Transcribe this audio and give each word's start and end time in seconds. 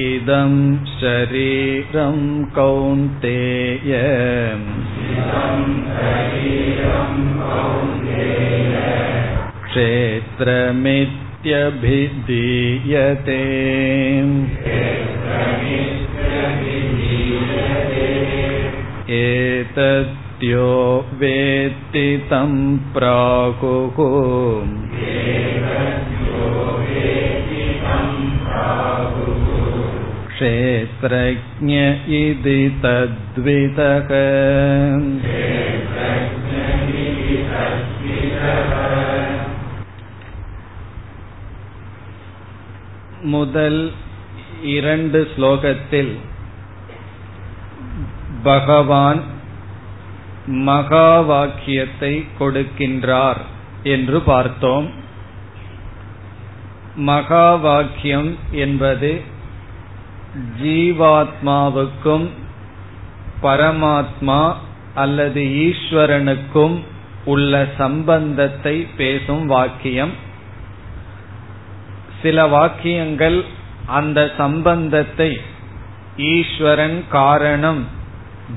इदं 0.08 0.54
शरीरं 1.00 2.20
कौन्तेय 2.58 3.94
क्षेत्रमित्यभिधीयते 9.66 10.90
एतद्यो 19.18 20.72
वेत्ति 21.20 22.08
तं 22.32 22.52
प्राहुः 22.94 23.98
क्षेत्रज्ञ 30.32 31.78
इति 32.20 32.60
तद्विदः 32.84 34.12
முதல் 43.24 43.82
இரண்டு 44.76 45.20
ஸ்லோகத்தில் 45.34 46.12
பகவான் 48.45 49.21
மகா 50.47 51.09
வாக்கியத்தை 51.21 52.13
கொடுக்கின்றார் 52.39 53.41
என்று 53.83 54.19
பார்த்தோம். 54.21 54.89
மகா 56.97 57.47
வாக்கியம் 57.55 58.31
என்பது 58.51 59.13
ஜீவாத்மாவுக்கும் 60.63 62.27
பரமாத்மா 63.43 64.43
அல்லது 64.95 65.43
ஈஸ்வரனுக்கும் 65.67 66.77
உள்ள 67.25 67.53
சம்பந்தத்தை 67.79 68.77
பேசும் 68.97 69.47
வாக்கியம். 69.47 70.15
சில 72.23 72.47
வாக்கியங்கள் 72.47 73.39
அந்த 73.87 74.19
சம்பந்தத்தை 74.37 75.31
ஈஸ்வரன் 76.17 76.99
காரணம் 77.09 77.83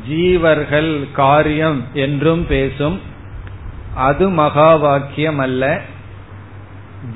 ஜீவர்கள் 0.09 1.11
காரியம் 1.11 1.83
என்றும் 1.93 2.47
பேசும். 2.47 2.99
அது 3.95 4.29
மகா 4.29 4.75
வாக்கியம் 4.75 5.39
அல்ல 5.39 5.81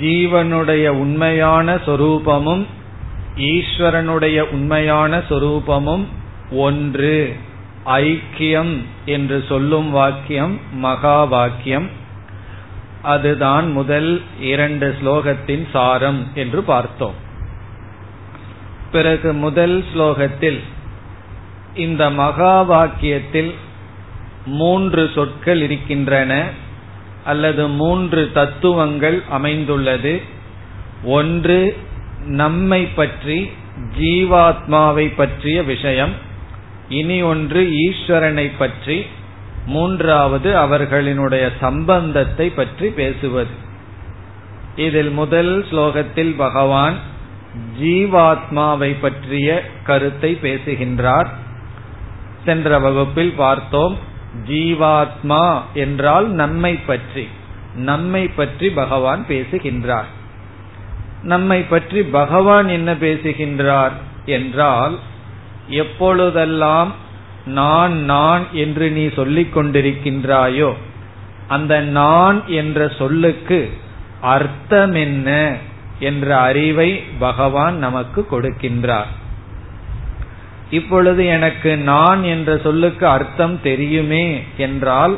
ஜீவனுடைய 0.01 0.87
உண்மையான 0.87 1.75
சொரூபமும் 1.75 2.65
ஈஸ்வரனுடைய 3.37 4.41
உண்மையான 4.41 5.17
சொரூபமும் 5.17 6.05
ஒன்று. 6.51 7.35
ஐக்கியம் 7.85 8.81
என்று 9.05 9.43
சொல்லும் 9.47 9.89
வாக்கியம் 9.89 10.59
மகா 10.71 11.23
வாக்கியம் 11.23 11.89
அதுதான் 13.01 13.71
முதல் 13.71 14.21
இரண்டு 14.39 14.95
ஸ்லோகத்தின் 15.01 15.65
சாரம் 15.71 16.27
என்று 16.33 16.61
பார்த்தோம். 16.63 17.13
பிறகு 18.91 19.33
முதல் 19.33 19.83
ஸ்லோகத்தில் 19.93 20.59
இந்த 21.75 22.09
மகா 22.09 22.69
வாக்கியத்தில் 22.69 23.53
மூன்று 24.45 25.09
சொற்கள் 25.15 25.61
இருக்கின்றன 25.61 26.45
அல்லது 27.23 27.67
மூன்று 27.67 28.31
தத்துவங்கள் 28.33 29.23
அமைந்துள்ளது. 29.29 30.21
ஒன்று 31.03 31.77
நம்மை 32.25 32.85
பற்றி 32.85 33.51
ஜீவாத்மாவை 33.99 35.13
பற்றிய 35.15 35.63
விஷயம். 35.63 36.11
இனி 36.89 37.21
ஒன்று 37.21 37.63
ஈஸ்வரனை 37.63 38.51
பற்றி. 38.57 39.05
மூன்றாவது 39.65 40.55
அவர்களினுடைய 40.55 41.51
சம்பந்தத்தை 41.59 42.49
பற்றி 42.49 42.89
பேசுவது. 42.89 43.49
இதில் 44.75 45.09
முதல் 45.09 45.65
ஸ்லோகத்தில் 45.71 46.35
பகவான் 46.35 46.95
ஜீவாத்மாவை 47.81 48.95
பற்றிய 49.01 49.71
கருத்தை 49.83 50.35
பேசுகின்றார். 50.35 51.40
சென்ற 52.45 52.79
வகுப்பில் 52.79 53.33
பார்த்தோம் 53.37 53.97
ஜீவாத்மா 54.47 55.61
என்றால் 55.73 56.27
நம்மை 56.27 56.73
பற்றி. 56.75 57.27
நம்மை 57.75 58.27
பற்றி 58.27 58.69
பகவான் 58.69 59.25
பேசுகின்றார். 59.27 60.09
நம்மை 61.23 61.59
பற்றி 61.63 62.03
பகவான் 62.03 62.67
என்ன 62.67 62.93
பேசுகின்றார் 62.93 63.91
என்றால் 64.25 64.95
எப்பொழுதெல்லாம் 65.67 66.91
நான் 67.45 67.95
நான் 68.03 68.43
என்று 68.53 68.89
நீ 68.89 69.09
சொல்லிக் 69.15 69.57
கொண்டிருக்கின்றாயோ 69.57 70.71
அந்த 71.47 71.81
நான் 71.81 72.47
என்ற 72.47 72.87
சொல்லுக்கு 72.97 73.59
அர்த்தம் 74.21 74.93
என்ன 74.95 75.57
என்ற 75.99 76.37
அறிவை 76.39 77.03
பகவான் 77.19 77.77
நமக்கு 77.77 78.27
கொடுக்கின்றார். 78.31 79.11
இப்பொழுது 80.71 81.25
எனக்கு 81.25 81.77
நான் 81.77 82.23
என்ற 82.23 82.57
சொல்லுக்கு 82.63 83.07
அர்த்தம் 83.07 83.55
தெரியுமே 83.61 84.25
என்றால் 84.57 85.15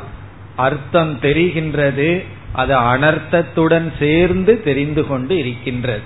அர்த்தம் 0.56 1.14
தெரிகின்றது 1.22 2.10
அது 2.54 2.74
அனர்த்தத்துடன் 2.80 3.88
சேர்ந்து 4.00 4.54
தெரிந்து 4.64 5.08
கொண்டு 5.08 5.38
இருக்கின்றது. 5.38 6.06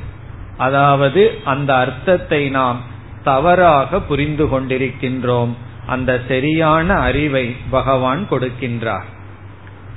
அதாவது 0.57 1.21
அந்த 1.43 1.75
அர்த்தத்தை 1.75 2.49
நாம் 2.49 2.79
தவறாக 3.23 3.99
புரிந்து 3.99 4.45
கொண்டிருக்கின்றோம். 4.45 5.53
அந்த 5.87 6.11
சரியான 6.27 6.93
அறிவை 6.99 7.45
பகவான் 7.69 8.27
கொடுக்கின்றார். 8.29 9.07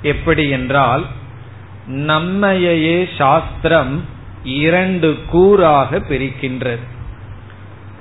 எப்படி 0.01 0.49
என்றால் 0.49 1.03
நம்மையே 1.87 2.97
சாஸ்திரம் 3.17 3.93
இரண்டு 4.43 5.09
கூறாக 5.33 5.99
பிரிக்கின்றது. 6.09 6.83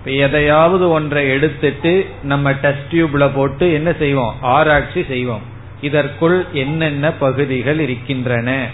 எதையாவது 0.04 0.90
ஒன்றை 0.90 1.28
எடுத்துட்டு 1.28 2.06
நம்ம 2.22 2.52
டெஸ்ட் 2.52 2.92
டியூப்ல 2.92 3.30
போட்டு 3.34 3.72
என்ன 3.72 3.92
செய்வோம்? 3.92 4.34
ஆராய்ச்சி 4.40 5.04
செய்வோம். 5.08 5.40
இதற்குள் 5.80 6.46
என்னென்ன 6.52 7.12
பகுதிகள் 7.12 7.80
இருக்கின்றன? 7.80 8.66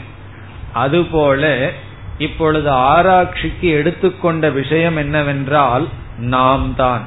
அதுபோல 0.73 1.71
இப்பொழுது 2.19 2.71
ஆராய்ச்சிக்கு 2.71 3.69
எடுத்துக்கொண்ட 3.69 4.51
விஷயம் 4.51 4.97
என்னவென்றால் 4.97 5.89
நாம் 6.19 6.75
தான் 6.75 7.07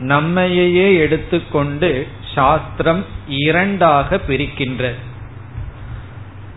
நம்மையே 0.00 0.96
எடுத்துக்கொண்டு 0.96 2.06
சாஸ்திரம் 2.34 3.04
இரண்டாக 3.28 4.20
பிரிக்கின்றது 4.28 4.94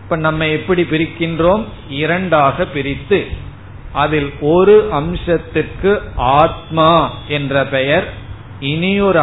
இப்ப 0.02 0.16
நம்ம 0.16 0.48
எப்படி 0.48 0.82
பிரிக்கின்றோம்? 0.82 1.64
இரண்டாக 1.88 2.64
பிரித்து 2.64 3.50
அதில் 3.92 4.32
ஒரு 4.40 4.88
அம்சத்துக்கு 4.92 5.98
ஆத்மா 6.16 7.10
என்ற 7.28 7.66
பெயர் 7.66 8.12
இனி 8.60 9.00
ஒரு 9.00 9.20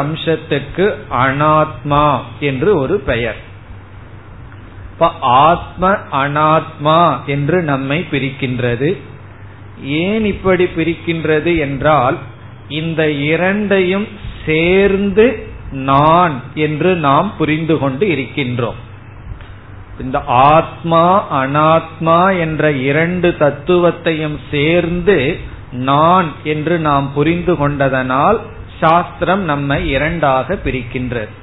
அனாத்மா 1.12 2.20
என்று 2.40 2.78
ஒரு 2.78 3.00
பெயர். 3.00 3.36
இப்ப 4.94 5.12
ஆத்ம 5.22 5.90
அனாத்மா 6.12 7.26
என்று 7.26 7.62
நம்மை 7.62 8.06
பிரிக்கின்றது. 8.12 8.98
ஏன் 9.84 10.26
இப்படி 10.26 10.64
பிரிக்கின்றது 10.64 11.60
என்றால் 11.60 12.18
இந்த 12.70 13.12
இரண்டையும் 13.12 14.08
சேர்ந்து 14.46 15.48
நான் 15.72 16.42
என்று 16.56 16.96
நாம் 16.96 17.34
புரிந்து 17.38 17.78
கொண்டு 17.78 18.08
இருக்கின்றோம். 18.08 18.88
இந்த 20.00 20.20
ஆத்மா 20.26 21.04
அனாத்மா 21.44 22.40
என்ற 22.40 22.72
இரண்டு 22.72 23.36
தத்துவத்தையும் 23.40 24.38
சேர்ந்து 24.52 25.40
நான் 25.72 26.32
என்று 26.44 26.80
நாம் 26.80 27.14
புரிந்து 27.14 27.56
கொண்டதனால் 27.56 28.40
சாஸ்திரம் 28.80 29.44
நம்மை 29.44 29.90
இரண்டாக 29.90 30.58
பிரிக்கின்றது. 30.66 31.34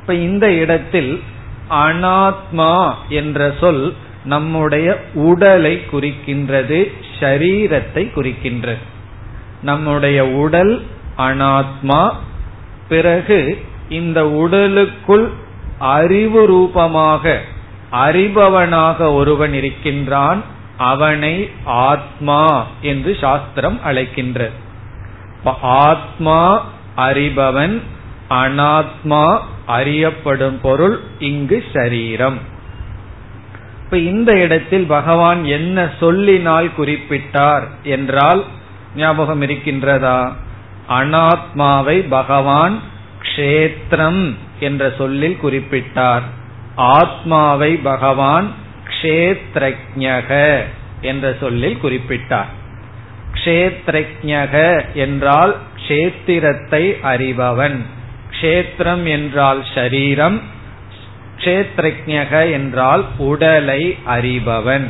இப்ப 0.00 0.14
இந்த 0.14 0.52
இடத்தில் 0.52 1.22
அனாத்மா 1.70 2.94
என்ற 3.08 3.52
சொல் 3.60 3.94
நம்முடைய 4.24 5.02
உடலை 5.14 5.80
குறிக்கின்றது 5.92 6.92
ஷரீரத்தை 7.20 8.04
குறிக்கின்றது. 8.16 8.84
நம்முடைய 9.62 10.26
உடல் 10.26 10.82
அனாத்மா 11.18 12.12
பிறகு 12.88 13.64
இந்த 13.88 14.28
உடலுக்குள் 14.28 15.32
அறிவு 15.78 16.46
ரூபமாக 16.46 17.40
அறிபவனாக 17.92 19.12
ஒருவன் 19.12 19.54
இருக்கின்றான் 19.54 20.42
அவனை 20.76 21.50
ஆத்மா 21.64 22.64
என்று 22.80 23.16
சாஸ்திரம் 23.20 23.80
அழைக்கின்றது 23.86 24.50
ஆத்மா 25.62 26.64
அறிபவன் 26.96 27.82
அனாத்மா 28.30 29.38
அறியப்படும் 29.66 30.60
பொருள் 30.60 31.00
இங்கு 31.18 31.64
சரீரம். 31.72 32.38
இப்ப 33.84 33.98
இந்த 33.98 34.32
இடத்தில் 34.32 34.86
பகவான் 34.86 35.44
என்ன 35.44 35.90
சொல்லினால் 36.00 36.70
குறிப்பிட்டார் 36.78 37.62
என்றால் 37.82 38.44
ஞாபகம் 38.96 39.42
இருக்கின்றதா? 39.42 40.32
அனாத்மாவை 40.88 42.08
பகவான் 42.08 42.78
க்ஷேத்திரம் 43.22 44.36
என்ற 44.60 44.92
சொல்லில் 44.98 45.38
குறிப்பிட்டார். 45.42 46.22
ஆத்மாவை 46.74 47.76
பகவான் 47.76 48.52
க்ஷேத்ரஜக 48.88 50.60
என்ற 51.00 51.36
சொல்லில் 51.40 51.78
குறிப்பிட்டார். 51.82 52.50
க்ஷேத்ரஜக 53.32 54.82
என்றால் 54.94 55.56
க்ஷேத்திரத்தை 55.88 56.84
அறிபவன். 57.02 57.78
க்ஷேத்திரம் 58.40 59.04
என்றால் 59.04 59.64
ஷரீரம் 59.74 60.40
க்ஷேத்ரஜக 61.38 62.52
என்றால் 62.52 63.04
உடலை 63.16 63.96
அறிபவன். 64.06 64.88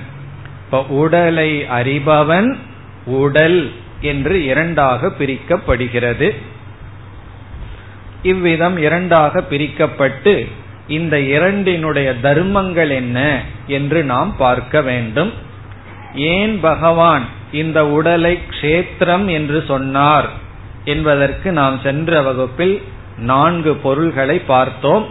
இப்ப 0.64 0.84
உடலை 0.88 1.62
அறிபவன் 1.62 2.56
உடல் 3.06 3.72
என்று 4.00 4.44
இரண்டாக 4.44 5.12
பிரிக்கப்படுகிறது. 5.18 6.34
இவ்விதம் 8.22 8.76
இரண்டாக 8.76 9.40
பிரிக்கப்பட்டு 9.40 10.46
இந்த 10.86 11.20
இரண்டினுடைய 11.20 12.14
தர்மங்கள் 12.14 12.90
என்ன 12.90 13.42
என்று 13.66 14.04
நாம் 14.04 14.36
பார்க்க 14.36 14.80
வேண்டும். 14.80 15.32
ஏன் 16.14 16.60
பகவான் 16.60 17.24
இந்த 17.52 17.86
உடலை 17.86 18.38
க்ஷேத்திரம் 18.50 19.26
என்று 19.26 19.64
சொன்னார் 19.66 20.28
என்பதற்கு 20.84 21.52
நாம் 21.52 21.80
சென்ற 21.82 22.22
வகுப்பில் 22.22 22.82
நான்கு 23.16 23.74
பொருள்களை 23.74 24.38
பார்த்தோம். 24.38 25.06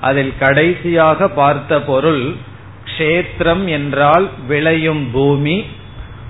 அதில் 0.00 0.32
கடைசியாக 0.38 1.28
பார்த்த 1.28 1.80
பொருள் 1.80 2.34
க்ஷேத்திரம் 2.84 3.64
என்றால் 3.64 4.28
விளையும் 4.46 5.10
பூமி. 5.12 5.64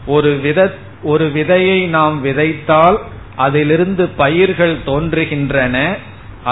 ஒரு 0.07 0.31
வித 0.37 0.75
ஒரு 1.03 1.25
விதையை 1.35 1.89
நாம் 1.89 2.25
விதைத்தால் 2.25 2.99
அதிலிருந்து 3.37 4.09
பயிர்கள் 4.09 4.77
தோன்றுகின்றன. 4.87 5.97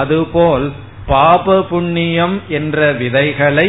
அதுபோல் 0.00 0.66
பாப 1.06 1.56
புண்ணியம் 1.62 2.36
என்ற 2.48 2.78
விதைகளை 2.92 3.68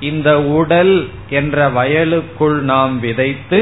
இந்த 0.00 0.30
உடல் 0.58 0.96
என்ற 1.30 1.68
வயலுக்குள் 1.68 2.58
நாம் 2.72 2.94
விதைத்து 3.00 3.60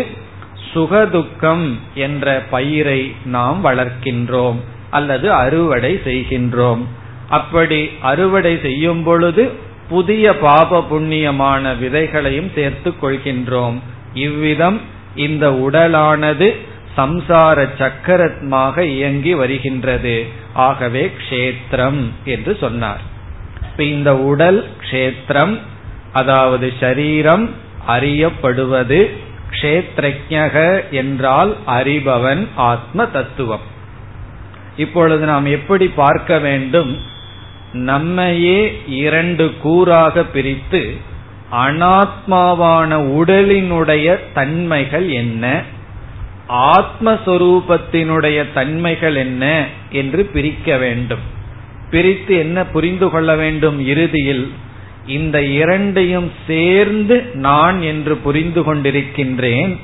சுகதுக்கம் 0.72 1.66
என்ற 2.04 2.26
பயிரை 2.50 3.00
நாம் 3.24 3.58
வளர்க்கின்றோம் 3.64 4.58
அல்லது 4.90 5.26
அறுவடை 5.44 5.92
செய்கின்றோம். 6.06 6.82
அப்படி 7.28 7.80
அறுவடை 8.10 8.54
செய்யும் 8.62 9.02
பொழுது 9.02 9.44
புதிய 9.88 10.24
பாப 10.38 10.80
புண்ணியமான 10.90 11.72
விதைகளையும் 11.82 12.50
சேர்த்து 12.54 12.90
கொள்கின்றோம். 13.02 13.78
இவ்விதம் 14.26 14.78
இந்த 15.16 15.44
உடலானது 15.66 16.48
சம்சார 16.96 17.68
சக்கரமாக 17.78 18.84
இயங்கி 18.84 19.34
வருகின்றது. 19.34 20.26
ஆகவே 20.54 21.10
க்ஷேத்திரம் 21.28 22.02
என்று 22.24 22.56
சொன்னார். 22.60 23.00
இப்ப 23.70 23.84
இந்த 23.84 24.16
உடல் 24.16 24.68
க்ஷேத்திரம் 24.90 25.58
அதாவது 26.12 26.72
சரீரம் 26.80 27.50
அறியப்படுவது 27.88 29.10
கஷேத்ரஜக 29.50 30.56
என்றால் 30.90 31.56
அறிபவன் 31.66 32.46
ஆத்ம 32.54 33.06
தத்துவம். 33.06 33.60
இப்பொழுது 34.76 35.24
நாம் 35.24 35.46
எப்படி 35.46 35.88
பார்க்க 35.88 36.38
வேண்டும்? 36.38 36.98
நம்மையே 37.72 38.82
இரண்டு 38.86 39.54
கூறாக 39.64 40.24
பிரித்து 40.32 40.96
அனாத்மாவான 41.52 42.90
உடலினுடைய 43.18 44.18
தன்மைகள் 44.34 45.08
என்ன? 45.08 45.62
ஆத்மஸ்வரூபத்தினுடைய 46.48 48.44
தன்மைகள் 48.54 49.14
என்ன 49.14 49.66
என்று 49.90 50.24
பிரிக்க 50.24 50.76
வேண்டும். 50.76 51.20
பிரித்து 51.90 52.36
என்ன 52.36 52.66
புரிந்து 52.66 53.10
கொள்ள 53.10 53.36
வேண்டும் 53.36 53.86
இறுதியில்? 53.86 54.52
இந்த 55.06 55.42
இரண்டையும் 55.42 56.32
சேர்ந்து 56.46 57.30
நான் 57.34 57.82
என்று 57.82 58.16
புரிந்து 58.16 58.62
கொண்டிருக்கின்றேன். 58.62 59.76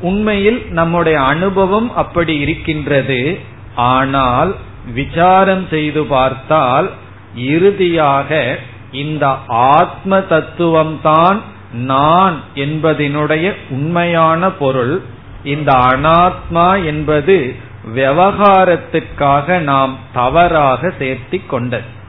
உண்மையில் 0.00 0.70
நம்முடைய 0.70 1.20
அனுபவம் 1.20 1.94
அப்படி 1.94 2.38
இருக்கின்றது. 2.38 3.38
ஆனால் 3.74 4.56
விசாரம் 4.94 5.66
செய்து 5.70 6.04
பார்த்தால் 6.04 6.90
இறுதியாக 7.36 8.58
இந்த 8.92 9.36
ஆத்ம 9.46 10.18
தத்துவம்தான் 10.18 11.40
நான் 11.72 12.40
என்பதனுடைய 12.54 13.52
உண்மையான 13.70 14.50
பொருள். 14.50 15.02
இந்த 15.44 15.72
அனாத்மா 15.72 16.84
என்பது 16.84 17.54
விவகாரத்துக்காக 17.94 19.58
நாம் 19.58 19.98
தவறாக 20.12 20.92
சேர்த்தி 20.98 21.46
கொண்டது. 21.46 22.00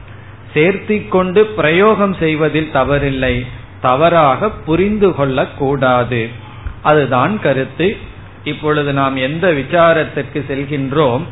சேர்த்தி 0.54 1.08
கொண்டு 1.08 1.46
பிரயோகம் 1.46 2.14
செய்வதில் 2.14 2.70
தவறில்லை 2.74 3.46
தவறாக 3.80 4.50
புரிந்து 4.50 5.14
கொள்ளக்கூடாது. 5.14 6.28
அதுதான் 6.82 7.40
கருத்து. 7.40 7.96
இப்பொழுது 8.44 8.92
நாம் 8.92 9.16
எந்த 9.16 9.52
விசாரத்திற்கு 9.52 10.44
செல்கின்றோம்? 10.48 11.22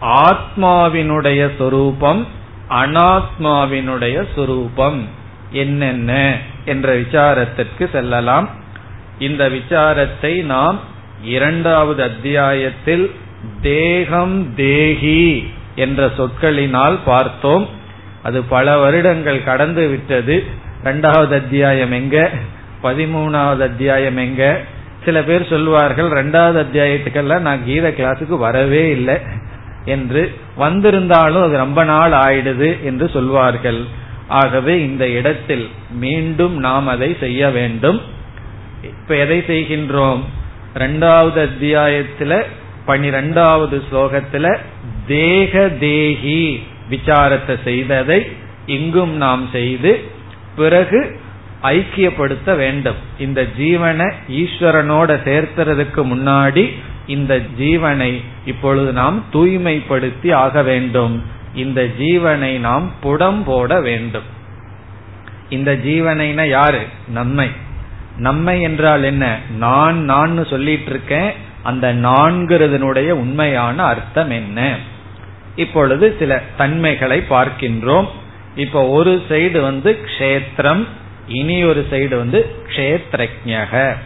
ஆத்மாவினுடைய 0.00 1.50
சொரூபம் 1.58 2.26
அனாத்மாவினுடைய 2.70 4.26
சொரூபம். 4.34 5.08
என்னென்ன? 5.50 6.38
என்ற 6.64 6.96
விசாரத்திற்கு 6.96 7.90
செல்லலாம். 7.90 8.48
இந்த 9.18 9.48
விசாரத்தை 9.48 10.42
நாம் 10.42 10.98
இரண்டாவது 11.22 12.02
அத்தியாயத்தில் 12.02 13.10
தேகம் 13.62 14.54
தேகி 14.54 15.52
என்ற 15.74 16.06
சொற்களினால் 16.06 16.98
பார்த்தோம். 17.04 17.68
அது 18.22 18.42
பல 18.42 18.78
வருடங்கள் 18.78 19.44
கடந்து 19.44 19.88
விட்டது. 19.88 20.44
இரண்டாவது 20.80 21.34
அத்தியாயம் 21.34 21.92
எங்க? 21.92 22.30
பதிமூணாவது 22.82 23.58
அத்தியாயம் 23.58 24.16
எங்க? 24.16 24.60
சில 25.04 25.22
பேர் 25.22 25.46
சொல்வார்கள் 25.46 26.10
இரண்டாவது 26.10 26.62
அத்தியாயத்துக்கெல்லாம் 26.62 27.40
நான் 27.40 27.64
கீத 27.64 27.88
கிளாஸுக்கு 27.88 28.38
வரவே 28.38 28.90
இல்லை 28.90 29.16
என்று. 29.84 30.34
வந்திருந்தாலும் 30.56 31.42
அது 31.42 31.56
ரொம்ப 31.56 31.84
நாள் 31.84 32.10
ஆயிடுது 32.10 32.82
என்று 32.82 33.08
சொல்வார்கள். 33.08 33.84
ஆகவே 34.28 34.80
இந்த 34.80 35.08
இடத்தில் 35.08 35.68
மீண்டும் 35.90 36.58
நாம் 36.58 36.86
அதை 36.86 37.16
செய்ய 37.20 37.48
வேண்டும். 37.48 38.00
இப்ப 38.82 39.16
எதை 39.16 39.38
செய்கின்றோம்? 39.38 40.20
ரெண்டாவது 40.74 41.48
அத்தியாயத்துல 41.48 42.42
பனிரெண்டாவது 42.84 43.82
ஸ்லோகத்துல 43.92 44.56
தேக 45.06 45.68
தேகி 45.68 46.62
விசாரத்தை 46.90 47.62
செய்ததை 47.64 48.30
இங்கும் 48.66 49.16
நாம் 49.16 49.48
செய்து 49.52 50.00
பிறகு 50.56 51.20
ஐக்கியப்படுத்த 51.62 52.56
வேண்டும். 52.56 52.94
இந்த 53.18 53.46
ஜீவனை 53.58 54.12
ஈஸ்வரனோட 54.28 55.10
சேர்த்துறதுக்கு 55.24 56.02
முன்னாடி 56.04 56.70
இந்த 57.06 57.40
ஜீவனை 57.58 58.22
இப்பொழுது 58.44 58.92
நாம் 58.92 59.24
தூய்மைப்படுத்தி 59.32 60.32
ஆக 60.32 60.62
வேண்டும். 60.62 61.24
இந்த 61.54 61.88
ஜீவனை 61.98 62.58
நாம் 62.58 62.92
புடம் 63.00 63.44
போட 63.44 63.80
வேண்டும். 63.80 64.22
இந்த 65.48 65.72
ஜீவனைனா 65.74 66.48
யாரு? 66.48 66.80
நம்மை 67.08 67.48
நம்மை 68.20 68.60
என்றால் 68.60 69.02
என்ன? 69.02 69.24
நான் 69.58 69.98
நான் 70.04 70.46
சொல்லிட்டு 70.46 70.90
இருக்கேன் 70.90 71.30
அந்த 71.62 71.94
நான்கிறதனுடைய 71.94 73.10
உண்மையான 73.10 73.82
அர்த்தம் 73.82 74.30
என்ன? 74.30 74.76
இப்பொழுது 75.56 76.16
சில 76.18 76.42
தன்மைகளை 76.56 77.18
பார்க்கின்றோம். 77.30 78.08
இப்ப 78.56 78.88
ஒரு 78.88 79.22
சைடு 79.28 79.60
வந்து 79.60 79.98
க்ஷேத்திரம் 80.06 80.84
இனி 81.28 81.64
ஒரு 81.64 81.86
சைடு 81.90 82.16
வந்து 82.16 82.40
க்ஷேத்ரஜக 82.66 83.96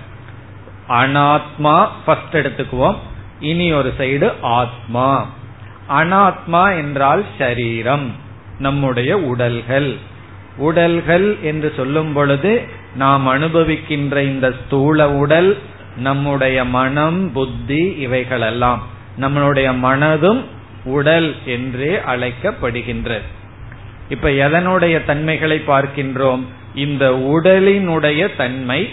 அனாத்மா 0.88 1.88
ஃபர்ஸ்ட் 2.04 2.36
எடுத்துக்குவோம். 2.36 2.96
இனி 3.40 3.72
ஒரு 3.72 3.92
சைடு 3.98 4.32
ஆத்மா. 4.40 5.28
அனாத்மா 5.88 6.76
என்றால் 6.76 7.24
சரீரம் 7.38 8.06
நம்முடைய 8.58 9.18
உடல்கள். 9.18 9.90
உடல்கள் 10.56 11.36
என்று 11.42 11.72
சொல்லும் 11.76 12.12
பொழுது 12.12 12.82
நாம் 12.96 13.26
அனுபவிக்கின்ற 13.28 14.22
இந்த 14.22 14.54
ஸ்தூல 14.64 15.10
உடல் 15.10 15.58
நம்முடைய 15.96 16.64
மனம் 16.64 17.32
புத்தி 17.32 17.94
இவைகளெல்லாம் 17.98 18.86
நம்மளுடைய 19.20 19.78
மனதும் 19.82 20.44
உடல் 20.84 21.34
என்றே 21.46 21.96
அழைக்கப்படுகின்றது. 21.96 23.20
இப்ப 24.08 24.28
எதனுடைய 24.28 25.04
தன்மைகளை 25.04 25.60
பார்க்கின்றோம்? 25.66 26.40
இந்த 26.74 27.10
உடலினுடைய 27.10 28.36
தன்மை. 28.36 28.88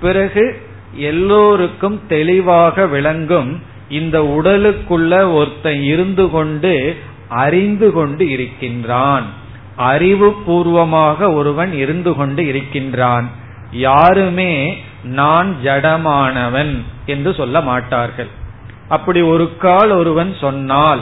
பிறகு 0.00 0.62
எல்லோருக்கும் 0.92 2.06
தெளிவாக 2.06 2.86
விளங்கும் 2.86 3.62
இந்த 3.88 4.20
உடலுக்குள்ள 4.20 5.32
ஒருத்தன் 5.32 5.82
இருந்து 5.82 6.30
கொண்டு 6.30 6.96
அறிந்து 7.28 7.92
கொண்டு 7.92 8.30
இருக்கின்றான். 8.30 9.24
அறிவு 9.76 10.32
பூர்வமாக 10.32 11.32
ஒருவன் 11.32 11.72
இருந்து 11.72 12.14
கொண்டு 12.14 12.46
இருக்கின்றான். 12.46 13.28
யாருமே 13.72 14.82
நான் 15.02 15.56
ஜடமானவன் 15.64 16.82
என்று 17.06 17.34
சொல்ல 17.34 17.60
மாட்டார்கள். 17.60 18.28
அப்படி 18.88 19.20
ஒரு 19.20 19.56
கால் 19.56 19.90
ஒருவன் 19.90 20.34
சொன்னால் 20.40 21.00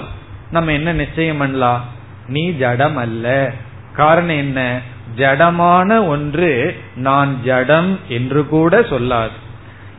நம்ம 0.50 0.73
என்ன 0.73 0.93
நிச்சயம் 0.93 1.38
பண்ணலாம் 1.38 1.85
நீ 2.29 2.50
ஜடம் 2.50 2.97
அல்ல 2.97 3.52
காரணம் 3.93 4.37
என்ன? 4.37 4.81
ஜடமான 5.17 6.07
ஒன்று 6.07 6.76
நான் 6.95 7.38
ஜடம் 7.45 7.99
என்று 8.09 8.47
கூட 8.47 8.81
சொல்லாது. 8.81 9.37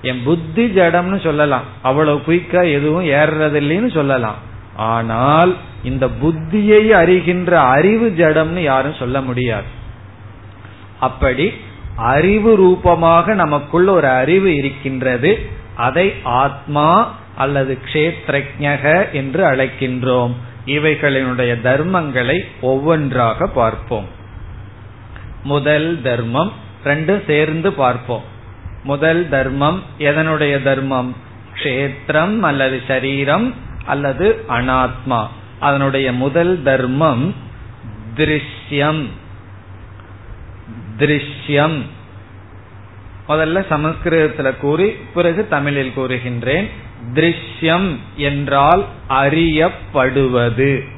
என் 0.01 0.21
புத்தி 0.23 0.65
ஜடம்னு 0.65 1.23
சொல்லலாம். 1.23 1.63
அவ்வளவு 1.81 2.21
குயிக்கா 2.27 2.71
எதுவும் 2.71 3.05
ஏறுறதில்லைன்னு 3.05 3.93
சொல்லலாம். 3.93 4.35
ஆனால் 4.75 5.57
இந்த 5.83 6.09
புத்தியை 6.21 6.87
அறிகின்ற 6.87 7.51
அறிவு 7.51 8.13
ஜடம்னு 8.17 8.61
யாரும் 8.61 8.93
சொல்ல 8.93 9.21
முடியாது. 9.21 9.81
அப்படி 10.99 11.51
அறிவு 11.95 12.55
ரூபமாக 12.55 13.33
நமக்குள்ள 13.33 13.91
ஒரு 13.91 14.07
அறிவு 14.07 14.55
இருக்கின்றது. 14.55 15.49
அதை 15.75 16.13
ஆத்மா 16.23 17.15
அல்லது 17.35 17.77
கஷேத்ரஜக 17.85 19.11
என்று 19.11 19.45
அழைக்கின்றோம். 19.45 20.33
இவைகளினுடைய 20.65 21.55
தர்மங்களை 21.63 22.39
ஒவ்வொன்றாக 22.61 23.47
பார்ப்போம். 23.47 24.07
முதல் 25.43 26.01
தர்மம் 26.01 26.51
ரெண்டும் 26.83 27.25
சேர்ந்து 27.25 27.73
பார்ப்போம். 27.73 28.23
முதல் 28.83 29.29
தர்மம் 29.29 29.83
எதனுடைய 29.99 30.63
தர்மம்? 30.63 31.15
கஷேத்திரம் 31.55 32.39
அல்லது 32.41 32.81
சரீரம். 32.87 33.53
அல்லது 33.85 34.45
அனாத்மா. 34.49 35.27
அதனுடைய 35.59 36.13
முதல் 36.13 36.63
தர்மம் 36.63 37.35
திருஷ்யம். 38.15 39.05
திருஷ்யம். 40.97 41.81
முதல்ல 43.27 43.67
சமஸ்கிருதத்தில் 43.67 44.57
கூறி 44.57 44.87
பிறகு 44.87 45.47
தமிழில் 45.47 45.93
கூறுகின்றேன். 45.95 46.69
திருஷ்யம் 47.13 47.95
என்றால் 48.15 48.85
அறியப்படுவது. 49.09 50.89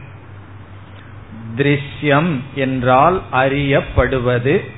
திருஷ்யம் 1.58 2.40
என்றால் 2.56 3.22
அறியப்படுவது. 3.32 4.72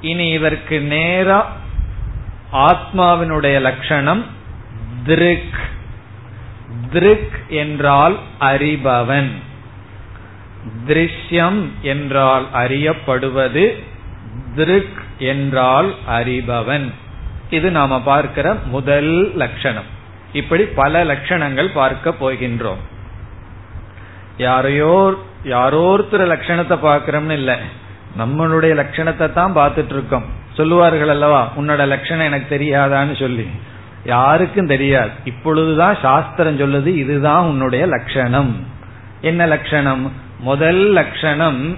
இனி 0.00 0.28
இதற்கு 0.28 0.80
நேரா 0.80 1.56
ஆத்மாவினுடைய 2.52 3.60
லட்சணம் 3.60 4.24
திருக். 5.04 5.69
திருக் 6.92 7.38
என்றால் 7.48 8.18
அறிபவன். 8.40 9.30
திருஷ்யம் 10.86 11.60
என்றால் 11.82 12.46
அறியப்படுவது 12.54 13.64
திருக் 14.56 14.98
என்றால் 15.18 15.94
அறிபவன். 16.10 16.92
இது 17.50 17.70
நாம 17.70 18.00
பார்க்கிற 18.00 18.54
முதல் 18.54 19.32
லட்சணம். 19.36 19.88
இப்படி 20.32 20.64
பல 20.64 21.04
லட்சணங்கள் 21.04 21.70
பார்க்க 21.74 22.14
போகின்றோம். 22.20 22.82
யாரையோ 24.36 25.14
யாரோருத்தர 25.44 26.22
லட்சணத்தை 26.32 26.76
பார்க்கிறோம்னு 26.82 27.30
இல்ல. 27.30 27.58
நம்மளுடைய 28.18 28.72
லட்சணத்தை 28.82 29.32
தான் 29.32 29.56
பார்த்துட்டு 29.56 29.94
இருக்கோம். 29.96 30.24
சொல்லுவார்கள் 30.54 31.08
அல்லவா 31.08 31.48
உன்னோட 31.56 31.86
லட்சணம் 31.86 32.26
எனக்கு 32.26 32.58
தெரியாதான்னு 32.58 33.18
சொல்லி. 33.18 33.46
யாருக்கும் 34.04 34.66
தெரியாது. 34.66 35.10
இப்பொழுதுதான் 35.24 35.96
சாஸ்திரம் 36.02 36.58
சொல்லுது 36.58 36.86
இதுதான் 36.86 37.44
உன்னுடைய 37.44 37.86
லட்சணம். 37.86 38.66
என்ன 39.20 39.46
லட்சணம்? 39.46 40.12
முதல் 40.38 40.92
லட்சணம் 40.92 41.76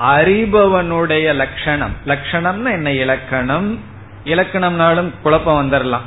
அறிபவனுடைய 0.00 1.34
லட்சணம். 1.34 1.92
லட்சணம்னா 2.06 2.70
என்ன? 2.70 2.92
இலக்கணம். 2.92 3.78
இலக்கணம்னாலும் 4.24 5.10
குழப்பம் 5.22 5.72
வந்துடலாம் 5.72 6.06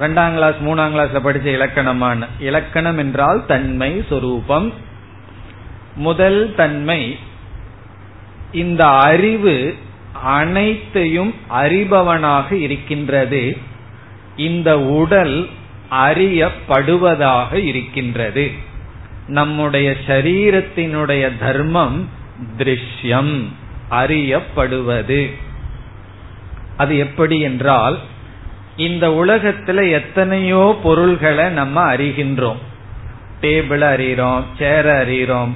ரெண்டாம் 0.00 0.32
கிளாஸ் 0.32 0.54
மூணாம் 0.54 0.94
கிளாஸ்ல 0.94 1.20
படிச்ச 1.24 1.44
இலக்கணமான 1.44 2.26
இலக்கணம் 2.38 2.98
என்றால் 2.98 3.46
தன்மை 3.46 4.04
சொரூபம். 4.08 4.72
முதல் 5.94 6.54
தன்மை 6.56 7.18
இந்த 8.52 8.86
அறிவு 8.86 9.76
அனைத்தையும் 10.22 11.34
அறிபவனாக 11.50 12.52
இருக்கின்றது. 12.52 13.56
இந்த 14.38 14.80
உடல் 14.80 15.48
அறியப்படுவதாக 15.90 17.52
இருக்கின்றது. 17.54 18.50
நம்முடைய 19.26 19.96
சரீரத்தினுடைய 20.06 21.24
தர்மம் 21.38 22.08
திருஷ்யம் 22.58 23.34
அறியப்படுவது. 23.90 25.30
அது 26.76 26.98
எப்படி 26.98 27.40
என்றால் 27.40 27.98
இந்த 28.76 29.08
உலகத்துல 29.08 29.90
எத்தனையோ 29.90 30.78
பொருள்களை 30.82 31.48
நம்ம 31.48 31.94
அறிகின்றோம். 31.94 32.60
டேபிள் 33.42 33.84
அறிகிறோம் 33.94 34.44
சேர் 34.58 34.90
அறிகிறோம் 35.02 35.52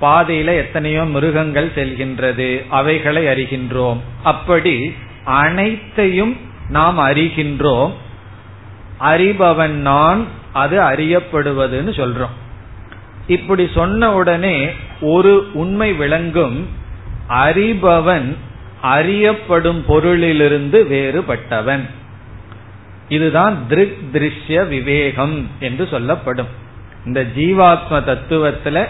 பாதையில 0.00 0.48
எத்தனையோ 0.56 1.04
மிருகங்கள் 1.04 1.70
செல்கின்றது 1.74 2.48
அவைகளை 2.68 3.24
அறிகின்றோம். 3.24 4.00
அப்படி 4.22 4.94
அனைத்தையும் 5.24 6.36
நாம் 6.68 6.98
அறிகின்றோம் 6.98 7.92
அறிபவன் 9.00 9.68
நான் 9.68 10.26
அது 10.52 10.80
அறியப்படுவதுன்னு 10.80 11.90
சொல்றோம். 11.90 12.36
இப்படி 13.26 13.68
சொன்ன 13.74 14.14
உடனே 14.14 14.68
ஒரு 15.00 15.50
உண்மை 15.52 15.92
விளங்கும் 15.92 16.68
அறிபவன் 17.28 18.34
அறியப்படும் 18.80 19.84
பொருளிலிருந்து 19.88 20.86
வேறுபட்டவன். 20.86 21.80
இதுதான் 23.08 23.58
திருக் 23.68 23.98
திருஷ்ய 24.12 24.68
விவேகம் 24.68 25.50
என்று 25.60 25.86
சொல்லப்படும். 25.86 26.48
இந்த 27.04 27.26
ஜீவாத்ம 27.36 27.90
தத்துவத்துல 27.90 28.86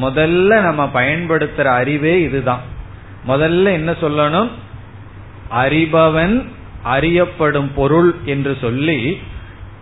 முதல்ல 0.00 0.60
நம்ம 0.60 0.90
பயன்படுத்துற 0.94 1.64
அறிவே 1.64 2.22
இதுதான். 2.22 2.60
முதல்ல 3.28 3.64
என்ன 3.64 3.92
சொல்லணும்? 3.92 4.48
அறிபவன் 5.50 6.46
அறியப்படும் 6.82 7.74
பொருள் 7.74 8.16
என்று 8.24 8.56
சொல்லி 8.60 9.20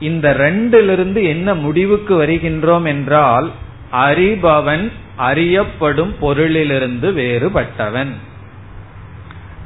இந்த 0.00 0.34
ரெண்டிலிருந்து 0.38 1.22
என்ன 1.22 1.54
முடிவுக்கு 1.54 2.26
வருகின்றோம் 2.26 2.84
என்றால் 2.84 3.50
அறிபவன் 3.92 4.92
அறியப்படும் 5.16 6.14
பொருளிலிருந்து 6.22 7.12
வேறுபட்டவன். 7.12 8.12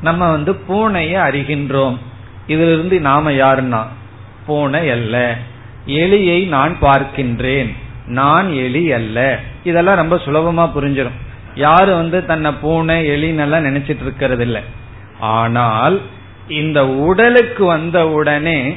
நம்ம 0.02 0.30
வந்து 0.30 0.52
பூனையை 0.52 1.20
அறிகின்றோம். 1.20 1.98
இதிலிருந்து 2.46 3.00
நாம 3.00 3.30
யாருன்னா? 3.30 3.86
பூனை 4.46 4.90
அல்ல. 4.90 5.36
எலியை 5.86 6.48
நான் 6.48 6.76
பார்க்கின்றேன். 6.80 7.76
நான் 8.06 8.52
எலி 8.52 8.92
அல்ல. 8.92 9.40
இதெல்லாம் 9.64 9.96
ரொம்ப 9.96 10.16
சுலபமா 10.16 10.70
புரிஞ்சிடும் 10.78 11.30
யாரு 11.54 11.94
வந்து 11.94 12.26
தன்னை 12.26 12.52
பூனை 12.52 13.08
எலின்னெல்லாம் 13.08 13.66
நினைச்சிட்டு 13.66 14.02
இருக்கிறது 14.02 14.44
இல்லை 14.44 14.62
ஆனால் 15.20 16.00
இந்த 16.49 16.88
உடலுக்கு 16.88 17.64
வந்த 17.64 18.08
உடனே 18.08 18.76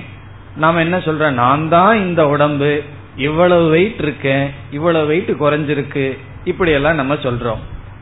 நாம் 0.55 0.77
என்ன 0.77 0.97
சொல்ற 0.97 1.31
நான் 1.31 1.69
தான் 1.69 1.97
இந்த 1.97 2.27
உடம்பு. 2.27 2.83
இவ்வளவு 3.15 3.69
வெயிட் 3.69 3.99
இருக்கேன் 3.99 4.49
இவ்வளவு 4.71 5.07
வெயிட் 5.07 5.29
குறைஞ்சிருக்கு. 5.29 6.17
இப்படி 6.43 6.71
எல்லாம் 6.71 6.95
நம்ம 6.95 7.13
சொல்றோம். 7.13 7.57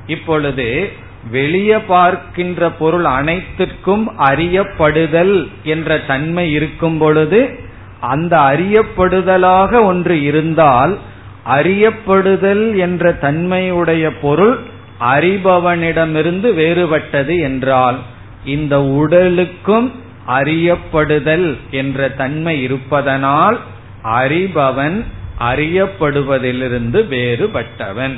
இப்பொழுது 0.08 0.92
வெளியே 1.32 1.78
பார்க்கின்ற 1.78 2.70
பொருள் 2.70 3.06
அனைத்திற்கும் 3.06 4.12
அறியப்படுதல் 4.20 5.48
என்ற 5.64 5.98
தன்மை 5.98 6.52
இருக்கும் 6.52 6.98
பொழுது 6.98 7.60
அந்த 8.00 8.38
அறியப்படுதலாக 8.38 9.84
ஒன்று 9.84 10.22
இருந்தால் 10.22 10.98
அறியப்படுதல் 11.46 12.76
என்ற 12.76 13.14
தன்மையுடைய 13.14 14.10
பொருள் 14.10 14.60
அறிபவனிடமிருந்து 15.00 16.54
வேறுபட்டது 16.54 17.40
என்றால் 17.40 18.00
இந்த 18.46 18.84
உடலுக்கும் 18.84 19.92
அறியப்படுதல் 20.28 21.58
என்ற 21.72 22.10
தன்மை 22.10 22.62
இருப்பதனால் 22.62 23.60
அறிபவன் 24.04 25.04
அறியப்படுவதிலிருந்து 25.40 27.08
வேறுபட்டவன். 27.08 28.14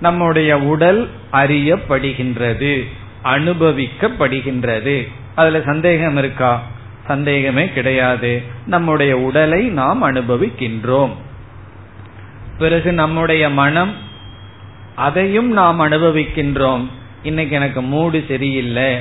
நம்முடைய 0.00 0.58
உடல் 0.58 1.08
அறியப்படுகின்றது 1.32 2.84
அனுபவிக்கப்படுகின்றது. 3.24 5.08
அதுல 5.34 5.60
சந்தேகம் 5.60 6.16
இருக்கா? 6.16 6.62
சந்தேகமே 7.06 7.68
கிடையாது. 7.68 8.42
நம்முடைய 8.66 9.18
உடலை 9.18 9.66
நாம் 9.68 10.04
அனுபவிக்கின்றோம். 10.04 11.10
பிறகு 12.58 12.92
நம்முடைய 12.92 13.50
மனம் 13.50 13.92
அதையும் 14.94 15.52
நாம் 15.52 15.80
அனுபவிக்கின்றோம். 15.80 16.86
இன்னைக்கு 17.22 17.56
எனக்கு 17.56 17.82
மூடு 17.82 18.24
சரியில்லை. 18.28 18.96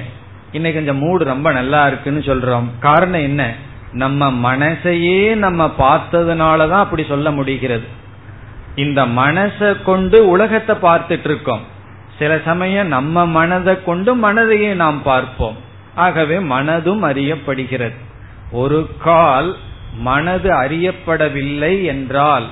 இன்னைக்கு 0.55 0.85
கொஞ்சம் 0.85 1.07
மூடு 1.07 1.23
ரொம்ப 1.23 1.51
நல்லா 1.51 1.87
இருக்குன்னு 1.87 2.19
சொல்றோம். 2.19 2.63
காரணம் 2.79 3.21
என்ன? 3.21 3.53
நம்ம 3.91 4.55
மனசையே 4.55 5.35
நம்ம 5.35 5.73
பார்த்ததுனாலதான் 5.79 6.69
அப்படி 6.69 7.05
சொல்ல 7.07 7.31
முடிகிறது. 7.31 7.83
இந்த 8.75 9.05
மனசை 9.05 9.83
கொண்டு 9.83 10.27
உலகத்தை 10.27 10.75
பார்த்துட்டு 10.81 11.25
இருக்கோம். 11.25 11.61
சில 12.19 12.39
சமயம் 12.45 12.87
நம்ம 12.87 13.25
மனதை 13.25 13.83
கொண்டு 13.83 14.15
மனதையே 14.15 14.73
நாம் 14.73 15.03
பார்ப்போம். 15.03 15.57
ஆகவே 15.95 16.37
மனதும் 16.37 17.03
அறியப்படுகிறது. 17.03 17.95
ஒரு 18.51 18.89
கால் 19.03 19.55
மனது 19.97 20.49
அறியப்படவில்லை 20.49 21.85
என்றால் 21.85 22.47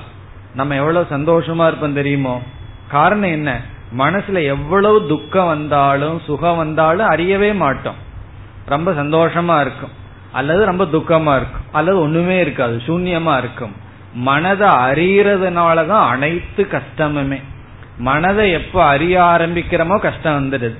நம்ம 0.54 0.74
எவ்வளவு 0.74 1.06
சந்தோஷமா 1.10 1.66
இருப்போம் 1.66 1.94
தெரியுமோ? 1.94 2.42
காரணம் 2.88 3.30
என்ன? 3.30 3.60
மனசுல 3.98 4.44
எவ்வளவு 4.44 5.06
துக்கம் 5.06 5.46
வந்தாலும் 5.46 6.20
சுகம் 6.20 6.56
வந்தாலும் 6.56 7.10
அறியவே 7.10 7.54
மாட்டோம். 7.54 7.94
ரொம்ப 8.66 8.92
சந்தோஷமா 8.92 9.60
இருக்கும். 9.60 9.90
அல்லது 10.32 10.64
ரொம்ப 10.64 10.84
துக்கமா 10.84 11.36
இருக்கும். 11.36 11.64
அல்லது 11.72 12.00
ஒண்ணுமே 12.00 12.40
இருக்காது. 12.40 12.82
சூன்யமா 12.86 13.38
இருக்கும். 13.38 13.72
மனதை 14.14 14.68
அறியறதுனாலதான் 14.68 16.08
அனைத்து 16.08 16.66
கஷ்டமுமே. 16.70 17.42
மனதை 17.98 18.50
எப்ப 18.50 18.84
அறிய 18.84 19.20
ஆரம்பிக்கிறோமோ 19.20 19.98
கஷ்டம் 19.98 20.50
வந்துடுது. 20.50 20.76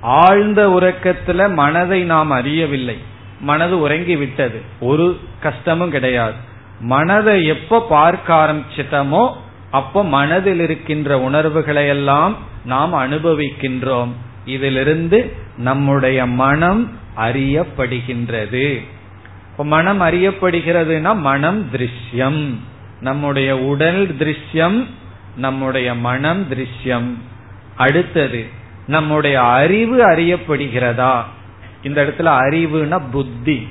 ஆழ்ந்த 0.00 0.68
உறக்கத்துல 0.68 1.52
மனதை 1.52 2.02
நாம் 2.02 2.30
அறியவில்லை. 2.30 2.98
மனது 3.40 3.80
உறங்கி 3.80 4.16
விட்டது. 4.16 4.62
ஒரு 4.80 5.20
கஷ்டமும் 5.40 5.90
கிடையாது. 5.90 6.34
மனதை 6.80 7.46
எப்ப 7.46 7.86
பார்க்க 7.88 8.34
ஆரம்பிச்சிட்டமோ 8.34 9.32
அப்போ 9.70 10.04
மனதில் 10.04 10.60
இருக்கின்ற 10.60 11.20
உணர்வுகளை 11.20 11.86
எல்லாம் 11.86 12.36
நாம் 12.64 12.94
அனுபவிக்கின்றோம். 12.94 14.08
இதிலிருந்து 14.44 15.34
நம்முடைய 15.56 16.26
மனம் 16.26 16.90
அறியப்படுகின்றது. 17.16 18.80
மனம் 19.56 20.00
அறியப்படுகிறதுனா 20.00 21.16
மனம் 21.16 21.68
திருஷ்யம். 21.72 22.54
நம்முடைய 23.00 23.58
உடல் 23.58 24.16
திருஷ்யம் 24.18 24.86
நம்முடைய 25.36 25.94
மனம் 25.94 26.46
திருஷ்யம். 26.50 27.14
அடுத்தது 27.76 28.46
நம்முடைய 28.86 29.42
அறிவு 29.42 30.10
அறியப்படுகிறதா? 30.10 31.22
இந்த 31.82 32.04
இடத்துல 32.04 32.22
அறிவுனா 32.22 33.02
புத்தி. 33.10 33.68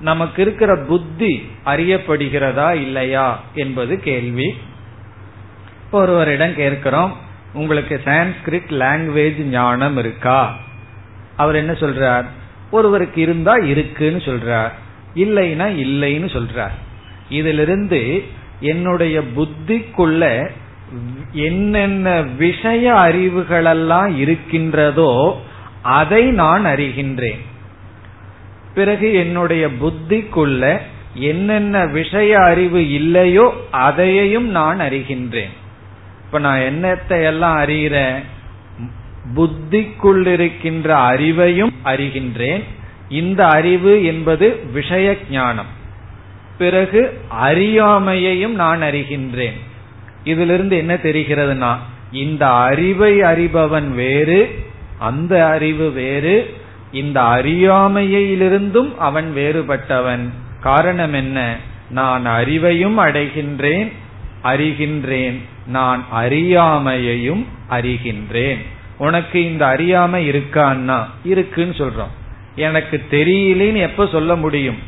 நமக்கு 0.00 0.42
இருக்கிற 0.42 0.76
புத்தி 0.76 1.48
அறியப்படுகிறதா 1.64 2.74
இல்லையா 2.74 3.42
என்பது 3.54 4.00
கேள்வி. 4.00 4.54
ஒருவரிடம் 5.90 6.54
கேட்கிறோம் 6.54 7.12
உங்களுக்கு 7.52 8.00
சான்ஸ்கிரிட் 8.04 8.70
லாங்குவேஜ் 8.82 9.40
ஞானம் 9.44 9.96
இருக்கா? 9.96 10.56
அவர் 11.36 11.54
என்ன 11.54 11.72
சொல்றார்? 11.72 12.24
ஒருவருக்கு 12.70 13.20
இருந்தா 13.20 13.54
இருக்குன்னு 13.56 14.18
சொல்றார் 14.18 14.70
இல்லைன்னா 15.14 15.66
இல்லைன்னு 15.84 16.28
சொல்றார். 16.36 16.76
இதிலிருந்து 17.28 18.24
என்னுடைய 18.60 19.20
புத்திக்குள்ள 19.36 20.50
என்னென்ன 21.32 22.22
விஷய 22.22 22.92
அறிவுகளெல்லாம் 22.92 24.16
இருக்கின்றதோ 24.16 25.40
அதை 25.82 26.22
நான் 26.30 26.64
அறிகின்றேன். 26.64 27.40
பிறகு 28.74 29.14
என்னுடைய 29.14 29.66
புத்திக்குள்ள 29.66 30.80
என்னென்ன 31.14 31.86
விஷய 31.86 32.38
அறிவு 32.40 32.90
இல்லையோ 32.90 33.46
அதையையும் 33.70 34.48
நான் 34.48 34.80
அறிகின்றேன். 34.80 35.54
இப்ப 36.30 36.42
நான் 36.42 36.60
என்னத்தை 36.60 37.24
எல்லாம் 37.24 37.58
அறிகிறேன்? 37.58 38.22
புத்திக்குள் 39.36 40.26
இருக்கின்ற 40.26 40.96
அறிவையும் 40.96 41.70
அறிகின்றேன். 41.84 42.62
இந்த 43.08 43.46
அறிவு 43.46 44.04
என்பது 44.04 44.60
விஷய 44.72 45.16
ஞானம். 45.30 45.66
பிறகு 46.58 47.20
அறியாமையையும் 47.44 48.54
நான் 48.54 48.82
அறிகின்றேன். 48.82 49.58
இதிலிருந்து 50.24 50.76
என்ன 50.76 50.94
தெரிகிறதுனா 50.94 51.76
இந்த 52.12 52.50
அறிவை 52.50 53.20
அறிபவன் 53.20 53.90
வேறு 53.90 54.64
அந்த 54.98 55.46
அறிவு 55.46 55.90
வேறு 55.90 56.54
இந்த 56.92 57.20
அறியாமையிலிருந்தும் 57.20 58.96
அவன் 58.96 59.32
வேறுபட்டவன். 59.36 60.28
காரணம் 60.60 61.12
என்ன? 61.12 61.56
நான் 61.90 62.26
அறிவையும் 62.26 62.94
அடைகின்றேன் 62.94 63.92
அறிகின்றேன். 64.42 65.40
நான் 65.66 66.04
அறியாமையையும் 66.14 67.46
அறிகின்றேன். 67.70 68.58
உனக்கு 68.98 69.44
இந்த 69.44 69.66
அறியாமை 69.66 70.30
இருக்கான்னா 70.30 71.04
இருக்குன்னு 71.24 71.74
சொல்றோம். 71.74 72.10
எனக்கு 72.56 73.02
தெரியலேன்னு 73.10 73.76
எப்ப 73.76 74.06
சொல்ல 74.06 74.36
முடியும்? 74.36 74.78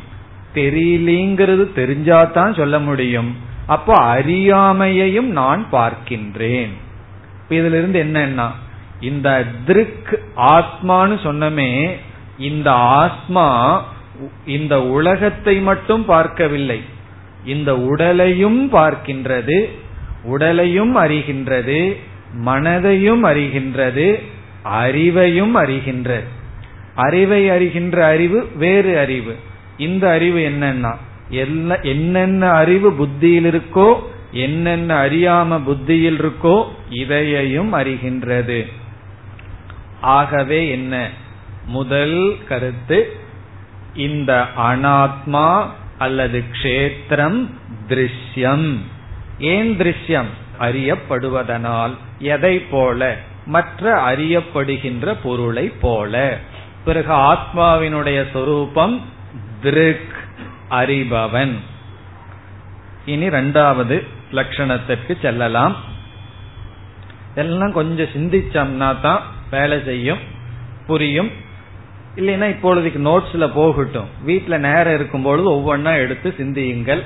தெரியலங்கிறது 0.55 1.67
தெரிஞ்சாதான் 1.77 2.57
சொல்ல 2.57 2.79
முடியும். 2.79 3.37
அப்போ 3.67 4.17
அறியாமையையும் 4.17 5.31
நான் 5.31 5.67
பார்க்கின்றேன். 5.73 6.69
இதுல 7.49 7.89
இருந்து 7.89 8.05
என்னன்னா 8.05 8.51
இந்த 9.01 9.45
திருக் 9.67 10.21
ஆத்மான்னு 10.37 11.21
சொன்னமே 11.23 11.93
இந்த 12.39 12.73
ஆத்மா 12.73 13.85
இந்த 14.47 14.83
உலகத்தை 14.83 15.61
மட்டும் 15.61 16.05
பார்க்கவில்லை. 16.05 16.83
இந்த 17.45 17.79
உடலையும் 17.79 18.73
பார்க்கின்றது 18.73 19.69
உடலையும் 20.23 20.97
அறிகின்றது 20.97 21.97
மனதையும் 22.45 23.25
அறிகின்றது 23.25 24.23
அறிவையும் 24.65 25.57
அறிகின்றது. 25.57 26.25
அறிவை 26.95 27.51
அறிகின்ற 27.51 27.99
அறிவு 27.99 28.49
வேறு 28.57 28.99
அறிவு. 28.99 29.37
இந்த 29.77 30.11
அறிவு 30.11 30.39
என்னன்னா? 30.39 30.97
என்னென்ன 31.83 32.51
அறிவு 32.51 32.93
புத்தியில் 32.93 33.45
இருக்கோ 33.45 33.95
என்னென்ன 34.33 35.07
அறியாம 35.07 35.63
புத்தியில் 35.65 36.23
இருக்கோ 36.23 36.65
இதையையும் 36.91 37.75
அறிகின்றது. 37.75 38.67
ஆகவே 40.01 40.69
என்ன? 40.69 41.11
முதல் 41.67 42.37
கருத்து 42.49 43.17
இந்த 43.95 44.47
அனாத்மா 44.57 45.67
அல்லது 45.99 46.45
க்ஷேத்திரம் 46.63 47.51
திருஷ்யம். 47.89 48.77
ஏன் 49.43 49.77
திருஷ்யம் 49.79 50.31
அறியப்படுவதனால் 50.61 51.95
எதை 52.19 52.59
போல 52.59 53.17
மற்ற 53.47 53.95
அறியப்படுகின்ற 54.11 55.17
பொருளை 55.23 55.73
போல. 55.81 56.39
பிறகு 56.85 57.13
ஆத்மாவினுடைய 57.13 58.31
சொரூபம் 58.33 59.01
திருக் 59.63 60.15
அறிபவன். 60.71 61.55
இனி 63.07 63.25
இரண்டாவது 63.25 64.07
லட்சணத்திற்கு 64.33 65.21
செல்லலாம். 65.23 65.77
எல்லாம் 67.35 67.73
கொஞ்சம் 67.73 68.07
சிந்திச்சோம்னா 68.07 69.01
தான் 69.01 69.23
வேலை 69.51 69.83
செய்யும் 69.85 70.19
புரியும். 70.87 71.31
இல்லைன்னா 72.17 72.47
இப்பொழுதுக்கு 72.55 73.01
நோட்ஸ்ல 73.01 73.51
போகட்டும். 73.55 74.09
வீட்டுல 74.27 74.59
நேரம் 74.59 74.95
இருக்கும் 74.95 75.23
பொழுது 75.23 75.51
ஒவ்வொன்னா 75.51 75.95
எடுத்து 75.97 76.35
சிந்தியுங்கள். 76.37 77.03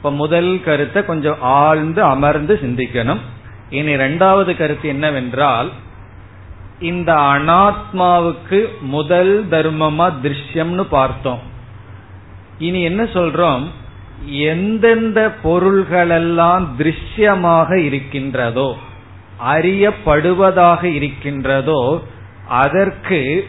இப்ப 0.00 0.12
முதல் 0.12 0.60
கருத்தை 0.64 1.04
கொஞ்சம் 1.04 1.36
ஆழ்ந்து 1.40 2.02
அமர்ந்து 2.02 2.58
சிந்திக்கணும். 2.62 3.18
இனி 3.70 3.90
இரண்டாவது 3.90 4.56
கருத்து 4.56 4.88
என்னவென்றால் 4.88 5.70
இந்த 6.80 7.12
அனாத்மாவுக்கு 7.12 8.60
முதல் 8.80 9.46
தர்மமா 9.50 10.12
திருஷ்யம்னு 10.22 10.80
பார்த்தோம். 10.80 11.38
இனி 12.58 12.82
என்ன 12.82 13.02
சொல்றோம்? 13.02 13.66
எந்தெந்த 14.26 15.36
பொருள்களெல்லாம் 15.44 16.66
திருஷ்யமாக 16.78 17.76
இருக்கின்றதோ 17.76 18.76
அறியப்படுவதாக 19.46 20.82
இருக்கின்றதோ 20.84 22.02
அதற்கு 22.48 23.48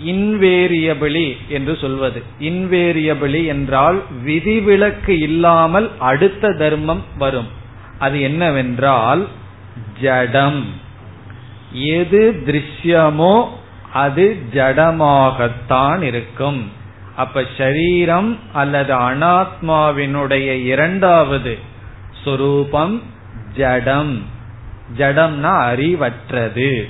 இன்வேரியபிளி 0.00 1.36
என்று 1.48 1.76
சொல்வது. 1.76 2.22
இன்வேரியபிளி 2.40 3.46
என்றால் 3.46 4.02
விதிவிலக்கு 4.22 5.18
இல்லாமல் 5.18 5.90
அடுத்த 5.98 6.52
தர்மம் 6.52 7.02
வரும். 7.18 7.48
அது 7.98 8.20
என்னவென்றால் 8.20 9.28
ஜடம். 10.00 10.64
எது 11.72 12.42
திருஷ்யமோ 12.46 13.48
அது 13.92 14.36
ஜடமாகத்தான் 14.54 16.02
இருக்கும். 16.02 16.70
அப்ப 17.16 17.44
ஷரீரம் 17.58 18.36
அல்லது 18.52 18.94
அனாத்மாவினுடைய 18.94 20.64
இரண்டாவது 20.64 21.58
சொரூபம் 22.24 23.02
ஜடம். 23.56 24.22
ஜடம்னா 24.96 25.74
அறிவற்றது. 25.74 26.88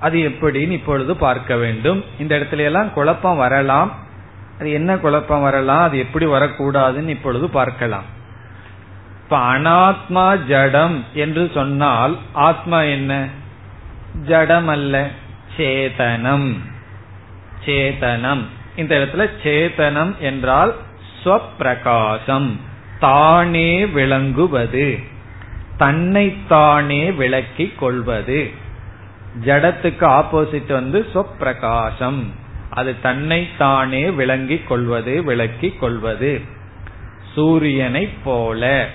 அது 0.00 0.18
எப்படின்னு 0.18 0.70
இப்பொழுது 0.70 1.16
பார்க்க 1.16 1.56
வேண்டும். 1.56 2.04
இந்த 2.18 2.36
இடத்துல 2.36 2.56
எல்லாம் 2.56 2.92
குழப்பம் 2.92 3.36
வரலாம். 3.36 3.96
அது 4.58 4.72
என்ன 4.72 4.96
குழப்பம் 4.96 5.42
வரலாம்? 5.42 5.82
அது 5.82 5.98
எப்படி 5.98 6.26
வரக்கூடாதுன்னு 6.26 7.08
இப்பொழுது 7.08 7.48
பார்க்கலாம். 7.48 8.04
இப்ப 9.24 9.38
அனாத்மா 9.38 10.46
ஜடம் 10.46 11.04
என்று 11.14 11.50
சொன்னால் 11.54 12.18
ஆத்மா 12.32 12.82
என்ன? 12.82 13.28
ஜடம் 14.24 14.68
அல்ல 14.68 15.10
சேதனம். 15.56 16.56
சேதனம். 17.64 18.42
இந்த 18.76 18.96
இடத்துல 18.96 19.28
சேதனம் 19.42 20.18
என்றால் 20.18 20.74
ஸ்வப்பிரகாசம். 21.24 22.50
தானே 22.98 23.86
விளங்குவது. 23.86 24.98
தன்னைத்தானே 25.76 27.12
விளக்கிக் 27.12 27.78
கொள்வது. 27.78 28.66
ஜடத்துக்கு 29.44 30.06
ஆப்போசிட் 30.06 30.72
வந்து 30.72 31.06
சொப்பிரகாசம். 31.14 32.22
அது 32.70 33.00
தன்னைத்தானே 33.00 34.10
விளங்கிக் 34.10 34.68
கொள்வது 34.68 35.22
விளக்கிக் 35.22 35.80
கொள்வது. 35.80 36.40
சூரியனை 37.34 38.08
போல. 38.24 38.88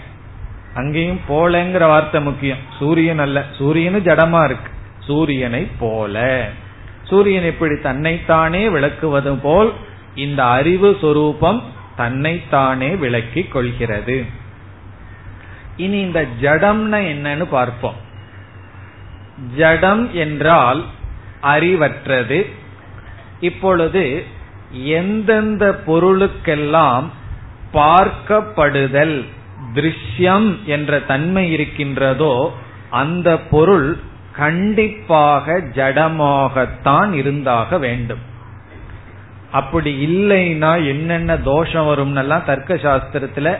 அங்கேயும் 0.73 1.19
போலங்கிற 1.29 1.79
வார்த்தை 1.79 2.21
முக்கியம். 2.21 2.57
சூரியன் 2.79 3.19
அல்ல. 3.19 3.45
சூரியனு 3.57 3.99
ஜடமா 3.99 4.45
இருக்கு. 4.45 4.71
சூரியனை 4.99 5.67
போல. 5.79 6.49
சூரியன் 7.03 7.45
இப்படி 7.45 7.79
தன்னைத்தானே 7.79 8.69
விளக்குவது 8.69 9.35
போல் 9.35 9.73
இந்த 10.15 10.45
அறிவு 10.45 10.97
சொரூபம் 11.01 11.63
தன்னைத்தானே 11.95 12.95
விளக்கிக் 12.95 13.51
கொள்கிறது. 13.51 14.25
இனி 15.77 15.99
இந்த 15.99 16.25
ஜடம்னா 16.41 16.97
என்னன்னு 16.97 17.45
பார்ப்போம். 17.49 18.11
ஜடம் 19.55 20.13
என்றால் 20.13 20.83
அறிவற்றது. 21.41 22.45
இப்பொழுது 23.39 24.25
எந்தெந்த 24.71 25.81
பொருளுக்கெல்லாம் 25.87 27.03
பார்க்கப்படுதல் 27.73 29.25
திருஷ்யம் 29.73 30.63
என்ற 30.65 30.99
தன்மை 30.99 31.51
இருக்கின்றதோ 31.51 32.53
அந்த 32.89 33.37
பொருள் 33.37 33.99
கண்டிப்பாக 34.31 35.57
ஜடமாகத்தான் 35.57 37.11
இருந்தாக 37.11 37.77
வேண்டும். 37.77 38.19
அப்படி 39.51 40.07
இல்லைன்னா 40.07 40.87
என்னென்ன 40.87 41.37
தோஷம் 41.37 41.87
வரும்னெல்லாம் 41.87 42.43
தர்க்க 42.43 42.75
சாஸ்திரத்துல 42.75 43.57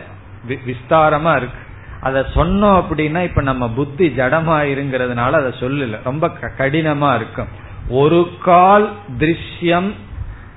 விஸ்தாரமா 0.48 1.36
இருக்கு. 1.36 1.62
அதை 2.04 2.22
சொன்னோம் 2.34 2.84
அப்படின்னா 2.84 3.22
இப்ப 3.22 3.42
நம்ம 3.42 3.68
புத்தி 3.68 4.08
ஜடமா 4.08 4.56
இருங்கிறதுனால 4.72 5.30
அதை 5.30 5.52
சொல்லல. 5.60 5.98
ரொம்ப 6.04 6.30
கடினமா 6.58 7.16
இருக்கும். 7.16 7.48
ஒரு 7.88 8.30
கால் 8.42 8.92
திருஷ்யம் 9.18 9.92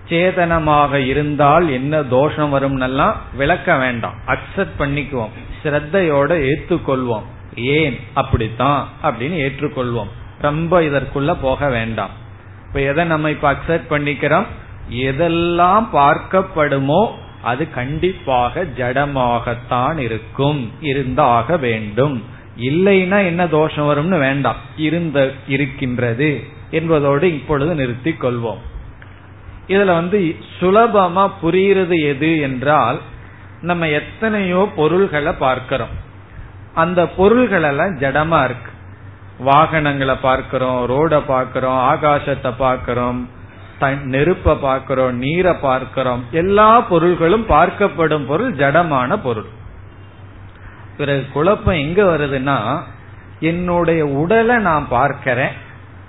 சேதனமாக 0.09 0.93
இருந்தால் 0.93 1.69
என்ன 1.69 2.03
தோஷம் 2.03 2.53
வரும்னெல்லாம் 2.53 3.13
விளக்க 3.35 3.77
வேண்டாம். 3.77 4.13
அக்செப்ட் 4.27 4.75
பண்ணிக்குவோம். 4.79 5.29
ஸ்ரத்தையோட 5.63 6.51
ஏற்றுக்கொள்வோம் 6.51 7.23
ஏன்? 7.55 7.99
அப்படித்தான் 8.13 8.87
அப்படின்னு 9.03 9.41
ஏற்றுக்கொள்வோம். 9.47 10.07
ரொம்ப 10.41 10.81
இதற்குள்ள 10.81 11.37
போக 11.41 11.69
வேண்டாம். 11.69 12.09
இப்ப 12.67 12.81
எதை 12.81 13.05
நம்ம 13.05 13.29
இப்ப 13.29 13.51
அக்செப்ட் 13.51 13.91
பண்ணிக்கிறோம்? 13.91 14.45
எதெல்லாம் 14.91 15.87
பார்க்கப்படுமோ 15.93 17.11
அது 17.47 17.63
கண்டிப்பாக 17.77 18.63
ஜடமாகத்தான் 18.77 19.97
இருக்கும். 19.97 20.61
இருந்தாக 20.81 21.57
வேண்டும். 21.65 22.17
இல்லைன்னா 22.69 23.19
என்ன 23.31 23.41
தோஷம் 23.47 23.89
வரும்னு 23.89 24.19
வேண்டாம். 24.19 24.61
இருந்த 24.77 25.17
இருக்கின்றது 25.47 26.31
என்பதோடு 26.71 27.27
இப்பொழுது 27.33 27.73
நிறுத்தி 27.75 28.11
கொள்வோம். 28.13 28.63
இதுல 29.67 29.93
வந்து 29.99 30.19
சுலபமா 30.59 31.23
புரியுறது 31.43 31.97
எது 32.13 32.31
என்றால் 32.39 32.99
நம்ம 33.61 33.87
எத்தனையோ 33.99 34.61
பொருள்களை 34.75 35.33
பார்க்கிறோம். 35.45 35.95
அந்த 36.75 37.01
பொருள்கள் 37.19 37.67
எல்லாம் 37.69 37.93
ஜடமா 37.99 38.39
இருக்கு. 38.43 38.71
வாகனங்களை 39.39 40.15
பார்க்கிறோம் 40.21 40.79
ரோட 40.91 41.15
பார்க்கிறோம் 41.27 41.79
ஆகாசத்தை 41.89 42.51
பார்க்கிறோம் 42.57 43.19
நெருப்ப 43.81 44.57
பார்க்கிறோம் 44.59 45.17
நீரை 45.17 45.53
பார்க்கிறோம் 45.53 46.25
எல்லா 46.31 46.81
பொருள்களும் 46.81 47.45
பார்க்கப்படும் 47.49 48.25
பொருள் 48.25 48.55
ஜடமான 48.55 49.17
பொருள். 49.23 49.45
பிறகு 50.97 51.25
குழப்பம் 51.33 51.79
எங்க 51.79 52.03
வருதுன்னா 52.03 52.81
என்னுடைய 53.39 54.05
உடலை 54.05 54.57
நான் 54.57 54.87
பார்க்கிறேன் 54.89 55.51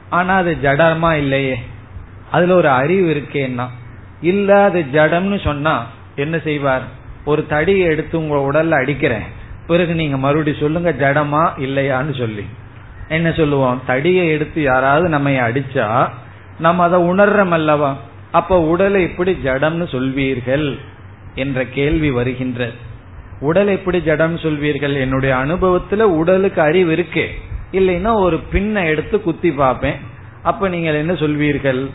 ஆனா 0.08 0.34
அது 0.34 0.56
ஜடமா 0.62 1.12
இல்லையே. 1.12 1.56
அதுல 2.30 2.54
ஒரு 2.54 2.68
அறிவு 2.68 3.06
இருக்கேன்னா 3.14 3.66
இல்ல 4.20 4.62
அது 4.62 4.84
ஜடம்னு 4.92 5.44
சொன்னா 5.44 5.86
என்ன 6.16 6.38
செய்வார்? 6.38 6.82
ஒரு 7.24 7.46
தடியை 7.48 7.86
எடுத்து 7.86 8.18
உங்க 8.18 8.36
உடல்ல 8.36 8.70
அடிக்கிறேன். 8.70 9.26
பிறகு 9.66 9.94
நீங்க 9.94 10.16
மறுபடி 10.16 10.56
சொல்லுங்க 10.60 10.92
ஜடமா 10.92 11.52
இல்லையான்னு 11.58 12.18
சொல்லி. 12.18 12.46
என்ன 13.08 13.32
சொல்லுவோம்? 13.32 13.82
தடியை 13.86 14.28
எடுத்து 14.28 14.62
யாராவது 14.62 15.08
நம்ம 15.08 15.30
அடிச்சா 15.30 16.10
நம்ம 16.58 16.82
அதை 16.82 17.00
உணர்றோம் 17.00 17.50
அல்லவா 17.50 17.96
அப்ப 18.30 18.60
உடலை 18.60 19.02
எப்படி 19.02 19.38
ஜடம்னு 19.44 19.86
சொல்வீர்கள்? 19.90 20.78
என்ற 21.34 21.64
கேள்வி 21.64 22.10
வருகின்றது 22.10 22.72
உடல் 23.40 23.66
எப்படி 23.66 24.02
ஜடம் 24.02 24.36
சொல்வீர்கள்? 24.36 25.00
என்னுடைய 25.00 25.34
அனுபவத்துல 25.34 26.00
உடலுக்கு 26.00 26.60
அறிவு 26.60 26.92
இருக்கு. 26.92 27.30
இல்லைன்னா 27.72 28.12
ஒரு 28.14 28.40
பின்னை 28.52 28.84
எடுத்து 28.84 29.20
குத்தி 29.20 29.52
பார்ப்பேன். 29.52 29.94
அப்ப 30.42 30.68
நீங்கள் 30.68 30.94
என்ன 30.94 31.12
சொல்வீர்கள்? 31.12 31.90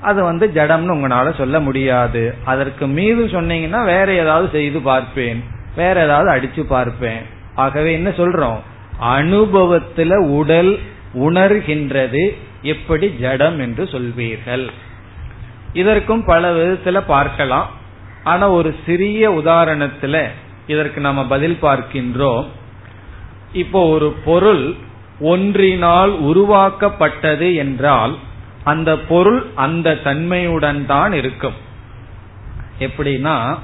அது 0.00 0.22
வந்து 0.22 0.50
ஜடம்னு 0.54 0.94
உங்களால 0.96 1.36
சொல்ல 1.36 1.60
முடியாது. 1.60 2.34
அதற்கு 2.44 2.86
மீது 2.86 3.26
சொன்னீங்கன்னா 3.26 3.84
வேற 3.84 4.12
ஏதாவது 4.12 4.48
செய்து 4.52 4.80
பார்ப்பேன். 4.80 5.44
வேற 5.76 6.04
ஏதாவது 6.04 6.30
அடிச்சு 6.30 6.60
பார்ப்பேன். 6.60 7.20
ஆகவே 7.54 7.92
என்ன 7.92 8.08
சொல்றோம்? 8.08 8.58
அனுபவத்துல 9.02 10.16
உடல் 10.16 10.78
உணர்கின்றது. 11.14 12.36
எப்படி 12.62 13.08
ஜடம் 13.08 13.58
என்று 13.60 13.84
சொல்வீர்கள். 13.84 14.70
இதற்கும் 15.72 16.24
பல 16.24 16.52
விதத்துல 16.52 17.00
பார்க்கலாம். 17.06 17.68
ஆனா 18.24 18.50
ஒரு 18.50 18.70
சிறிய 18.86 19.30
உதாரணத்துல 19.30 20.28
இதற்கு 20.66 21.00
நம்ம 21.00 21.26
பதில் 21.26 21.58
பார்க்கின்றோம். 21.62 22.46
இப்போ 23.52 23.88
ஒரு 23.88 24.08
பொருள் 24.24 24.74
ஒன்றினால் 25.20 26.10
உருவாக்கப்பட்டது 26.10 27.54
என்றால் 27.54 28.14
அந்த 28.64 28.98
பொருள் 28.98 29.46
அந்த 29.54 29.94
தன்மையுடன் 29.94 30.86
தான் 30.86 31.12
இருக்கும். 31.12 31.54
எப்படின்னா 32.78 33.58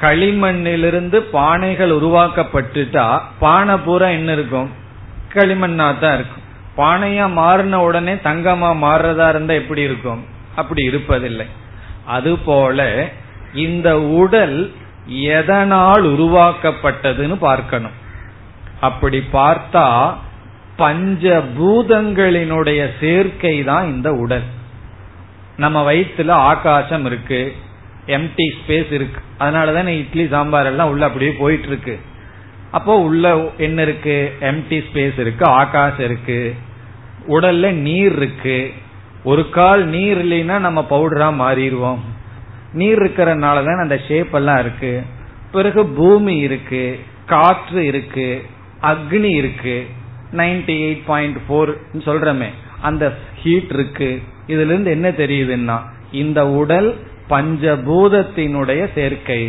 களிமண்ணிலிருந்து 0.00 1.18
பானைகள் 1.32 1.92
உருவாக்கப்பட்டுட்டா 1.98 3.20
பானை 3.38 3.76
பூரா 3.76 4.08
என்ன 4.08 4.32
இருக்கும்? 4.32 4.70
களிமண்ணா 5.34 5.98
தான் 5.98 6.14
இருக்கும். 6.14 6.43
பானையா 6.76 7.32
மாறின 7.32 7.82
உடனே 7.82 8.14
தங்கமா 8.14 8.70
மாறுறதா 8.84 9.28
இருந்தா 9.28 9.54
எப்படி 9.54 9.82
இருக்கும்? 9.82 10.24
அப்படி 10.56 10.88
இருப்பதில்லை. 10.88 11.46
அதுபோல 12.06 13.08
இந்த 13.54 14.00
உடல் 14.00 14.72
எதனால் 15.06 16.02
உருவாக்கப்பட்டதுன்னு 16.02 17.36
பார்க்கணும். 17.36 18.02
அப்படி 18.80 19.22
பார்த்தா 19.32 20.14
பஞ்ச 20.76 21.42
பூதங்களினுடைய 21.58 22.90
சேர்க்கை 23.00 23.64
தான் 23.64 23.86
இந்த 23.86 24.12
உடல். 24.12 24.42
நம்ம 25.56 25.92
வயிற்றுல 25.92 26.30
ஆகாசம் 26.30 27.04
இருக்கு 27.04 27.56
எம்டி 28.06 28.46
ஸ்பேஸ் 28.56 28.92
இருக்கு. 28.92 29.20
அதனாலதான் 29.38 29.86
இட்லி 29.86 30.26
சாம்பார் 30.26 30.66
எல்லாம் 30.66 30.88
உள்ள 30.88 31.06
அப்படியே 31.06 31.30
போயிட்டு 31.30 31.66
இருக்கு. 31.66 32.00
அப்போ 32.74 32.98
உள்ள 32.98 33.50
என்ன 33.58 33.82
இருக்கு? 33.82 34.16
எம்டி 34.40 34.82
ஸ்பேஸ் 34.84 35.18
இருக்கு 35.18 35.44
ஆகாசம் 35.46 36.04
இருக்கு. 36.04 36.54
உடல்ல 37.28 37.72
நீர் 37.72 38.16
இருக்கு. 38.16 38.58
ஒரு 39.24 39.50
கால் 39.50 39.86
நீர் 39.86 40.26
இல்லைன்னா 40.26 40.58
நம்ம 40.58 40.86
பவுடரா 40.90 41.28
மாறிடுவோம். 41.42 41.98
நீர் 42.72 43.02
இருக்கிறதுனாலதான் 43.02 43.80
அந்த 43.80 44.00
ஷேப் 44.08 44.34
எல்லாம் 44.34 44.58
இருக்கு. 44.58 45.02
பிறகு 45.52 45.86
பூமி 45.86 46.36
இருக்கு 46.36 46.98
காற்று 47.26 47.84
இருக்கு 47.84 48.28
அக்னி 48.82 49.32
இருக்கு. 49.34 49.86
நைன்டி 50.32 50.74
எயிட் 50.84 51.02
பாயிண்ட் 51.06 51.38
போர் 51.46 51.72
சொல்றமே 51.92 52.48
அந்த 52.80 53.14
ஹீட் 53.42 53.70
இருக்கு. 53.70 54.22
இதுல 54.46 54.64
இருந்து 54.64 54.90
என்ன 54.90 55.10
தெரியுதுன்னா 55.10 55.78
இந்த 56.12 56.40
உடல் 56.48 56.96
பஞ்சபூதத்தினுடைய 57.30 58.88
சேர்க்கை. 58.94 59.42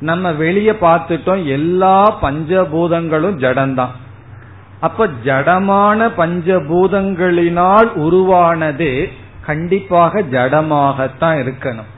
நம்ம 0.00 0.32
வெளியே 0.32 0.70
பார்த்துட்டோம் 0.70 1.44
எல்லா 1.44 2.18
பஞ்சபூதங்களும் 2.22 3.38
ஜடம்தான். 3.38 3.94
அப்ப 4.80 5.06
ஜடமான 5.24 6.10
பஞ்சபூதங்களினால் 6.18 7.92
உருவானது 7.92 9.08
கண்டிப்பாக 9.46 10.22
ஜடமாகத்தான் 10.22 11.38
இருக்கணும். 11.44 11.90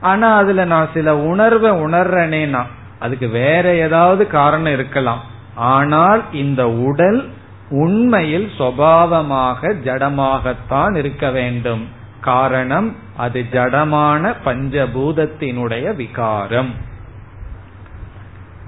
ஆனா 0.00 0.36
அதுல 0.36 0.64
நான் 0.64 0.88
சில 0.94 1.16
உணர்வை 1.16 1.70
உணர்றேனேனா 1.70 2.62
அதுக்கு 2.98 3.28
வேற 3.28 3.74
ஏதாவது 3.74 4.26
காரணம் 4.26 4.72
இருக்கலாம். 4.72 5.20
ஆனால் 5.54 6.22
இந்த 6.32 6.68
உடல் 6.68 7.28
உண்மையில் 7.70 8.50
சுவாவமாக 8.58 9.74
ஜடமாகத்தான் 9.84 10.96
இருக்க 10.96 11.30
வேண்டும். 11.30 11.88
காரணம் 12.20 12.96
அது 13.16 13.44
ஜடமான 13.52 14.34
பஞ்சபூதத்தினுடைய 14.44 15.96
விகாரம். 15.96 16.88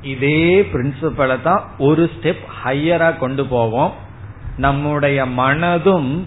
இதே 0.02 0.68
பிரின்சிபலை 0.72 1.42
தான் 1.42 1.70
ஒரு 1.78 2.10
ஸ்டெப் 2.14 2.44
ஹையரா 2.64 3.18
கொண்டு 3.18 3.46
போவோம். 3.46 3.92
நம்முடைய 4.56 5.24
மனதும் 5.26 6.22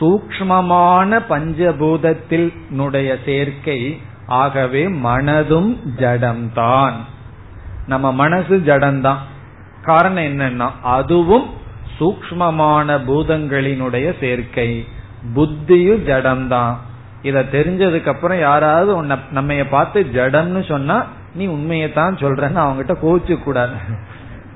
சூக்மமான 0.00 1.20
பஞ்சபூதத்தில் 1.28 2.52
சேர்க்கை. 3.24 4.00
ஆகவே 4.26 4.88
மனதும் 4.88 5.76
ஜடம்தான். 5.96 6.92
நம்ம 7.86 8.12
மனசு 8.12 8.62
ஜடம்தான். 8.66 9.16
காரணம் 9.82 10.24
என்னன்னா 10.24 10.70
அதுவும் 10.82 11.50
சூக்மமான 12.00 12.98
பூதங்களினுடைய 13.08 14.18
சேர்க்கை. 14.20 14.86
புத்தியும் 15.34 16.00
ஜடம்தான். 16.06 16.76
இத 17.22 17.44
தெரிஞ்சதுக்கு 17.52 18.06
அப்புறம் 18.06 18.38
யாராவது 18.38 19.18
நம்ம 19.30 19.54
பார்த்து 19.70 20.06
ஜடம்னு 20.14 20.64
சொன்னா 20.68 21.06
நீ 21.34 21.46
உண்மையத்தான் 21.46 22.16
சொல்றன்னு 22.16 22.62
அவங்ககிட்ட 22.64 22.94
கோச்சு 23.02 23.42
கூடாது. 23.42 23.72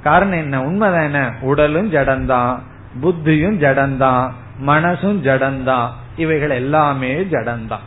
காரணம் 0.03 0.53
என்ன? 0.53 0.63
உண்மைதான 0.63 1.33
உடலும் 1.41 1.93
ஜடந்தான் 1.93 2.59
புத்தியும் 3.03 3.59
ஜடந்தான் 3.59 4.33
மனசும் 4.67 5.23
ஜடந்தான் 5.23 5.91
இவைகள் 6.17 6.51
எல்லாமே 6.51 7.15
ஜடந்தான். 7.17 7.87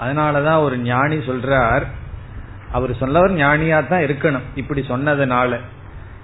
அதனாலதான் 0.00 0.62
ஒரு 0.62 0.78
ஞானி 0.78 1.16
சொல்றார் 1.16 1.82
அவர் 2.72 2.94
சொன்னவர் 2.94 3.30
ஞானியா 3.30 3.86
தான் 3.86 4.00
இருக்கணும். 4.00 4.42
இப்படி 4.54 4.80
சொன்னதுனால 4.80 5.60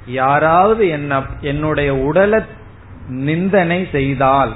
யாராவது 0.07 0.89
என்ன 0.89 1.23
என்னுடைய 1.41 1.95
உடலை 1.95 2.41
நிந்தனை 3.09 3.89
செய்தால் 3.93 4.55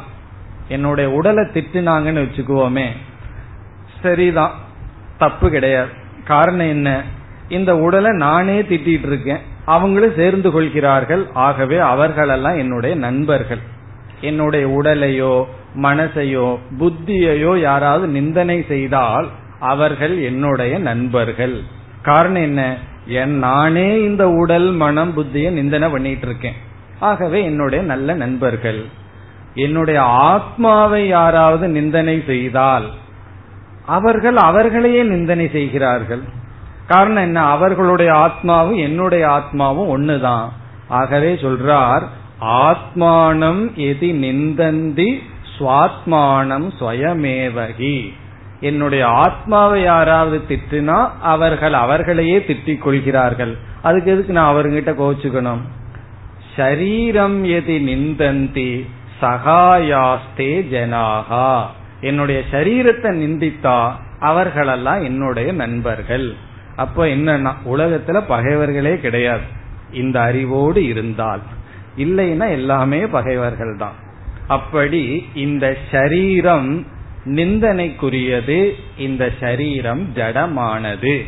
என்னுடைய 0.69 1.11
உடலை 1.11 1.45
திட்டுனாங்கன்னு 1.45 2.27
வச்சுக்குவோமே 2.27 2.87
சரிதான். 4.03 4.53
தப்பு 5.19 5.51
கிடையாது. 5.51 6.05
காரணம் 6.27 6.69
என்ன? 6.69 6.89
இந்த 7.49 7.77
உடலை 7.77 8.11
நானே 8.11 8.63
திட்டிட்டு 8.63 9.07
இருக்கேன் 9.07 9.43
அவங்களும் 9.65 10.17
சேர்ந்து 10.17 10.51
கொள்கிறார்கள். 10.51 11.23
ஆகவே 11.47 11.79
அவர்களெல்லாம் 11.79 12.59
என்னுடைய 12.59 12.97
நண்பர்கள். 12.97 13.63
என்னுடைய 14.21 14.65
உடலையோ 14.69 15.35
மனசையோ 15.83 16.47
புத்தியையோ 16.79 17.53
யாராவது 17.61 18.07
நிந்தனை 18.09 18.59
செய்தால் 18.69 19.27
அவர்கள் 19.61 20.15
என்னுடைய 20.23 20.79
நண்பர்கள். 20.79 21.57
காரணம் 22.03 22.43
என்ன? 22.43 22.63
என் 23.07 23.37
நானே 23.39 23.89
இந்த 24.03 24.25
உடல் 24.29 24.69
மனம் 24.73 25.13
புத்தியை 25.17 25.51
நிந்தனை 25.51 25.89
பண்ணிட்டு 25.89 26.27
இருக்கேன் 26.27 26.59
ஆகவே 27.01 27.45
என்னுடைய 27.45 27.85
நல்ல 27.85 28.15
நண்பர்கள். 28.15 28.81
என்னுடைய 29.55 30.01
ஆத்மாவை 30.03 31.03
யாராவது 31.09 31.69
நிந்தனை 31.69 32.23
செய்தால் 32.27 32.87
அவர்கள் 33.87 34.37
அவர்களையே 34.37 35.03
நிந்தனை 35.03 35.49
செய்கிறார்கள். 35.49 36.23
காரணம் 36.87 37.23
என்ன? 37.23 37.41
அவர்களுடைய 37.41 38.13
ஆத்மாவும் 38.13 38.77
என்னுடைய 38.77 39.27
ஆத்மாவும் 39.27 39.89
ஒண்ணுதான். 39.89 40.49
ஆகவே 40.89 41.35
சொல்றார் 41.35 42.03
ஆத்மானம் 42.41 43.71
எதி 43.77 44.11
நிந்தந்தி 44.25 45.23
சுவாத்மானம் 45.59 46.69
ஸ்வயமேவகி. 46.81 48.13
என்னுடைய 48.61 49.07
ஆத்மாவை 49.07 49.83
யாராவது 49.83 50.43
திட்டினா 50.49 51.09
அவர்கள் 51.23 51.73
அவர்களையே 51.73 52.39
திட்டிக் 52.39 52.79
கொள்கிறார்கள். 52.79 53.57
அதுக்கு 53.83 54.13
எதுக்கு 54.13 54.33
நான் 54.33 54.55
அவர்கிட்ட 54.55 54.95
கோச்சுக்கணும்? 55.03 55.61
ஷரீரம் 56.57 57.39
எதி 57.57 57.79
நிந்தந்தி 57.83 58.87
சகாயாஸ்தே 59.21 60.53
ஜனாகா 60.73 61.67
என்னுடைய 62.01 62.43
சரீரத்தை 62.51 63.11
நிந்தித்தா 63.11 63.93
அவர்களெல்லாம் 64.21 65.03
என்னுடைய 65.03 65.53
நண்பர்கள். 65.53 66.35
அப்ப 66.77 67.05
என்னன்னா 67.05 67.53
உலகத்துல 67.73 68.23
பகைவர்களே 68.29 69.01
கிடையாது. 69.01 69.43
இந்த 69.93 70.21
அறிவோடு 70.21 70.87
இருந்தால். 70.87 71.41
இல்லைன்னா 71.97 72.51
எல்லாமே 72.51 73.07
பகைவர்கள் 73.07 73.77
தான். 73.77 73.93
அப்படி 74.47 75.27
இந்த 75.35 75.77
சரீரம் 75.91 76.87
நிந்தனைக்குரியது 77.25 78.73
இந்த 78.97 79.33
சரீரம் 79.41 80.09
ஜடமானது. 80.15 81.23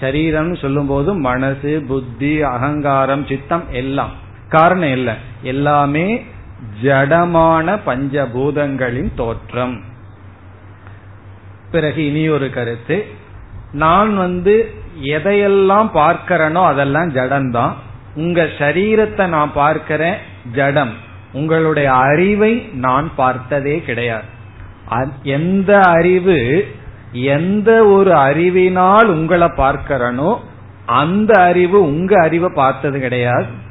சரீரம் 0.00 0.54
சொல்லும் 0.54 0.86
போது 0.86 1.14
மனசு 1.14 1.84
புத்தி 1.88 2.42
அகங்காரம் 2.42 3.26
சித்தம் 3.26 3.64
எல்லாம். 3.70 4.10
காரணம் 4.48 4.92
இல்லை 4.92 5.14
எல்லாமே 5.42 6.24
ஜடமான 6.82 7.78
பஞ்சபூதங்களின் 7.86 9.14
தோற்றம். 9.14 9.80
பிறகு 11.70 12.06
இனி 12.06 12.28
ஒரு 12.28 12.50
கருத்து. 12.50 13.06
நான் 13.72 14.16
வந்து 14.16 14.74
எதையெல்லாம் 15.02 15.90
பார்க்கிறனோ 15.94 16.64
அதெல்லாம் 16.64 17.14
ஜடம்தான். 17.14 17.72
உங்க 18.14 18.42
சரீரத்தை 18.58 19.26
நான் 19.26 19.52
பார்க்கிறேன் 19.54 20.14
ஜடம். 20.52 20.92
உங்களுடைய 21.32 21.92
அறிவை 21.92 22.70
நான் 22.72 23.12
பார்த்ததே 23.16 23.80
கிடையாது. 23.80 24.30
எந்த 25.22 25.80
அறிவு 25.80 26.66
எந்த 27.12 27.84
ஒரு 27.84 28.14
அறிவினால் 28.14 29.06
உங்களை 29.06 29.48
பார்க்கிறனோ 29.48 30.38
அந்த 30.86 31.40
அறிவு 31.42 31.82
உங்க 31.82 32.20
அறிவை 32.20 32.50
பார்த்தது 32.54 33.00
கிடையாது. 33.00 33.61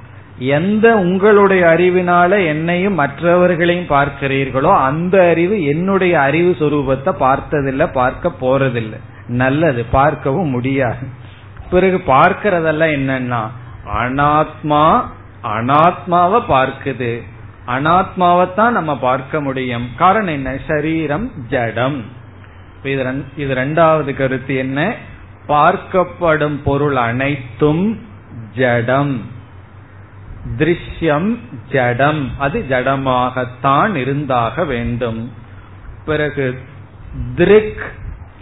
எந்த 0.41 0.95
உங்களுடைய 0.97 1.65
அறிவினால 1.65 2.45
என்னையும் 2.45 2.93
மற்றவர்களையும் 2.93 3.89
பார்க்கிறீர்களோ 3.89 4.71
அந்த 4.82 5.30
அறிவு 5.30 5.63
என்னுடைய 5.63 6.21
அறிவு 6.21 6.56
சுரூபத்தை 6.60 7.12
பார்த்ததில்லை 7.12 7.88
பார்க்க 7.88 8.32
போறதில்லை. 8.41 8.99
நல்லது 9.27 9.86
பார்க்கவும் 9.91 10.49
முடியாது. 10.49 11.06
பிறகு 11.69 11.97
பார்க்கிறதெல்லாம் 12.08 12.93
என்னன்னா 12.97 13.41
அனாத்மா 13.97 15.04
அனாத்மாவை 15.43 16.39
பார்க்குது. 16.49 17.21
அனாத்மாவைத்தான் 17.67 18.69
நம்ம 18.69 18.97
பார்க்க 18.97 19.41
முடியும். 19.41 19.88
காரணம் 19.97 20.34
என்ன? 20.34 20.56
சரீரம் 20.67 21.32
ஜடம். 21.49 22.06
இது 22.84 23.56
ரெண்டாவது 23.56 24.13
கருத்து 24.15 24.56
என்ன? 24.56 24.95
பார்க்கப்படும் 25.47 26.58
பொருள் 26.63 26.95
அனைத்தும் 26.95 27.99
ஜடம். 28.56 29.39
திருஷ்யம் 30.47 31.38
ஜடம். 31.69 32.32
அது 32.38 32.65
ஜடமாகத்தான் 32.69 33.95
இருந்தாக 33.95 34.65
வேண்டும். 34.65 35.32
பிறகு 36.06 36.62
திருக் 37.36 37.93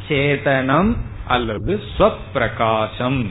சேதனம் 0.08 0.98
அல்லது 1.28 1.84
ஸ்வப்பிரகாசம். 1.98 3.28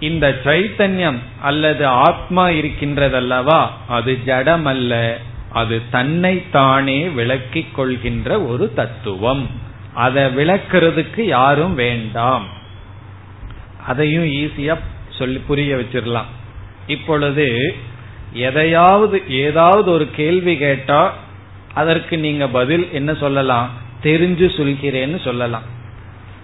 இந்த 0.00 0.40
சைத்தன்யம் 0.44 1.18
அல்லது 1.40 1.86
ஆத்மா 1.86 2.48
இருக்கின்றதல்லவா? 2.48 3.66
அது 3.88 4.24
ஜடம் 4.24 4.64
அல்ல 4.64 5.18
அது 5.50 5.82
தன்னைத்தானே 5.90 7.08
விளக்கிக் 7.08 7.74
கொள்கின்ற 7.74 8.42
ஒரு 8.42 8.72
தத்துவம். 8.74 9.46
அதை 9.94 10.22
விளக்குறதுக்கு 10.22 11.20
யாரும் 11.20 11.74
வேண்டாம். 11.74 12.46
அதையும் 13.86 14.24
ஈஸியா 14.24 14.78
சொல்லி 15.08 15.38
புரிய 15.38 15.74
வச்சிடலாம். 15.74 16.30
இப்பொழுது 16.86 17.76
எதையாவது 18.32 19.22
ஏதாவது 19.28 19.90
ஒரு 19.90 20.10
கேள்வி 20.10 20.56
கேட்டா 20.56 21.14
அதற்கு 21.74 22.18
நீங்க 22.18 22.48
பதில் 22.48 22.92
என்ன 22.92 23.14
சொல்லலாம்? 23.14 23.70
தெரிஞ்சு 24.02 24.46
சொல்கிறேன்னு 24.56 25.24
சொல்லலாம். 25.24 25.62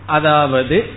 அதாவது 0.07 0.91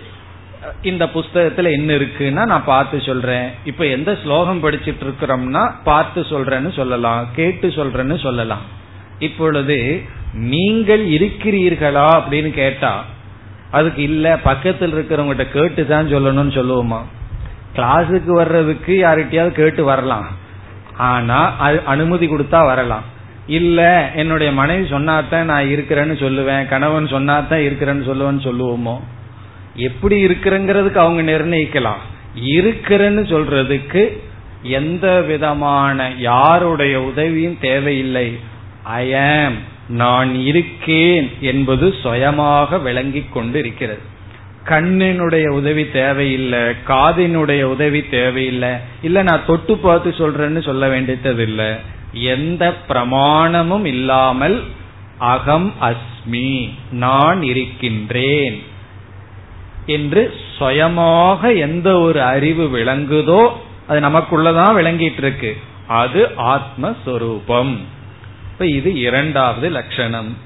இந்த 0.82 1.04
புஸ்தகத்துல 1.04 1.72
என்ன 1.72 1.94
இருக்குன்னா 1.94 2.44
நான் 2.46 2.64
பார்த்து 2.64 3.00
சொல்றேன். 3.00 3.50
இப்ப 3.64 3.86
எந்த 3.86 4.18
ஸ்லோகம் 4.22 4.62
படிச்சிட்டு 4.62 5.04
இருக்கிறோம்னா 5.06 5.70
பார்த்து 5.84 6.20
சொல்றேன்னு 6.20 6.72
சொல்லலாம் 6.74 7.28
கேட்டு 7.36 7.68
சொல்றேன்னு 7.68 8.22
சொல்லலாம். 8.22 8.60
இப்பொழுது 9.18 10.02
நீங்கள் 10.32 11.06
இருக்கிறீர்களா 11.06 12.08
அப்படின்னு 12.16 12.50
கேட்டா 12.50 13.04
அதுக்கு 13.70 14.02
இல்ல 14.02 14.36
பக்கத்தில் 14.38 14.94
இருக்கிறவங்ககிட்ட 14.94 15.50
கேட்டு 15.52 15.86
தான் 15.86 16.06
சொல்லணும்னு 16.06 16.54
சொல்லுவோமா? 16.58 17.00
கிளாஸுக்கு 17.76 18.30
வர்றதுக்கு 18.32 18.92
யார்கிட்டயாவது 19.02 19.50
கேட்டு 19.50 19.84
வரலாம். 19.84 20.26
ஆனா 20.96 21.56
அனுமதி 21.86 22.26
கொடுத்தா 22.26 22.64
வரலாம். 22.64 23.02
இல்ல 23.46 24.10
என்னுடைய 24.14 24.52
மனைவி 24.52 24.88
சொன்னாதான் 24.88 25.42
நான் 25.42 25.64
இருக்கிறேன்னு 25.64 26.16
சொல்லுவேன் 26.22 26.68
கணவன் 26.68 27.04
சொன்னாதான் 27.04 27.60
இருக்கிறேன்னு 27.66 28.06
சொல்லுவேன்னு 28.08 28.46
சொல்லுவோமோ? 28.46 29.00
எப்படி 29.76 30.24
இருக்கிறேங்கிறதுக்கு 30.24 30.96
அவங்க 30.96 31.32
நிர்ணயிக்கலாம். 31.32 32.02
இருக்கிறேன்னு 32.34 33.22
சொல்றதுக்கு 33.32 34.18
எந்த 34.62 35.20
விதமான 35.20 36.10
யாருடைய 36.18 37.02
உதவியும் 37.02 37.58
தேவையில்லை. 37.60 38.38
ஐ 38.82 39.14
ஆம் 39.14 39.74
நான் 39.88 40.34
இருக்கேன் 40.34 41.30
என்பது 41.40 41.94
சுயமாக 42.02 42.78
விளங்கிக் 42.78 43.32
கொண்டு 43.32 43.58
இருக்கிறது 43.58 44.14
கண்ணினுடைய 44.68 45.48
உதவி 45.48 45.90
தேவையில்லை 45.90 46.58
காதினுடைய 46.88 47.62
உதவி 47.62 48.08
தேவையில்லை 48.08 48.70
இல்ல 49.02 49.22
நான் 49.22 49.46
தொட்டு 49.46 49.76
பார்த்து 49.76 50.10
சொல்றேன்னு 50.10 50.62
சொல்ல 50.62 50.88
வேண்டியது 50.88 51.42
இல்லை 51.42 51.74
எந்த 52.12 52.74
பிரமாணமும் 52.88 53.84
இல்லாமல் 53.84 54.62
அகம் 55.18 55.74
அஸ்மி 55.80 56.70
நான் 56.90 57.42
இருக்கின்றேன் 57.42 58.62
என்று 59.86 60.34
சுயமாக 60.58 61.52
எந்த 61.52 61.98
ஒரு 61.98 62.22
அறிவு 62.22 62.64
விளங்குதோ 62.76 63.48
அது 63.88 64.00
நமக்குள்ளதான் 64.00 64.78
விளங்கிட்டு 64.78 65.16
இருக்கு 65.16 65.56
அது 65.86 66.28
ஆத்மஸ்வரூபம். 66.38 67.76
இப்ப 68.52 68.66
இது 68.66 68.94
இரண்டாவது 68.94 69.68
லட்சணம். 69.70 70.36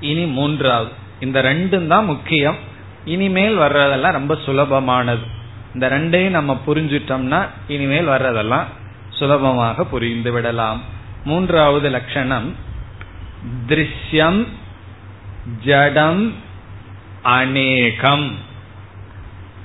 இனி 0.00 0.24
மூன்றாவது. 0.24 0.90
இந்த 1.20 1.42
ரெண்டும் 1.42 1.86
தான் 1.86 2.04
முக்கியம். 2.04 2.56
இனிமேல் 3.04 3.58
வர்றதெல்லாம் 3.58 4.12
ரொம்ப 4.12 4.34
சுலபமானது. 4.46 5.26
இந்த 5.74 5.88
ரெண்டையும் 5.88 6.28
நம்ம 6.28 6.60
புரிஞ்சிட்டோம்னா 6.66 7.48
இனிமேல் 7.68 8.08
வர்றதெல்லாம் 8.08 8.64
சுலபமாக 9.10 9.84
புரிந்து 9.84 10.32
விடலாம். 10.32 10.82
மூன்றாவது 11.24 11.90
லட்சணம் 11.90 12.56
திருஷ்யம் 13.68 14.46
ஜடம் 15.64 16.34
அநேகம். 17.22 18.36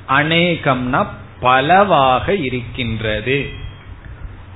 அநேகம்னா 0.08 1.08
பலவாக 1.40 2.36
இருக்கின்றது. 2.36 3.50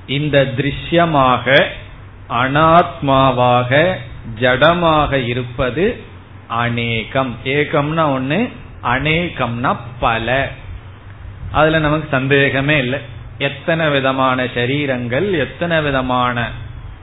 இந்த 0.06 0.52
திருஷ்யமாக 0.56 1.66
அனாத்மாவாக 2.28 3.96
ஜடமாக 4.40 5.26
இருப்பது 5.26 6.02
அநேகம். 6.46 7.36
ஏகம்னா 7.44 8.12
ஒன்று 8.12 8.50
அநேகம்னா 8.84 9.76
பல. 10.00 10.50
அதுல 11.52 11.78
நமக்கு 11.78 12.08
சந்தேகமே 12.10 12.78
இல்லை. 12.78 12.98
எத்தனை 13.38 13.88
விதமான 13.88 14.44
சரீரங்கள் 14.44 15.38
எத்தனை 15.38 15.80
விதமான 15.80 16.50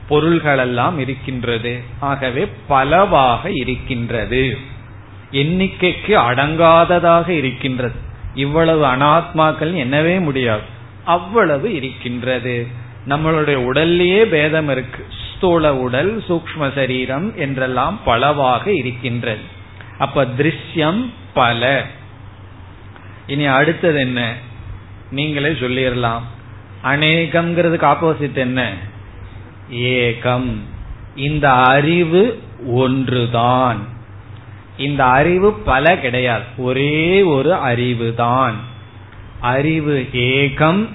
பொருள்கள் 0.08 0.58
எல்லாம் 0.58 0.98
இருக்கின்றது. 0.98 1.80
ஆகவே 2.00 2.50
பலவாக 2.68 3.50
இருக்கின்றது. 3.52 4.58
எண்ணிக்கைக்கு 5.32 6.08
அடங்காததாக 6.08 7.28
இருக்கின்றது. 7.28 7.94
இவ்வளவு 8.34 8.84
அனாத்மாக்கள் 8.86 9.74
என்னவே 9.74 10.20
முடியாது. 10.20 10.62
அவ்வளவு 11.04 11.74
இருக்கின்றது. 11.74 12.66
நம்மளுடைய 13.08 13.58
உடல்லேயே 13.58 14.22
பேதம் 14.22 14.68
இருக்கு. 14.68 15.06
ஸ்தூல 15.36 15.76
உடல் 15.76 16.22
சூக்ம 16.28 16.74
சரீரம் 16.74 17.36
என்றெல்லாம் 17.36 18.00
பலவாக 18.04 18.72
இருக்கின்றது. 18.72 19.56
அப்ப 19.98 20.24
திருஷ்யம் 20.24 21.12
பல. 21.34 21.84
இனி 23.26 23.44
அடுத்தது 23.44 23.98
என்ன? 23.98 24.34
நீங்களே 25.10 25.48
சொல்லிடலாம் 25.48 26.20
அநேகம்ங்கிறதுக்கு 26.84 27.96
ஆப்போசிட் 27.96 28.34
என்ன? 28.34 28.72
ஏகம். 29.72 30.58
இந்த 31.16 31.52
அறிவு 31.52 32.42
ஒன்றுதான். 32.66 33.88
இந்த 34.76 35.04
அறிவு 35.04 35.52
பல 35.52 35.98
கிடையாது. 35.98 36.44
ஒரே 36.56 37.22
ஒரு 37.22 37.54
அறிவு 37.54 38.14
தான் 38.14 38.54
அறிவு 39.40 40.08
ஏகம். 40.12 40.88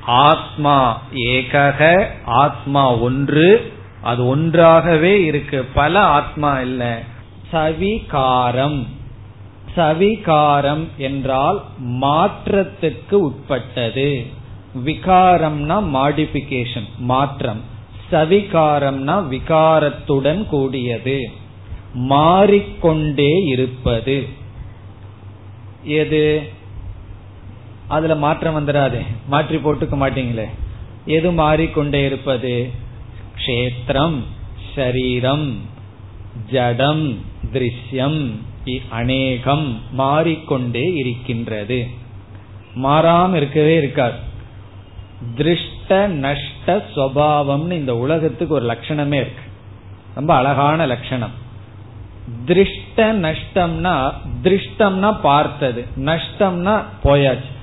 ஆத்மா 0.00 1.02
ஏகக. 1.14 2.06
ஆத்மா 2.24 2.94
ஒன்று. 2.94 3.72
அது 4.02 4.26
ஒன்றாகவே 4.26 5.24
இருக்கு. 5.24 5.64
பல 5.74 6.00
ஆத்மா 6.00 6.60
இல்லை. 6.60 7.14
சவிகாரம். 7.52 8.86
சவிகாரம் 9.76 10.86
என்றால் 10.96 11.64
மாற்றத்துக்கு 11.84 13.12
உட்பட்டது. 13.12 14.26
விகாரம்னா 14.84 15.80
மாடிபிகேஷன் 15.94 16.88
மாற்றம். 16.98 17.60
சவிகாரம்னா 18.12 19.14
விகாரத்துடன் 19.30 20.46
கூடியது. 20.46 21.30
மாறிக்கொண்டே 21.94 23.44
இருப்பது. 23.44 24.28
எது? 25.84 26.48
அதுல 27.86 28.14
மாற்றம் 28.14 28.56
வந்துடாதே 28.56 29.00
மாற்றி 29.26 29.56
போட்டுக்க 29.56 29.94
மாட்டீங்களே. 29.94 30.44
எது 31.04 31.32
மாறிக்கொண்டே 31.32 32.04
இருப்பது? 32.04 32.70
கஷேத்திரம் 33.36 34.22
ஷரீரம் 34.74 35.54
ஜடம். 36.50 37.16
திருஷ்யம் 37.52 38.30
அநேகம் 38.88 39.80
மாறிக்கொண்டே 39.92 40.94
இருக்கின்றது. 40.94 41.86
மாறாம 42.82 43.34
இருக்கவே 43.34 43.76
இருக்காது. 43.76 44.14
திருஷ்ட 45.36 46.06
நஷ்ட 46.06 46.84
சுவாவம்னு 46.94 47.72
இந்த 47.72 47.96
உலகத்துக்கு 47.96 48.54
ஒரு 48.54 48.66
லட்சணமே 48.66 49.12
இருக்கு. 49.12 49.42
ரொம்ப 50.14 50.34
அழகான 50.34 50.86
லட்சணம். 50.86 51.30
திருஷ்ட 52.46 52.96
நஷ்டம்னா 52.96 54.12
திருஷ்டம்னா 54.42 55.20
பார்த்தது. 55.20 55.84
நஷ்டம்னா 55.96 56.82
போயாச்சு. 57.04 57.54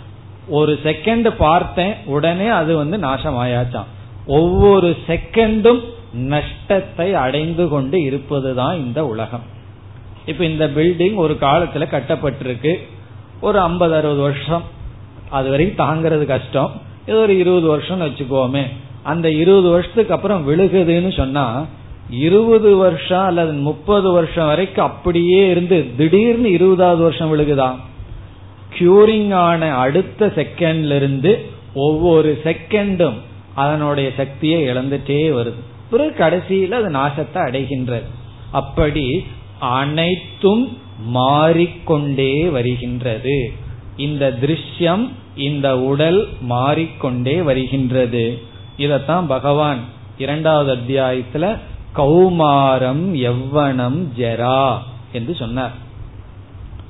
ஒரு 0.47 0.79
செகண்ட் 0.83 1.29
பார்த்தேன் 1.29 1.93
உடனே 2.05 2.47
அது 2.47 2.75
வந்து 2.75 2.97
நாசம் 2.97 3.35
ஆயாச்சாம் 3.35 3.85
ஒவ்வொரு 4.27 4.97
செகண்டும் 5.07 5.81
நஷ்டத்தை 6.13 7.13
அடைந்து 7.13 7.67
கொண்டு 7.67 8.01
இருப்பதுதான் 8.01 8.75
இந்த 8.75 9.05
உலகம். 9.05 9.52
இப்ப 10.25 10.45
இந்த 10.45 10.67
பில்டிங் 10.67 11.15
ஒரு 11.15 11.37
காலத்துல 11.41 11.87
கட்டப்பட்டிருக்கு. 11.91 12.75
ஒரு 13.41 13.59
ஐம்பது 13.59 13.95
அறுபது 13.95 14.19
வருஷம். 14.19 14.63
அது 15.29 15.49
வரைக்கும் 15.49 15.87
தாங்கிறது 15.87 16.25
கஷ்டம். 16.25 16.81
இது 17.07 17.17
ஒரு 17.17 17.37
இருபது 17.37 17.77
வருஷம்னு 17.77 18.09
வச்சுக்கோமே. 18.09 18.63
அந்த 19.03 19.31
இருபது 19.31 19.69
வருஷத்துக்கு 19.69 20.13
அப்புறம் 20.13 20.49
விழுகுதுன்னு 20.49 21.15
சொன்னா 21.15 21.65
இருபது 22.09 22.75
வருஷம் 22.75 23.25
அல்லது 23.25 23.51
முப்பது 23.51 24.11
வருஷம் 24.11 24.45
வரைக்கும் 24.45 24.85
அப்படியே 24.85 25.49
இருந்து 25.49 25.85
திடீர்னு 25.97 26.51
இருபதாவது 26.51 27.03
வருஷம் 27.03 27.37
விழுகுதான் 27.37 27.75
கியூரிங் 28.79 29.33
ஆன 29.33 29.75
அடுத்த 29.75 30.33
செகண்ட்ல 30.35 30.95
இருந்து 30.95 31.45
ஒவ்வொரு 31.73 32.41
செகண்டும் 32.43 33.13
அதனுடைய 33.53 34.11
சக்தியை 34.17 34.67
இழந்துட்டே 34.67 35.31
வருது. 35.31 35.53
பிறகு 35.91 36.13
கடைசியில் 36.13 36.71
அது 36.71 36.89
நாசத்தை 36.89 37.35
அடைகின்றது. 37.35 38.03
அப்படி 38.51 39.25
அனைத்தும் 39.63 40.77
மாறிக்கொண்டே 41.05 42.49
வருகின்றது. 42.49 43.51
இந்த 43.97 44.37
திருஷ்யம் 44.41 45.09
இந்த 45.35 45.79
உடல் 45.79 46.27
மாறிக்கொண்டே 46.41 47.41
வருகின்றது. 47.41 48.41
இதத்தான் 48.77 49.25
பகவான் 49.27 49.79
இரண்டாவது 50.17 50.75
அத்தியாயத்துல 50.75 51.59
கௌமாரம் 51.95 53.31
எவ்வனம் 53.31 54.05
ஜெரா 54.17 54.77
என்று 55.11 55.35
சொன்னார். 55.35 55.71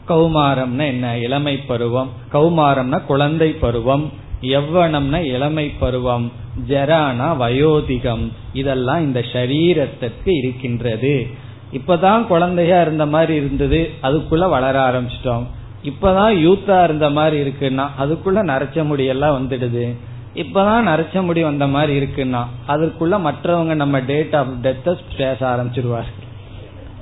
கௌமாரம்னா 0.07 0.86
என்ன? 0.86 1.17
இளமை 1.17 1.57
பருவம். 1.57 2.09
கௌமாரம்னா 2.33 3.05
குழந்தை 3.05 3.51
பருவம். 3.51 4.12
எவ்வனம்னா 4.41 5.23
இளமை 5.23 5.71
பருவம். 5.79 6.31
ஜெரானா 6.69 7.36
வயோதிகம். 7.39 8.31
இதெல்லாம் 8.53 9.01
இந்த 9.01 9.19
சரீரத்திற்கு 9.19 10.38
இருக்கின்றது. 10.38 11.27
இப்பதான் 11.73 12.27
குழந்தையா 12.27 12.81
இருந்த 12.81 13.05
மாதிரி 13.05 13.36
இருந்தது 13.36 13.91
அதுக்குள்ள 14.03 14.49
வளர 14.49 14.75
ஆரம்பிச்சிட்டோம். 14.89 15.45
இப்பதான் 15.83 16.36
யூத்தா 16.45 16.83
இருந்த 16.83 17.09
மாதிரி 17.09 17.38
இருக்குன்னா 17.49 17.86
அதுக்குள்ள 18.01 18.41
நரைச்ச 18.49 18.83
முடியெல்லாம் 18.91 19.38
வந்துடுது. 19.38 19.86
இப்பதான் 20.33 20.86
நரைச்ச 20.89 21.23
முடி 21.23 21.43
வந்த 21.43 21.67
மாதிரி 21.67 21.93
இருக்குன்னா 21.99 22.43
அதற்குள்ள 22.67 23.15
மற்றவங்க 23.27 23.73
நம்ம 23.75 23.99
டேட் 23.99 24.36
ஆஃப் 24.36 24.53
டெத்த 24.62 24.97
பேச 25.17 25.39
ஆரம்பிச்சிருவார்கள். 25.39 26.21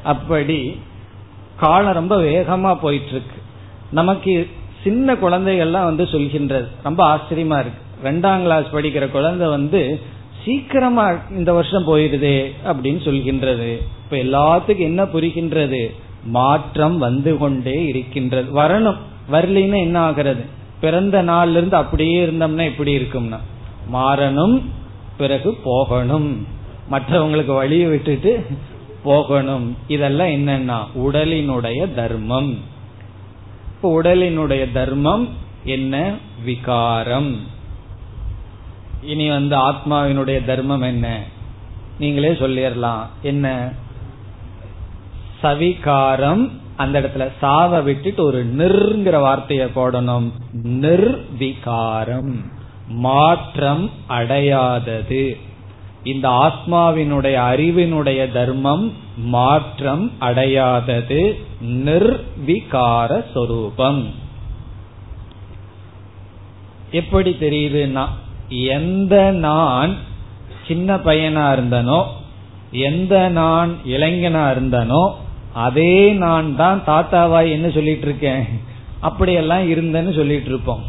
அப்படி 0.03 0.79
காலம் 1.57 1.93
ரொம்ப 1.93 2.15
வேகமா 2.21 2.75
போயிட்டு 2.75 3.09
இருக்கு 3.09 3.37
நமக்கு 3.91 4.49
சின்ன 4.83 5.13
குழந்தைகள்லாம் 5.13 5.89
வந்து 5.89 6.03
சொல்கின்றது 6.03 6.67
ரொம்ப 6.83 7.01
ஆச்சரியமா 7.15 7.59
இருக்கு. 7.63 7.81
ரெண்டாம் 8.03 8.41
கிளாஸ் 8.41 8.73
படிக்கிற 8.73 9.11
குழந்தை 9.11 9.47
வந்து 9.47 9.81
சீக்கிரமா 10.45 11.11
இந்த 11.29 11.53
வருஷம் 11.53 11.87
போயிருதே 11.87 12.51
அப்படின்னு 12.65 13.01
சொல்கின்றது. 13.05 13.77
இப்ப 14.03 14.17
எல்லாத்துக்கும் 14.17 14.79
என்ன 14.79 15.03
புரிகின்றது? 15.03 15.93
மாற்றம் 16.23 16.97
வந்து 16.97 17.37
கொண்டே 17.37 17.85
இருக்கின்றது. 17.85 18.55
வரணும். 18.55 18.97
வரலின்னு 19.31 19.77
என்ன 19.77 19.99
ஆகிறது? 19.99 20.45
பிறந்த 20.81 21.23
நாள்ல 21.23 21.51
இருந்து 21.51 21.75
அப்படியே 21.75 22.25
இருந்தோம்னா 22.25 22.65
எப்படி 22.65 22.97
இருக்கும்னா? 22.97 23.37
மாறணும் 23.93 24.61
பிறகு 25.17 25.57
போகணும். 25.63 26.47
மற்றவங்களுக்கு 26.91 27.53
வழியை 27.53 27.87
விட்டுட்டு 27.87 28.45
போகணும். 29.03 29.77
இதெல்லாம் 29.87 30.27
என்னன்னா 30.27 30.77
உடலினுடைய 30.97 31.93
தர்மம். 31.93 32.57
இப்ப 33.75 34.01
உடலினுடைய 34.01 34.71
தர்மம் 34.71 35.29
என்ன? 35.63 36.13
விகாரம். 36.45 37.59
இனி 39.03 39.29
வந்து 39.29 39.57
ஆத்மாவினுடைய 39.57 40.45
தர்மம் 40.45 40.81
என்ன? 40.81 41.23
நீங்களே 41.99 42.31
சொல்லிடலாம். 42.31 43.05
என்ன? 43.21 43.71
சவிகாரம் 45.43 46.51
அந்த 46.77 47.01
இடத்துல 47.01 47.27
சாவ 47.39 47.81
விட்டுட்டு 47.81 48.23
ஒரு 48.23 48.45
நிர்ங்கிற 48.57 49.19
வார்த்தையை 49.19 49.67
போடணும். 49.75 50.31
நிர்விகாரம் 50.63 52.35
மாற்றம் 52.87 53.89
அடையாதது. 54.09 55.37
இந்த 56.03 56.29
ஆத்மாவினுடைய 56.29 57.35
அறிவினுடைய 57.35 58.31
தர்மம் 58.31 58.93
மாற்றம் 59.17 60.11
அடையாதது. 60.21 61.41
நிர்விகார 61.65 63.23
சொரூபம் 63.33 64.11
எப்படி 66.91 67.37
தெரியுதுன்னா 67.39 68.07
எந்த 68.51 69.31
நான் 69.31 69.97
சின்ன 70.67 70.95
பையனா 70.95 71.45
இருந்தனோ 71.51 72.03
எந்த 72.71 73.29
நான் 73.29 73.77
இளைஞனா 73.85 74.43
இருந்தனோ 74.51 75.13
அதே 75.53 76.11
நான் 76.11 76.55
தான் 76.55 76.83
தாத்தாவாய் 76.85 77.49
என்ன 77.49 77.69
சொல்லிட்டு 77.69 78.05
இருக்கேன்? 78.07 78.45
அப்படியெல்லாம் 78.99 79.69
இருந்தேன்னு 79.69 80.15
சொல்லிட்டு 80.15 80.49
இருப்போம். 80.49 80.83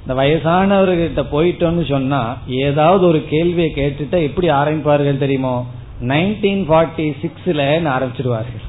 இந்த 0.00 0.22
வயசானவர்கிட்ட 0.22 1.24
போயிட்டோம்னு 1.32 1.88
சொன்னா 1.88 2.36
ஏதாவது 2.46 3.06
ஒரு 3.06 3.24
கேள்வியை 3.28 3.72
கேட்டுட்டா 3.76 4.22
எப்படி 4.22 4.48
ஆரம்பிப்பார்கள் 4.48 5.18
தெரியுமோ? 5.18 5.66
நைன்டீன் 6.00 6.64
ஃபார்ட்டி 6.68 7.12
சிக்ஸ்ல 7.22 7.90
ஆரம்பிச்சிருவார்கள்? 7.94 8.64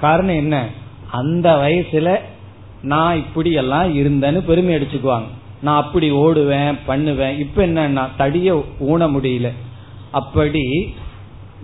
காரணம் 0.00 0.34
என்ன? 0.34 0.66
அந்த 1.10 1.56
வயசுல 1.56 2.20
நான் 2.82 3.16
இப்படி 3.16 3.52
எல்லாம் 3.52 3.94
இருந்தேன்னு 3.94 4.38
பெருமை 4.38 4.74
அடிச்சுக்குவாங்க. 4.74 5.26
நான் 5.62 5.82
அப்படி 5.82 6.12
ஓடுவேன் 6.12 6.78
பண்ணுவேன். 6.86 7.38
இப்ப 7.38 7.66
என்னன்னா 7.66 8.08
தடிய 8.16 8.64
ஊன 8.80 9.08
முடியல. 9.08 9.52
அப்படி 10.10 10.94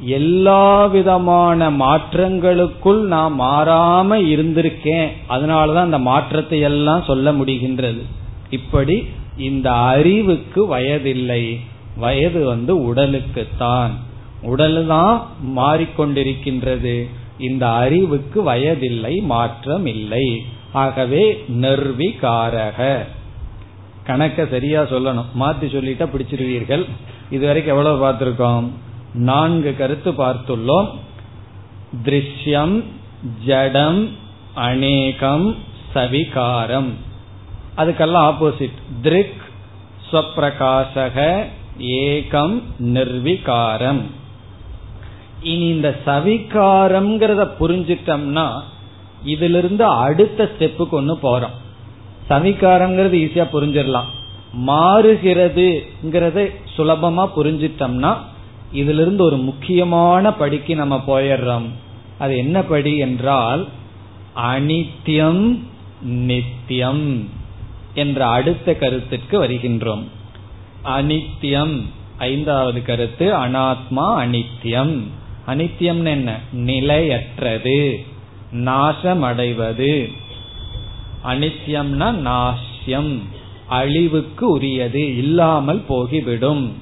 எல்லா 0.00 0.86
விதமான 0.86 1.70
மாற்றங்களுக்குள் 1.70 3.00
நான் 3.00 3.40
மாறாம 3.40 4.14
இருந்திருக்கேன். 4.14 5.08
அதனாலதான் 5.28 5.88
அந்த 5.88 5.98
மாற்றத்தை 5.98 6.60
எல்லாம் 6.60 7.02
சொல்ல 7.02 7.32
முடிகின்றது. 7.32 8.02
இப்படி 8.50 9.06
இந்த 9.36 9.72
அறிவுக்கு 9.72 10.66
வயதில்லை. 10.66 11.60
வயது 11.96 12.44
வந்து 12.44 12.94
உடலுக்குத்தான். 12.94 13.90
உடல் 14.42 14.86
தான் 14.86 15.26
மாறிக்கொண்டிருக்கின்றது. 15.56 17.08
இந்த 17.38 17.70
அறிவுக்கு 17.70 18.42
வயதில்லை 18.42 19.16
மாற்றம் 19.16 19.86
இல்லை 19.86 20.42
ஆகவே 20.72 21.44
நிர்விகாரக. 21.60 23.06
கணக்க 24.06 24.50
சரியா 24.50 24.82
சொல்லணும். 24.82 25.24
மாத்தி 25.40 25.66
சொல்லிட்டா 25.68 26.08
பிடிச்சிருவீர்கள். 26.08 26.88
இதுவரைக்கும் 27.30 27.76
எவ்வளவு 27.76 28.10
பார்த்திருக்கோம்? 28.10 28.68
நான்கு 29.14 29.76
கருத்து 29.76 30.12
பார்த்துள்ளோம். 30.12 30.88
திருஷ்யம் 32.04 32.84
ஜடம் 33.44 34.10
அநேகம் 34.54 35.56
சவிகாரம். 35.94 36.90
அதுக்கெல்லாம் 37.76 38.32
ஆப்போசிட் 38.32 38.78
திருக் 39.02 39.42
ஸ்வப்பிரகாசக 40.12 41.44
ஏகம் 41.78 42.62
நிர்விகாரம். 42.78 44.00
இனி 45.42 45.66
இந்த 45.66 45.98
சவிகாரம்ங்கிறத 46.06 47.48
புரிஞ்சிட்டோம்னா 47.60 48.60
இதிலிருந்து 49.24 49.84
அடுத்த 49.84 50.50
ஸ்டெப்புக்கு 50.58 50.90
ஒன்று 50.90 51.18
போறோம். 51.22 51.56
சவிகாரம்ங்கிறது 52.30 53.16
ஈஸியா 53.26 53.46
புரிஞ்சிடலாம். 53.52 54.08
மாறுகிறதுங்கிறத 54.66 56.54
சுலபமா 56.76 57.30
புரிஞ்சிட்டோம்னா 57.36 58.16
இதுல 58.72 59.00
இருந்து 59.00 59.24
ஒரு 59.24 59.36
முக்கியமான 59.36 60.32
படிக்கு 60.32 60.74
நம்ம 60.74 61.02
போயிடுறோம். 61.06 61.68
அது 62.18 62.36
என்ன 62.36 62.62
படி 62.62 62.96
என்றால் 62.96 63.68
அனித்யம் 64.36 65.58
நித்தியம் 66.00 67.28
என்ற 67.94 68.26
அடுத்த 68.26 68.72
கருத்திற்கு 68.72 69.44
வருகின்றோம். 69.44 70.02
அனித்யம் 70.84 71.82
ஐந்தாவது 72.18 72.82
கருத்து 72.82 73.34
அனாத்மா 73.34 74.14
அனித்யம். 74.18 75.00
அனித்யம் 75.46 76.04
என்ன? 76.04 76.38
நிலையற்றது 76.52 78.04
நாசமடைவது. 78.52 80.12
அனித்யம்னா 81.26 82.08
நாசியம் 82.26 83.20
அழிவுக்கு 83.68 84.50
உரியது 84.50 85.16
இல்லாமல் 85.16 85.84
போகிவிடும். 85.88 86.72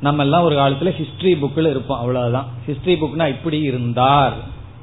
நம்ம 0.00 0.22
எல்லாம் 0.22 0.42
ஒரு 0.42 0.56
காலத்துல 0.56 0.94
ஹிஸ்டரி 1.00 1.38
புக்ல 1.42 1.70
இருப்போம் 1.70 1.98
அவ்வளவுதான். 1.98 2.48
ஹிஸ்டரி 2.66 2.88
புக்னா 2.88 3.28
இப்படி 3.28 3.60
இருந்தார். 3.60 4.32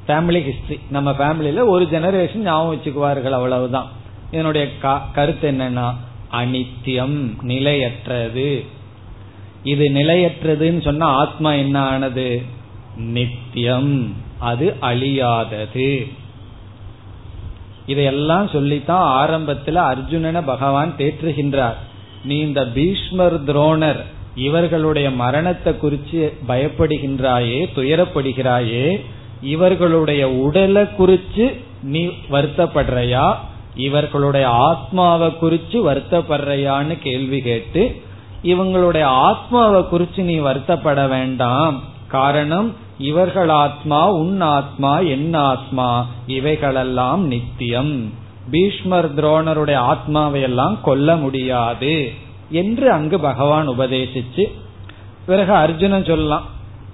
ஃபேமிலி 0.08 0.50
ஹிஸ்டரி 0.50 0.78
நம்ம 0.90 1.10
ஃபேமிலியில 1.10 1.66
ஒரு 1.66 1.84
ஜெனரேஷன் 1.84 2.36
ஞாபகம் 2.36 2.74
வச்சுக்குவார்கள் 2.74 3.30
அவ்வளவுதான். 3.30 3.88
இதனுடைய 4.30 4.68
கருத்து 5.12 5.50
என்னன்னா 5.50 5.94
அனித்தியம் 6.32 7.42
நிலையற்றது. 7.42 8.64
இது 9.62 9.88
நிலையற்றதுன்னு 9.88 10.82
சொன்னா 10.82 11.06
ஆத்மா 11.06 11.52
என்ன 11.52 11.80
ஆனது? 11.80 12.42
நித்தியம் 12.96 14.14
அது 14.38 14.76
அழியாதது. 14.80 16.12
இதையெல்லாம் 17.86 18.48
சொல்லித்தான் 18.48 19.04
ஆரம்பத்தில் 19.04 19.76
அர்ஜுனனை 19.76 20.42
பகவான் 20.44 20.94
தேற்றுகின்றார். 20.98 21.74
நீ 22.24 22.38
இந்த 22.38 22.66
பீஷ்மர் 22.66 23.44
துரோணர் 23.44 24.04
இவர்களுடைய 24.34 25.10
மரணத்தை 25.10 25.76
குறித்து 25.76 26.32
பயப்படுகின்றாயே 26.48 27.68
துயரப்படுகிறாயே 27.76 29.00
இவர்களுடைய 29.42 30.30
உடலை 30.30 30.94
குறித்து 30.94 31.56
நீ 31.82 32.06
வருத்தப்படுறையா 32.06 33.34
இவர்களுடைய 33.76 34.48
ஆத்மாவை 34.48 35.36
குறித்து 35.36 35.90
வருத்தப்படுறையான்னு 35.90 36.98
கேள்வி 36.98 37.40
கேட்டு 37.40 38.02
இவங்களுடைய 38.42 39.02
ஆத்மாவை 39.02 39.88
குறித்து 39.88 40.22
நீ 40.22 40.38
வருத்தப்பட 40.38 41.08
வேண்டாம். 41.08 41.82
காரணம் 42.08 42.81
இவர்கள் 42.98 43.48
ஆத்மா 43.48 44.10
உன் 44.10 44.40
ஆத்மா 44.40 44.98
என் 44.98 45.34
ஆத்மா 45.34 46.06
இவைகளெல்லாம் 46.26 47.26
நித்தியம். 47.26 48.12
பீஷ்மர் 48.50 49.14
துரோணருடைய 49.14 49.74
ஆத்மாவை 49.74 50.40
எல்லாம் 50.40 50.78
கொல்ல 50.82 51.16
முடியாது 51.16 52.12
என்று 52.50 52.90
அங்கு 52.90 53.20
பகவான் 53.20 53.68
உபதேசிச்சு 53.68 54.52
பிறகு 55.26 55.52
அர்ஜுனன் 55.52 56.04
சொல்லலாம் 56.04 56.42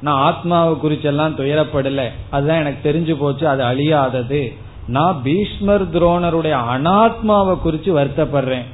நான் 0.01 0.21
ஆத்மாவை 0.21 0.75
குறிச்செல்லாம் 0.75 1.37
துயரப்படல 1.39 2.09
அதுதான் 2.31 2.59
எனக்கு 2.59 2.93
தெரிஞ்சு 2.93 3.15
போச்சு 3.15 3.49
அது 3.49 3.63
அழியாதது. 3.65 4.57
நான் 4.87 5.21
பீஷ்மர் 5.23 5.91
துரோணருடைய 5.91 6.57
அனாத்மாவை 6.75 7.59
குறிச்சு 7.65 7.91
வருத்தப்படுறேன். 7.99 8.65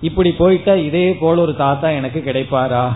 இப்படி 0.00 0.30
போயிட்டா 0.32 0.74
இதே 0.74 1.12
போல 1.12 1.40
ஒரு 1.40 1.56
தாத்தா 1.56 1.88
எனக்கு 1.88 2.22
கிடைப்பாரா? 2.26 2.88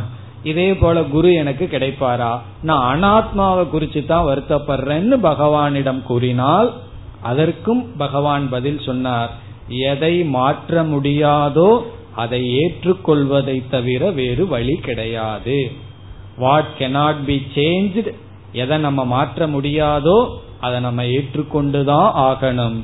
இதே 0.45 0.74
போல 0.74 1.03
குரு 1.03 1.34
எனக்கு 1.34 1.68
கிடைப்பாரா? 1.70 2.32
நான் 2.62 2.86
அனாத்மாவை 2.92 3.64
குறிச்சு 3.72 4.07
தான் 4.07 4.26
வருத்தப்படுறேன்னு 4.26 5.16
பகவானிடம் 5.22 6.03
கூறினால் 6.03 6.72
அதற்கும் 7.22 7.97
பகவான் 7.97 8.49
பதில் 8.49 8.80
சொன்னார். 8.86 9.30
எதை 9.68 10.24
மாற்ற 10.24 10.82
முடியாதோ 10.84 11.82
அதை 12.14 12.40
ஏற்றுக்கொள்வதை 12.62 13.62
தவிர 13.70 14.11
வேறு 14.11 14.49
வழி 14.49 14.74
கிடையாது. 14.74 15.72
வாட் 16.38 16.72
கெனாட் 16.78 17.22
பி 17.26 17.47
சேஞ்ச் 17.55 18.12
எதை 18.53 18.78
நம்ம 18.78 19.05
மாற்ற 19.05 19.47
முடியாதோ 19.49 20.18
அதை 20.61 20.80
நம்ம 20.80 21.03
ஏற்றுக்கொண்டுதான் 21.03 22.11
ஆகணும். 22.26 22.78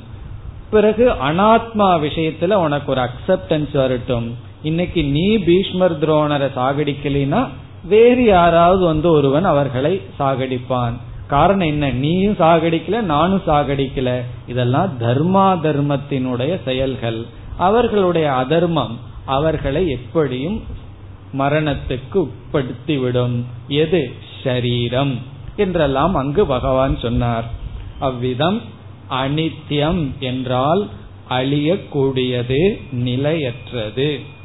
பிறகு 0.70 1.08
அனாத்மா 1.08 1.88
விஷயத்துல 2.06 2.54
உனக்கு 2.54 2.90
ஒரு 2.90 3.00
அக்செப்டன்ஸ் 3.00 3.72
வரட்டும். 3.72 4.36
இன்னைக்கு 4.62 5.04
நீ 5.04 5.36
பீஷ்மர் 5.36 5.98
துரோணரை 5.98 6.48
சாகடிக்கலினா 6.56 7.48
வேறு 7.84 8.24
யாராவது 8.24 8.84
வந்து 8.84 9.11
ஒருவன் 9.11 9.44
அவர்களை 9.44 10.00
சாகடிப்பான். 10.18 10.92
காரணம் 11.26 11.66
என்ன? 11.66 11.90
நீயும் 11.90 12.36
சாகடிக்கல 12.38 13.00
நானும் 13.00 13.42
சாகடிக்கல. 13.46 14.20
இதெல்லாம் 14.46 14.92
தர்மா 15.00 15.46
தர்மத்தினுடைய 15.66 16.62
செயல்கள். 16.64 17.26
அவர்களுடைய 17.58 18.32
அதர்மம் 18.32 18.98
அவர்களை 19.24 19.88
எப்படியும் 19.88 20.62
மரணத்துக்கு 21.38 22.28
உட்படுத்திவிடும். 22.52 23.42
எது? 23.68 24.12
ஷரீரம் 24.42 25.14
என்றெல்லாம் 25.56 26.14
அங்கு 26.14 26.46
பகவான் 26.46 26.98
சொன்னார். 26.98 27.44
அவ்விதம் 27.98 28.61
அனித்யம் 29.11 30.11
என்றால் 30.20 30.88
அழியக்கூடியது 31.30 32.80
நிலையற்றது. 32.92 34.38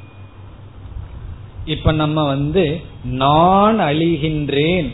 இப்ப 1.65 1.91
நம்ம 1.91 2.25
வந்து 2.25 2.81
நான் 3.03 3.79
அழிகின்றேன் 3.79 4.89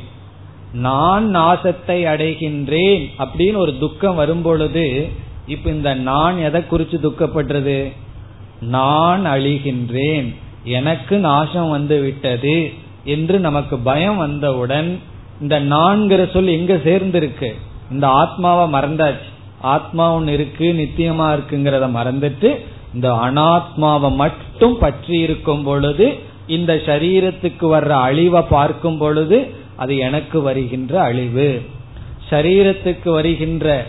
நான் 0.74 1.36
நாசத்தை 1.36 1.98
அடைகின்றேன் 2.14 3.04
அப்படின்னு 3.18 3.56
ஒரு 3.56 3.78
துக்கம் 3.78 4.16
வரும் 4.16 4.42
பொழுது 4.42 5.10
இப்ப 5.46 5.70
இந்த 5.70 5.94
நான் 5.94 6.38
எதை 6.38 6.62
குறிச்சு 6.62 6.98
துக்கப்படுறது? 7.04 7.92
நான் 8.62 9.26
அழிகின்றேன் 9.26 10.36
எனக்கு 10.64 11.18
நாசம் 11.18 11.70
வந்து 11.70 12.02
விட்டது 12.02 12.72
என்று 13.04 13.40
நமக்கு 13.40 13.78
பயம் 13.78 14.18
வந்தவுடன் 14.18 15.00
இந்த 15.42 15.62
நான்கிற 15.62 16.32
சொல் 16.32 16.48
எங்க 16.48 16.74
சேர்ந்திருக்கு? 16.74 17.54
இந்த 17.92 18.08
ஆத்மாவை 18.08 18.80
மறந்தாச்சு. 18.80 19.30
ஆத்மா 19.62 20.14
ஒன்னு 20.14 20.34
இருக்கு 20.34 20.68
நித்தியமா 20.74 21.28
இருக்குங்கிறத 21.36 21.88
மறந்துட்டு 21.98 22.50
இந்த 22.94 23.12
அனாத்மாவை 23.12 24.16
மட்டும் 24.16 24.78
பற்றி 24.78 25.20
இருக்கும் 25.20 25.64
பொழுது 25.64 26.30
இந்த 26.52 26.74
சரீரத்துக்கு 26.86 27.66
வர்ற 27.76 27.90
அழிவை 27.90 28.42
பார்க்கும் 28.50 28.98
பொழுது 28.98 29.38
அது 29.76 29.98
எனக்கு 29.98 30.42
வருகின்ற 30.42 31.02
அழிவு. 31.02 31.62
சரீரத்துக்கு 32.30 33.10
வருகின்ற 33.10 33.86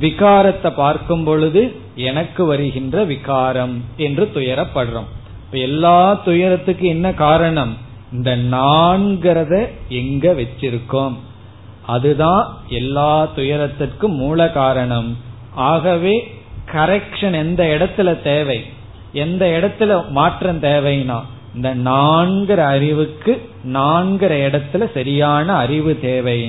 விகாரத்தை 0.00 0.70
பார்க்கும் 0.70 1.24
பொழுது 1.24 1.62
எனக்கு 1.94 2.44
வருகின்ற 2.44 3.04
விகாரம் 3.04 3.74
என்று 3.96 4.24
துயரப்படுறோம். 4.34 5.10
இப்ப 5.46 5.58
எல்லா 5.68 6.14
துயரத்துக்கு 6.14 6.86
என்ன 6.88 7.12
காரணம்? 7.14 7.76
இந்த 8.12 8.36
நான்கிறத 8.36 9.68
எங்க 9.88 10.32
வச்சிருக்கோம்? 10.32 11.16
அதுதான் 11.86 12.42
எல்லா 12.68 13.28
துயரத்திற்கும் 13.36 14.16
மூல 14.22 14.50
காரணம். 14.50 15.16
ஆகவே 15.50 16.14
கரெக்ஷன் 16.72 17.34
எந்த 17.34 17.62
இடத்துல 17.64 18.22
தேவை? 18.22 18.60
எந்த 19.12 19.44
இடத்துல 19.46 20.08
மாற்றம் 20.08 20.62
தேவைன்னா 20.62 21.18
இந்த 21.54 21.74
நான்கிற 21.74 22.56
அறிவுக்கு 22.56 23.50
நான்கிற 23.64 24.32
இடத்துல 24.48 24.92
சரியான 24.94 25.52
அறிவு 25.52 26.00
தேவை. 26.00 26.40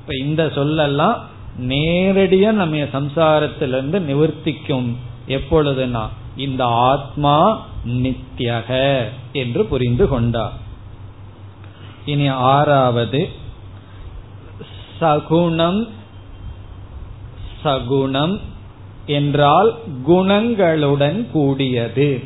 இப்ப 0.00 0.16
இந்த 0.16 0.46
சொல்லெல்லாம் 0.46 1.16
நேரடியா 1.60 2.50
நம்ம 2.50 2.76
சம்சாரத்திலிருந்து 2.76 3.98
நிவர்த்திக்கும். 4.10 4.88
எப்பொழுதுனா 5.28 6.04
இந்த 6.36 6.64
ஆத்மா 6.64 7.66
நித்தியக 7.86 9.00
என்று 9.32 9.64
புரிந்து 9.64 10.08
கொண்டார் 10.08 10.52
இனி 12.04 12.28
ஆறாவது 12.28 13.28
சகுணம் 15.00 15.88
சகுணம் 17.64 18.40
என்றால் 19.06 19.74
குணங்களுடன் 20.08 21.30
கூடியது. 21.30 22.24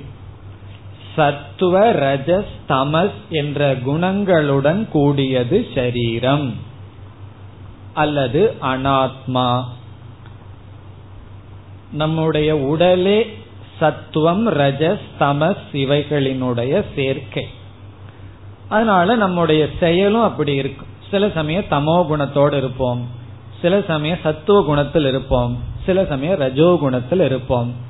சத்துவ 1.17 1.93
ரஜஸ் 1.93 2.47
தமஸ் 2.69 3.11
என்ற 3.31 3.75
குணங்களுடன் 3.75 4.89
கூடியது 4.89 5.67
சரீரம். 5.75 6.55
அல்லது 7.95 8.55
அனாத்மா. 8.63 9.65
நம்முடைய 11.93 12.57
உடலே 12.57 13.39
சத்துவம் 13.81 14.53
ரஜஸ் 14.53 15.01
தமஸ் 15.21 15.57
இவைகளினுடைய 15.73 16.85
சேர்க்கை. 16.95 17.47
அதனால 18.69 19.15
நம்முடைய 19.15 19.69
செயலும் 19.81 20.23
அப்படி 20.23 20.55
இருக்கும். 20.55 20.87
சில 21.11 21.31
சமயம் 21.31 21.65
தமோ 21.71 22.07
குணத்தோடு 22.11 22.53
இருப்போம். 22.53 23.09
சில 23.63 23.83
சமயம் 23.87 24.19
சத்துவ 24.23 24.63
குணத்தில் 24.63 25.07
இருப்போம். 25.07 25.59
சில 25.87 26.05
சமயம் 26.05 26.39
ரஜோ 26.39 26.77
குணத்தில் 26.81 27.21
இருப்போம். 27.21 27.86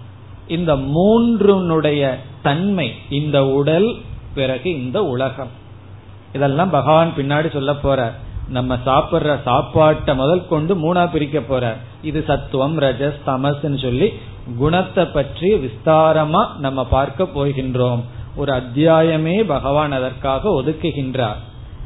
இந்த 0.48 0.76
மூன்றுனுடைய 0.76 2.14
தன்மை 2.42 2.92
இந்த 3.10 3.46
உடல் 3.46 3.96
பிறகு 4.34 4.82
இந்த 4.82 5.04
உலகம். 5.04 5.48
இதெல்லாம் 6.32 6.70
பகவான் 6.70 7.12
பின்னாடி 7.16 7.52
சொல்ல 7.52 7.74
போற 7.74 8.14
நம்ம 8.48 8.78
சாப்பிடுற 8.86 9.42
சாப்பாட்டை 9.44 10.14
முதல் 10.14 10.48
கொண்டு 10.48 10.72
மூணா 10.74 11.10
பிரிக்க 11.10 11.40
போற 11.40 11.76
இது 12.02 12.24
சத்துவம் 12.26 12.78
ரஜஸ் 12.78 13.20
தமஸ்ன்னு 13.26 13.82
சொல்லி 13.82 14.12
குணத்தை 14.58 15.04
பற்றி 15.04 15.54
விஸ்தாரமா 15.54 16.56
நம்ம 16.56 16.84
பார்க்க 16.84 17.24
போகின்றோம். 17.24 18.02
ஒரு 18.36 18.52
அத்தியாயமே 18.52 19.44
பகவான் 19.44 19.92
அதற்காக 19.92 20.62
ஒதுக்குகின்றார். 20.62 21.40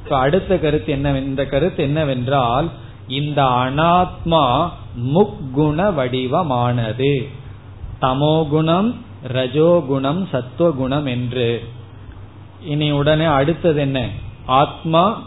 இப்ப 0.05 0.19
அடுத்த 0.19 0.59
கருத்து 0.59 0.93
என்ன 0.93 1.19
இந்த 1.19 1.45
கருத்து 1.45 1.83
என்னவென்றால் 1.83 2.69
இந்த 3.09 3.43
அனாத்மா 3.43 4.71
முக்குண 5.15 5.95
வடிவமானது. 5.95 7.29
தமோகுணம் 8.01 8.95
ரஜோகுணம் 9.33 10.29
சத்துவகுணம் 10.31 11.07
என்று. 11.07 11.65
இனி 12.65 12.91
உடனே 12.91 13.25
அடுத்தது 13.25 13.81
என்ன? 13.81 14.09
ஆத்மா 14.47 15.23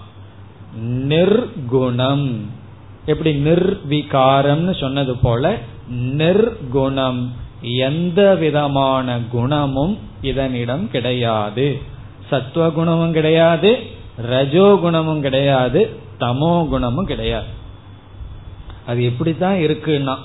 நிர்குணம். 0.84 2.40
எப்படி? 3.06 3.46
நிர்விகாரம்னு 3.46 4.80
சொன்னது 4.80 5.18
போல 5.18 5.58
நிர்குணம். 5.94 7.28
எந்த 7.62 8.36
விதமான 8.36 9.20
குணமும் 9.32 9.98
இதனிடம் 10.22 10.92
கிடையாது. 10.92 11.82
சத்துவகுணமும் 12.32 13.12
கிடையாது 13.12 13.80
ரஜோகுணமும் 14.30 15.20
கிடையாது 15.20 16.00
தமோ 16.20 16.68
குணமும் 16.68 17.06
கிடையாது. 17.06 17.46
அது 18.88 19.04
எப்படித்தான் 19.04 19.56
இருக்குன்னா 19.56 20.16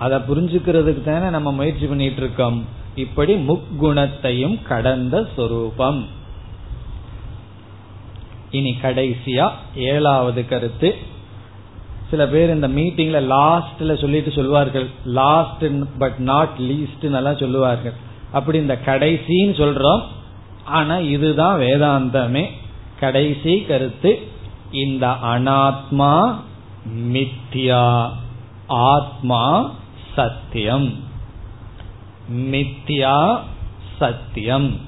அதை 0.00 0.18
புரிஞ்சுக்கிறதுக்கு 0.18 1.02
தானே 1.02 1.30
நம்ம 1.30 1.52
முயற்சி 1.52 1.86
பண்ணிட்டு 1.86 2.16
இருக்கோம் 2.16 2.64
இப்படி 2.94 3.34
முக்குணத்தையும் 3.34 4.62
கடந்த 4.62 5.28
சொரூபம். 5.36 6.06
இனி 8.50 8.76
கடைசியா 8.82 9.50
ஏழாவது 9.76 10.48
கருத்து. 10.48 10.96
சில 12.10 12.26
பேர் 12.26 12.54
இந்த 12.54 12.68
மீட்டிங்ல 12.68 13.22
லாஸ்ட்ல 13.22 14.00
சொல்லிட்டு 14.00 14.30
சொல்லுவார்கள் 14.30 14.86
லாஸ்ட் 15.04 15.64
பட் 15.98 16.16
நாட் 16.18 16.56
லீஸ்ட் 16.58 17.02
எல்லாம் 17.02 17.36
சொல்லுவார்கள். 17.36 17.92
அப்படி 18.32 18.58
இந்த 18.58 18.78
கடைசின்னு 18.86 19.54
சொல்றோம். 19.54 20.02
ஆனா 20.64 20.98
இதுதான் 20.98 21.60
வேதாந்தமே. 21.60 22.46
கடைசி 23.00 23.60
கருத்து. 23.62 24.18
இந்த 24.72 25.06
அனாத்மா 25.06 26.34
மித்யா. 27.12 28.10
ஆத்மா 28.66 29.78
சத்தியம். 30.14 30.94
மித்யா 32.34 33.38
சத்தியம். 33.98 34.80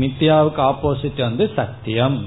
மித்யாவுக்கு 0.00 0.60
ஆப்போசிட் 0.70 1.20
வந்து 1.20 1.52
சத்தியம். 1.56 2.26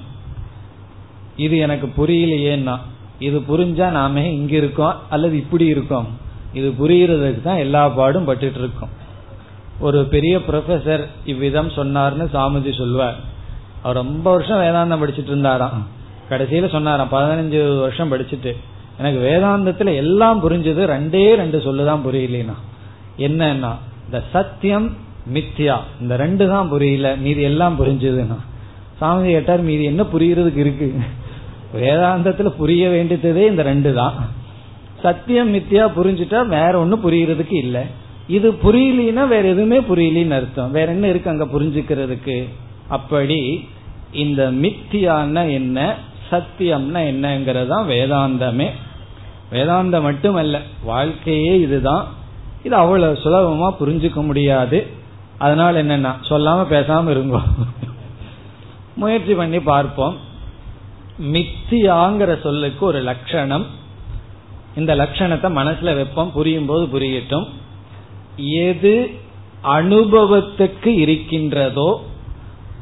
இது 1.35 1.57
எனக்கு 1.57 1.87
புரியலையேன்னா 1.97 2.79
இது 3.19 3.39
புரிஞ்சா 3.39 3.89
நாம 3.89 4.19
இங்க 4.19 4.55
இருக்கோம் 4.55 4.95
அல்லது 5.09 5.37
இப்படி 5.37 5.65
இருக்கோம். 5.65 6.07
இது 6.53 6.69
புரியறதுக்கு 6.69 7.41
தான் 7.41 7.57
எல்லா 7.57 7.89
பாடும் 7.89 8.27
பட்டுட்டு 8.27 8.57
இருக்கோம் 8.57 8.89
ஒரு 9.79 10.03
பெரிய 10.05 10.37
ப்ரொஃபசர் 10.37 11.05
இவ்விதம் 11.25 11.69
சொன்னார்னு 11.69 12.25
சாமிஜி 12.33 12.77
சொல்வார். 12.77 13.15
அவர் 13.83 13.95
ரொம்ப 13.95 14.31
வருஷம் 14.31 14.59
வேதாந்தம் 14.59 15.03
படிச்சுட்டு 15.03 15.31
இருந்தாராம். 15.33 15.87
கடைசியில 16.29 16.69
சொன்னாராம் 16.69 17.11
பதினஞ்சு 17.11 17.79
வருஷம் 17.79 18.11
படிச்சுட்டு. 18.11 18.57
எனக்கு 19.01 19.19
வேதாந்தத்துல 19.29 19.95
எல்லாம் 19.95 20.43
புரிஞ்சது 20.43 20.81
ரெண்டே 20.95 21.35
ரெண்டு 21.35 21.57
சொல்லுதான் 21.57 22.03
புரியலனா. 22.07 22.55
என்னன்னா 23.17 23.71
இந்த 24.05 24.23
சத்தியம் 24.31 24.95
மித்யா 25.33 25.77
இந்த 26.01 26.15
ரெண்டு 26.15 26.47
தான் 26.47 26.69
புரியல 26.69 27.15
மீதி 27.15 27.41
எல்லாம் 27.41 27.79
புரிஞ்சதுன்னா. 27.79 28.37
சாமி 28.99 29.29
கேட்டார் 29.31 29.61
மீதி 29.61 29.83
என்ன 29.83 30.03
புரியறதுக்கு 30.03 30.57
இருக்கு? 30.57 30.93
வேதாந்தத்துல 31.75 32.49
புரிய 32.49 32.89
வேண்டியதே 32.89 33.45
இந்த 33.47 33.63
ரெண்டு 33.63 33.93
தான். 33.93 34.15
சத்தியம் 35.01 35.53
மித்தியா 35.53 35.83
புரிஞ்சுட்டா 35.95 36.47
வேற 36.47 36.79
ஒன்னும் 36.79 37.03
புரியறதுக்கு 37.03 37.53
இல்ல. 37.53 37.85
இது 38.27 38.51
புரியலனா 38.51 39.27
வேற 39.27 39.47
எதுவுமே 39.47 39.79
புரியலின்னு 39.79 40.29
அர்த்தம். 40.29 40.71
வேற 40.71 40.91
என்ன 40.91 41.07
இருக்கு 41.07 41.29
அங்க 41.29 41.45
புரிஞ்சுக்கிறதுக்கு? 41.45 42.47
அப்படி 42.87 43.67
இந்த 44.11 44.51
மித்தியான்னா 44.51 45.51
என்ன 45.51 45.95
சத்தியம்னா 46.31 46.99
என்னங்கிறது 47.11 47.67
தான் 47.67 47.87
வேதாந்தமே. 47.87 48.69
வேதாந்தம் 49.51 50.01
மட்டுமல்ல 50.01 50.61
வாழ்க்கையே 50.83 51.59
இதுதான். 51.59 52.07
இது 52.63 52.75
அவ்வளவு 52.75 53.19
சுலபமா 53.23 53.75
புரிஞ்சுக்க 53.79 54.25
முடியாது. 54.25 54.87
அதனால 55.37 55.83
என்னன்னா 55.83 56.11
சொல்லாம 56.29 56.63
பேசாம 56.73 57.09
இருங்கோ. 57.09 57.41
முயற்சி 58.93 59.33
பண்ணி 59.33 59.59
பார்ப்போம். 59.59 60.17
மித்தியாங்கிற 61.21 62.41
சொல்லுக்கு 62.41 62.85
ஒரு 62.85 63.01
லட்சணம். 63.01 63.65
இந்த 64.75 64.95
லட்சணத்தை 64.95 65.49
மனசுல 65.57 65.95
வைப்போம் 65.95 66.31
புரியும் 66.31 66.65
போது 66.65 66.99
புரியட்டும். 66.99 67.47
எது 68.35 69.11
அனுபவத்துக்கு 69.63 70.87
இருக்கின்றதோ 70.87 72.03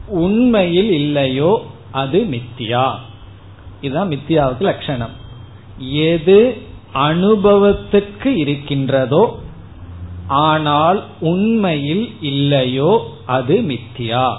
உண்மையில் 0.08 0.92
இல்லையோ 0.92 1.66
அது 1.92 2.20
மித்தியா. 2.20 2.94
இதுதான் 3.82 4.10
மித்தியாவுக்கு 4.10 4.60
லட்சணம். 4.60 5.28
எது 5.80 6.62
அனுபவத்துக்கு 6.94 8.26
இருக்கின்றதோ 8.26 9.40
ஆனால் 10.28 11.04
உண்மையில் 11.20 12.14
இல்லையோ 12.22 13.12
அது 13.26 13.56
மித்தியா. 13.62 14.38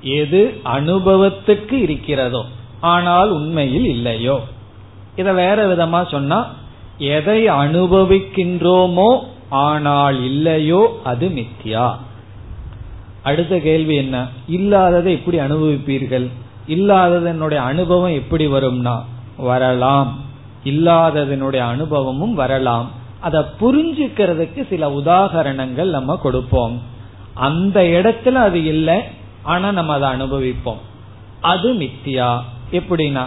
எது 0.00 0.60
அனுபவத்துக்கு 0.64 1.72
இருக்கிறதோ 1.72 2.44
ஆனால் 2.80 3.30
உண்மையில் 3.30 3.84
இல்லையோ. 3.84 4.40
இத 5.16 5.32
வேற 5.32 5.76
விதமா 5.76 6.08
சொன்னா 6.08 6.46
எதை 6.98 7.48
அனுபவிக்கின்றோமோ 7.48 9.20
ஆனால் 9.48 10.24
இல்லையோ 10.24 11.00
அது 11.04 11.28
மித்தியா. 11.28 11.96
அடுத்த 13.22 13.58
கேள்வி 13.58 13.96
என்ன? 13.96 14.26
இல்லாததை 14.46 15.12
எப்படி 15.12 15.38
அனுபவிப்பீர்கள்? 15.38 16.28
இல்லாததனுடைய 16.70 17.54
அனுபவம் 17.54 18.12
எப்படி 18.12 18.46
வரும்னா 18.46 19.02
வரலாம். 19.36 20.18
இல்லாததனுடைய 20.64 21.58
அனுபவமும் 21.58 22.34
வரலாம். 22.34 22.90
அதை 23.20 23.42
புரிஞ்சுக்கிறதுக்கு 23.60 24.68
சில 24.68 24.88
உதாகரணங்கள் 24.88 25.90
நம்ம 25.90 26.16
கொடுப்போம். 26.16 26.82
அந்த 27.34 27.80
இடத்துல 27.80 28.32
அது 28.32 28.64
இல்லை 28.64 29.00
ஆனா 29.42 29.72
நம்ம 29.72 29.92
அதை 29.92 30.08
அனுபவிப்போம். 30.08 30.80
அது 31.40 31.72
மித்தியா. 31.72 32.40
எப்படின்னா 32.70 33.26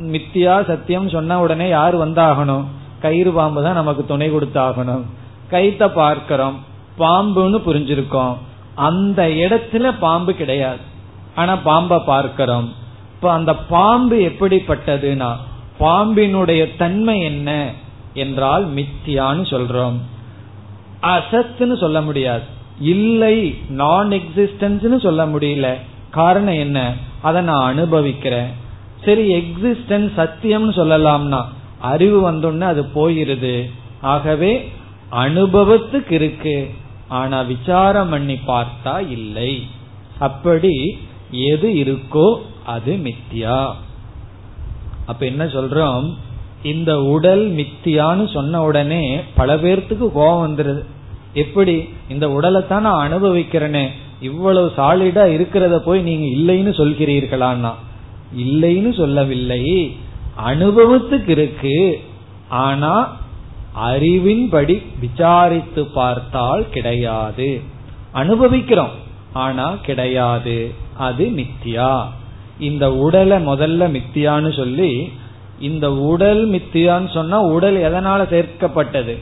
மித்தியா 0.00 0.66
சத்தியம் 0.66 1.08
சொன்ன 1.08 1.40
உடனே 1.40 1.68
யார் 1.68 2.08
வந்தாகணும்? 2.08 2.64
கயிறு 3.00 3.32
பாம்பு 3.32 3.62
தான் 3.62 3.74
நமக்கு 3.74 4.06
துணை 4.06 4.30
கொடுத்தாகணும். 4.30 5.02
கைத்த 5.50 5.88
பார்க்கிறோம். 5.88 6.58
பாம்புன்னு 6.98 7.60
புரிஞ்சிருக்கோம். 7.66 8.36
அந்த 8.74 9.26
இடத்துல 9.26 9.98
பாம்பு 9.98 10.34
கிடையாது. 10.34 10.92
ஆனா 11.34 11.56
பாம்பை 11.56 11.98
பார்க்கிறோம். 12.06 12.72
இப்ப 13.14 13.32
அந்த 13.32 13.54
பாம்பு 13.54 14.16
எப்படிப்பட்டதுன்னா 14.16 15.36
பாம்பினுடைய 15.80 16.76
தன்மை 16.76 17.20
என்ன 17.20 17.72
என்றால் 18.14 18.74
மித்தியான்னு 18.74 19.44
சொல்றோம். 19.44 19.96
அசத்துன்னு 21.02 21.78
சொல்ல 21.78 22.00
முடியாது. 22.00 22.42
இல்லை 22.80 23.58
நான் 23.68 24.10
எக்ஸிஸ்டன்ஸ்னு 24.10 25.00
சொல்ல 25.00 25.26
முடியல. 25.26 25.74
காரணம் 26.10 26.54
என்ன? 26.54 26.92
அதை 27.22 27.42
நான் 27.42 27.64
அனுபவிக்கிறேன். 27.64 28.46
சரி 29.04 29.34
எக்ஸிஸ்டன்ஸ் 29.34 30.10
சத்தியம்னு 30.16 30.72
சொல்லலாம்னா 30.76 31.44
அறிவு 31.80 32.32
வந்தோடனே 32.32 32.60
அது 32.60 32.82
போயிருது. 32.82 33.70
ஆகவே 34.00 34.72
அனுபவத்துக்கு 35.12 36.12
இருக்கு. 36.12 36.74
ஆனா 37.08 37.40
விசாரம் 37.40 38.08
பண்ணி 38.08 38.38
பார்த்தா 38.46 39.10
இல்லை. 39.10 39.66
அப்படி 40.18 40.98
எது 41.30 41.68
இருக்கோ 41.68 42.36
அது 42.66 42.94
மித்தியா. 42.94 43.70
அப்ப 45.06 45.26
என்ன 45.26 45.44
சொல்றோம்? 45.44 46.14
இந்த 46.62 47.02
உடல் 47.02 47.52
மித்தியான்னு 47.52 48.32
சொன்ன 48.32 48.62
உடனே 48.62 49.20
பல 49.34 49.56
பேர்த்துக்கு 49.56 50.12
கோபம் 50.12 50.56
வந்துருது. 50.56 50.84
எப்படி? 51.34 51.88
இந்த 52.08 52.30
உடலை 52.30 52.66
தான் 52.66 52.82
நான் 52.82 53.12
அனுபவிக்கிறேனே. 53.12 53.88
இவ்வளவு 54.20 54.72
சாலிடா 54.76 55.40
இருக்கிறத 55.40 55.78
போய் 55.78 56.02
நீங்க 56.02 56.52
இல்லைன்னு 56.52 56.74
சொல்கிறீர்களான்னா? 56.74 57.72
இல்லைன்னு 58.36 58.94
சொல்லவில்லை. 58.94 59.96
அனுபவத்துக்கு 60.46 61.28
இருக்கு. 61.28 62.00
ஆனா 62.48 63.16
அறிவின்படி 63.86 64.82
விசாரித்து 65.00 65.86
பார்த்தால் 65.86 66.68
கிடையாது. 66.68 67.60
அனுபவிக்கிறோம் 68.12 68.90
ஆனா 69.32 69.70
கிடையாது. 69.70 70.74
அது 70.96 71.24
மித்தியா. 71.26 72.04
இந்த 72.58 72.92
உடலை 72.92 73.46
முதல்ல 73.46 73.82
மித்தியான்னு 73.90 74.56
சொல்லி 74.56 75.12
இந்த 75.60 75.92
உடல் 75.92 76.50
மித்தியான்னு 76.50 77.12
சொன்னா 77.12 77.40
உடல் 77.40 77.76
எதனால 77.76 78.22
சேர்க்கப்பட்டது? 78.34 79.18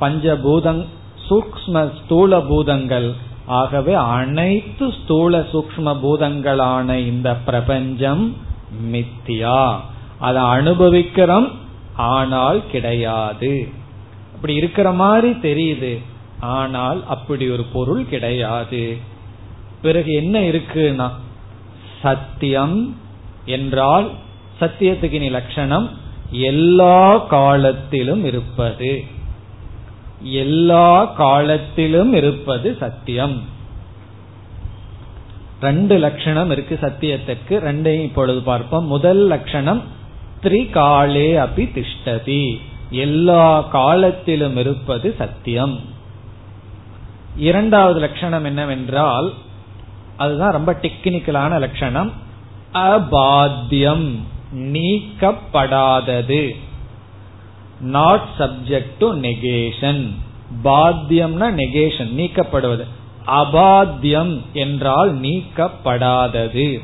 பஞ்சபூதங் 0.00 0.84
சூக்ம 1.28 1.90
ஸ்தூல 2.04 2.40
பூதங்கள். 2.40 3.12
ஆகவே 3.46 3.94
அனைத்து 3.94 4.92
ஸ்தூல 4.92 5.40
சூக்ம 5.40 5.96
பூதங்களான 6.02 6.94
இந்த 6.94 7.34
பிரபஞ்சம் 7.34 8.36
மித்தியா. 8.92 9.76
அதை 10.18 10.42
அனுபவிக்கிறோம் 10.42 11.50
ஆனால் 11.96 12.66
கிடையாது. 12.66 13.68
அப்படி 14.34 14.54
இருக்கிற 14.54 14.92
மாதிரி 14.92 15.30
தெரியுது. 15.30 15.98
ஆனால் 16.40 17.02
அப்படி 17.06 17.50
ஒரு 17.50 17.64
பொருள் 17.72 18.08
கிடையாது. 18.08 18.98
பிறகு 19.82 20.12
என்ன 20.12 20.40
இருக்குன்னா 20.40 21.10
சத்தியம் 22.02 22.96
என்றால் 23.44 24.10
சத்தியத்துக்கு 24.60 25.18
நீ 25.18 25.28
லட்சணம் 25.28 25.90
எல்லா 26.30 27.18
காலத்திலும் 27.18 28.24
இருப்பது. 28.24 29.04
எல்லா 30.22 31.04
காலத்திலும் 31.04 32.12
இருப்பது 32.12 32.76
சத்தியம். 32.80 33.42
ரெண்டு 35.60 35.98
லட்சணம் 35.98 36.50
இருக்கு 36.50 36.78
சத்தியத்திற்கு 36.82 37.50
ரெண்டையும் 37.50 38.02
இப்பொழுது 38.02 38.42
பார்ப்போம். 38.42 38.86
முதல் 38.86 39.26
லட்சணம் 39.26 39.82
திரிகாலே 40.42 41.46
அபி 41.46 41.64
திஷ்டதி. 41.66 42.60
எல்லா 42.90 43.60
காலத்திலும் 43.60 44.56
இருப்பது 44.56 45.14
சத்தியம். 45.18 45.80
இரண்டாவது 47.36 48.00
லட்சணம் 48.00 48.44
என்னவென்றால் 48.44 49.32
அதுதான் 50.16 50.52
ரொம்ப 50.52 50.78
டெக்னிக்கலான 50.82 51.58
லட்சணம். 51.58 52.12
அபாத்தியம். 52.72 54.16
நீக்கப்படாதது. 54.54 56.50
நாட் 57.80 58.26
சப்ஜெக்ட் 58.38 58.90
டு 58.98 59.14
நெகேஷன் 59.14 60.10
பாத்தியம்னா 60.64 61.54
நெகேஷன் 61.54 62.12
நீக்கப்படுவது. 62.16 62.84
அபாத்தியம் 63.26 64.40
என்றால் 64.52 65.20
நீக்கப்படாதது. 65.20 66.78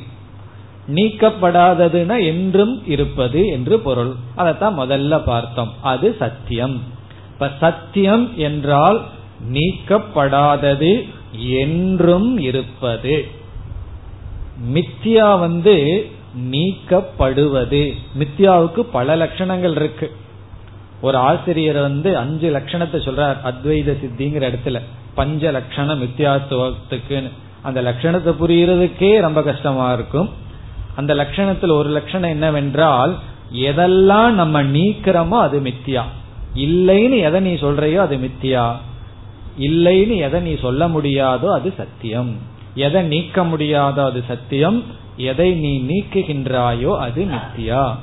நீக்கப்படாததுன்னா 0.94 2.24
என்றும் 2.24 2.86
இருப்பது 2.86 3.46
என்று 3.46 3.80
பொருள். 3.80 4.14
அதைத்தான் 4.34 4.78
முதல்ல 4.78 5.22
பார்த்தோம். 5.24 5.72
அது 5.80 6.16
சத்தியம். 6.18 6.80
இப்ப 7.32 7.50
சத்தியம் 7.60 8.32
என்றால் 8.36 9.04
நீக்கப்படாதது. 9.52 11.08
என்றும் 11.32 12.38
இருப்பது. 12.38 13.28
மித்தியா 14.74 15.38
வந்து 15.38 16.06
நீக்கப்படுவது. 16.50 17.92
மித்யாவுக்கு 18.18 18.80
பல 18.80 19.16
லட்சணங்கள் 19.16 19.70
இருக்கு. 19.70 20.16
ஒரு 21.00 21.18
ஆசிரியர் 21.18 21.80
வந்து 21.80 22.16
அஞ்சு 22.16 22.56
லட்சணத்தை 22.56 22.98
சொல்றார் 23.06 23.36
அத்வைத 23.44 23.94
சித்திங்கிற 24.02 24.52
இடத்துல. 24.52 24.80
பஞ்ச 25.14 25.50
லட்சணம் 25.50 26.02
மித்தியாத்துவத்துக்கு 26.02 27.30
அந்த 27.62 27.82
லட்சணத்தை 27.82 28.32
புரியறதுக்கே 28.40 29.20
ரொம்ப 29.20 29.42
கஷ்டமா 29.42 29.92
இருக்கும். 29.92 30.30
அந்த 30.96 31.14
லட்சணத்தில் 31.14 31.70
ஒரு 31.70 31.88
லட்சணம் 31.88 32.30
என்னவென்றால் 32.30 33.18
எதெல்லாம் 33.52 34.30
நம்ம 34.30 34.62
நீக்கிறோமோ 34.62 35.38
அது 35.40 35.60
மித்தியா 35.60 36.02
இல்லைன்னு 36.54 37.18
எதை 37.18 37.40
நீ 37.40 37.52
சொல்றையோ 37.52 37.96
அது 37.96 38.16
மித்தியா 38.16 38.76
இல்லைன்னு 39.58 40.16
எதை 40.16 40.40
நீ 40.40 40.56
சொல்ல 40.56 40.88
முடியாதோ 40.88 41.46
அது 41.52 41.74
சத்தியம். 41.76 42.36
எதை 42.74 43.02
நீக்க 43.02 43.44
முடியாதோ 43.44 44.04
அது 44.04 44.24
சத்தியம். 44.28 44.84
எதை 45.16 45.52
நீ 45.52 45.80
நீக்குகின்றாயோ 45.80 46.98
அது 46.98 47.24
மித்தியா. 47.24 47.96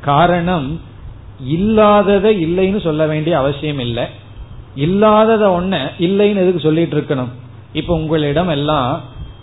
காரணம் 0.00 0.80
இல்லாததை 1.44 2.46
இல்லைன்னு 2.46 2.80
சொல்ல 2.80 3.06
வேண்டிய 3.06 3.38
அவசியம் 3.38 3.78
இல்லை. 3.78 4.04
இல்லாதத 4.74 5.48
ஒன்ன 5.48 5.90
இல்லைன்னு 5.98 6.42
எதுக்கு 6.44 6.60
சொல்லிட்டு 6.60 7.00
இருக்கணும்? 7.00 7.32
இப்ப 7.72 7.94
உங்களிடம் 7.94 8.48
எல்லாம் 8.48 9.00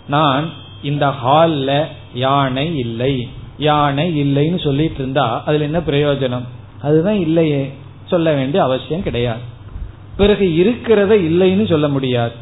நான் 0.08 0.50
இந்த 0.82 1.12
ஹால்ல 1.26 1.84
யானை 2.14 2.78
இல்லை. 2.78 3.28
யானை 3.58 4.24
இல்லைன்னு 4.24 4.64
சொல்லிட்டு 4.64 4.94
இருந்தா 4.94 5.44
அதுல 5.44 5.64
என்ன 5.64 5.78
பிரயோஜனம்? 5.78 6.46
அதுதான் 6.82 7.20
இல்லையே. 7.20 7.72
சொல்ல 8.06 8.32
வேண்டிய 8.32 8.62
அவசியம் 8.62 9.02
கிடையாது. 9.02 9.50
பிறகு 10.16 10.76
இருக்கிறத 10.78 11.10
இல்லைன்னு 11.10 11.68
சொல்ல 11.68 11.88
முடியாது. 11.88 12.32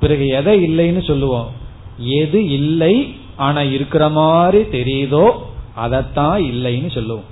பிறகு 0.00 0.26
எதை 0.26 0.68
இல்லைன்னு 0.68 1.06
சொல்லுவோம். 1.06 1.50
எது 1.98 2.48
இல்லை 2.48 3.14
ஆனா 3.36 3.62
இருக்கிற 3.62 4.08
மாதிரி 4.08 4.62
தெரியுதோ 4.62 5.30
அதைத்தான் 5.74 6.40
இல்லைன்னு 6.42 6.92
சொல்லுவோம். 6.92 7.28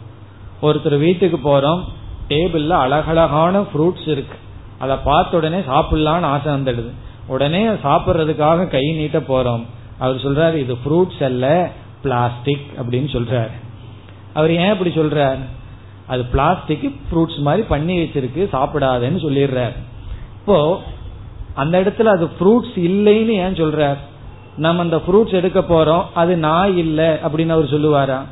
ஒருத்தர் 0.62 0.98
வீட்டுக்கு 0.98 1.38
போறோம் 1.44 1.84
டேபிள்ல 2.28 2.68
அழகழகான 2.68 3.60
ஃப்ரூட்ஸ் 3.60 4.08
இருக்கு. 4.08 4.36
அதை 4.78 4.96
பார்த்த 5.04 5.36
உடனே 5.36 5.58
சாப்பிடலான்னு 5.58 6.20
ஆசை 6.20 6.52
வந்துடுது. 6.52 6.90
உடனே 7.26 7.66
சாப்பிட்றதுக்காக 7.66 8.66
கை 8.66 8.92
நீட்ட 8.92 9.18
போறோம். 9.18 9.64
அவர் 9.98 10.16
சொல்றாரு 10.16 10.56
இது 10.56 10.74
ஃப்ரூட்ஸ் 10.74 11.22
அல்ல 11.22 11.70
பிளாஸ்டிக் 12.02 12.66
அப்படின்னு 12.80 13.08
சொல்றாரு. 13.16 13.50
அவர் 14.34 14.50
ஏன் 14.50 14.70
இப்படி 14.70 14.90
சொல்றாரு? 14.90 15.38
அது 16.08 16.24
பிளாஸ்டிக் 16.24 17.00
ஃப்ரூட்ஸ் 17.10 17.38
மாதிரி 17.38 17.62
பண்ணி 17.62 17.98
வச்சிருக்கு 17.98 18.48
சாப்பிடாதேன்னு 18.52 19.22
சொல்லிடுறார். 19.24 19.72
இப்போ 20.40 20.80
அந்த 21.54 21.80
இடத்துல 21.80 22.02
அது 22.02 22.26
ஃப்ரூட்ஸ் 22.26 22.76
இல்லைன்னு 22.76 23.26
ஏன் 23.26 23.54
சொல்றார்? 23.54 23.96
நம்ம 24.56 24.82
அந்த 24.82 24.96
ஃப்ரூட்ஸ் 24.96 25.32
எடுக்க 25.32 25.60
போறோம் 25.60 26.04
அது 26.14 26.36
நான் 26.36 26.76
இல்லை 26.76 27.04
அப்படின்னு 27.04 27.48
அவர் 27.48 27.64
சொல்லுவாரா? 27.64 28.22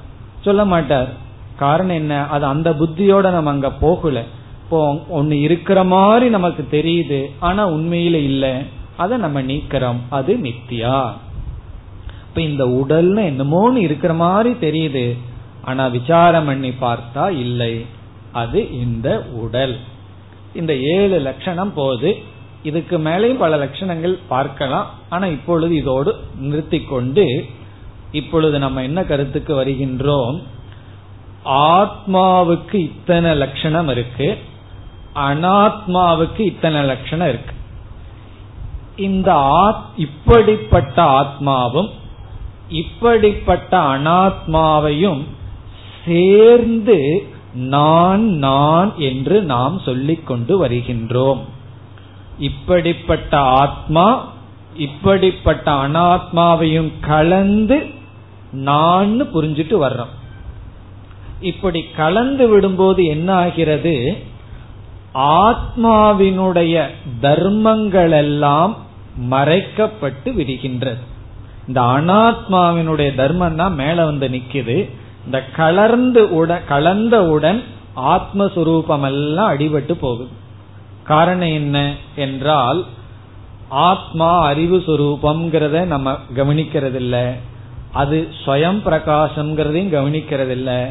சொல்ல 0.41 0.65
மாட்டார். 0.65 1.13
காரணம் 1.57 1.95
என்ன? 1.95 2.27
அது 2.27 2.45
அந்த 2.45 2.71
புத்தியோட 2.71 3.31
நம்ம 3.31 3.51
அங்க 3.51 3.71
போகல. 3.71 4.23
இப்போ 4.65 5.05
ஒன்னு 5.09 5.41
இருக்கிற 5.41 5.85
மாதிரி 5.85 6.31
நமக்கு 6.31 6.67
தெரியுது 6.71 7.31
ஆனா 7.39 7.69
உண்மையில 7.69 8.15
இல்லை. 8.15 8.53
அதை 8.97 9.19
நம்ம 9.19 9.43
நீக்கிறோம். 9.43 9.97
அது 10.09 10.37
நித்தியா 10.37 11.13
இப்ப 12.29 12.41
இந்த 12.41 12.65
உடல்னு 12.65 13.23
என்னமோன்னு 13.31 13.77
இருக்கிற 13.77 14.15
மாதிரி 14.15 14.55
தெரியுது. 14.69 15.17
ஆனா 15.67 15.87
விசாரம் 15.87 16.45
பண்ணி 16.45 16.71
பார்த்தா 16.81 17.25
இல்லை. 17.45 17.75
அது 18.33 18.61
இந்த 18.81 19.09
உடல். 19.33 19.77
இந்த 20.55 20.73
ஏழு 20.77 21.19
லட்சணம் 21.19 21.75
போது 21.75 22.23
இதுக்கு 22.63 22.99
மேலேயும் 22.99 23.43
பல 23.45 23.57
லட்சணங்கள் 23.57 24.15
பார்க்கலாம். 24.29 24.91
ஆனா 25.09 25.27
இப்பொழுது 25.27 25.75
இதோடு 25.75 26.13
நிறுத்தி 26.39 26.81
கொண்டு 26.81 27.27
இப்பொழுது 28.13 28.59
நம்ம 28.59 28.83
என்ன 28.83 29.05
கருத்துக்கு 29.05 29.53
வருகின்றோம்? 29.55 30.43
ஆத்மாவுக்கு 31.45 32.75
இத்தனை 32.75 33.35
லட்சணம் 33.35 33.89
இருக்கு. 33.89 34.39
அனாத்மாவுக்கு 35.15 36.41
இத்தனை 36.41 36.81
லட்சணம் 36.85 37.29
இருக்கு. 37.29 37.55
இந்த 38.97 39.31
இப்படிப்பட்ட 39.97 41.03
ஆத்மாவும் 41.21 41.91
இப்படிப்பட்ட 42.69 43.79
அனாத்மாவையும் 43.79 45.23
சேர்ந்து 46.07 47.29
நான் 47.55 48.21
நான் 48.21 48.93
என்று 48.97 49.43
நாம் 49.43 49.79
சொல்லிக் 49.85 50.27
கொண்டு 50.27 50.67
வருகின்றோம். 50.67 51.41
இப்படிப்பட்ட 52.39 53.39
ஆத்மா 53.39 54.35
இப்படிப்பட்ட 54.77 55.73
அனாத்மாவையும் 55.73 56.93
கலந்து 57.01 57.87
நான் 58.53 59.23
புரிஞ்சிட்டு 59.23 59.77
வர்றோம். 59.83 60.15
இப்படி 61.41 61.85
கலந்து 61.97 62.45
விடும்போது 62.51 63.05
என்ன 63.05 63.35
ஆகிறது? 63.35 64.17
ஆத்மாவினுடைய 65.15 66.87
தர்மங்கள் 67.21 68.11
எல்லாம் 68.11 68.77
மறைக்கப்பட்டு 69.31 70.25
விடுகின்றது. 70.25 71.05
இந்த 71.67 71.81
அனாத்மாவினுடைய 71.81 73.15
தர்மம் 73.15 73.57
தான் 73.57 73.75
மேல 73.75 74.05
வந்து 74.05 74.29
நிக்குது. 74.29 74.91
இந்த 75.27 75.45
கலர்ந்து 75.45 76.35
உடன் 76.35 76.63
கலந்தவுடன் 76.69 77.61
ஆத்மஸ்வரூபம் 77.97 79.05
எல்லாம் 79.05 79.51
அடிபட்டு 79.53 79.93
போகுது. 79.93 80.31
காரணம் 81.05 81.53
என்ன 81.53 81.95
என்றால் 82.17 82.85
ஆத்மா 83.69 84.45
அறிவு 84.45 84.77
சுரூபம்ங்கிறத 84.87 85.85
நம்ம 85.85 86.19
கவனிக்கிறது 86.37 86.95
இல்ல 86.95 87.35
அது 87.93 88.29
ஸ்வயம் 88.45 88.81
பிரகாசம்ங்கிறதையும் 88.85 89.95
கவனிக்கிறது 89.97 90.49
இல்ல 90.49 90.91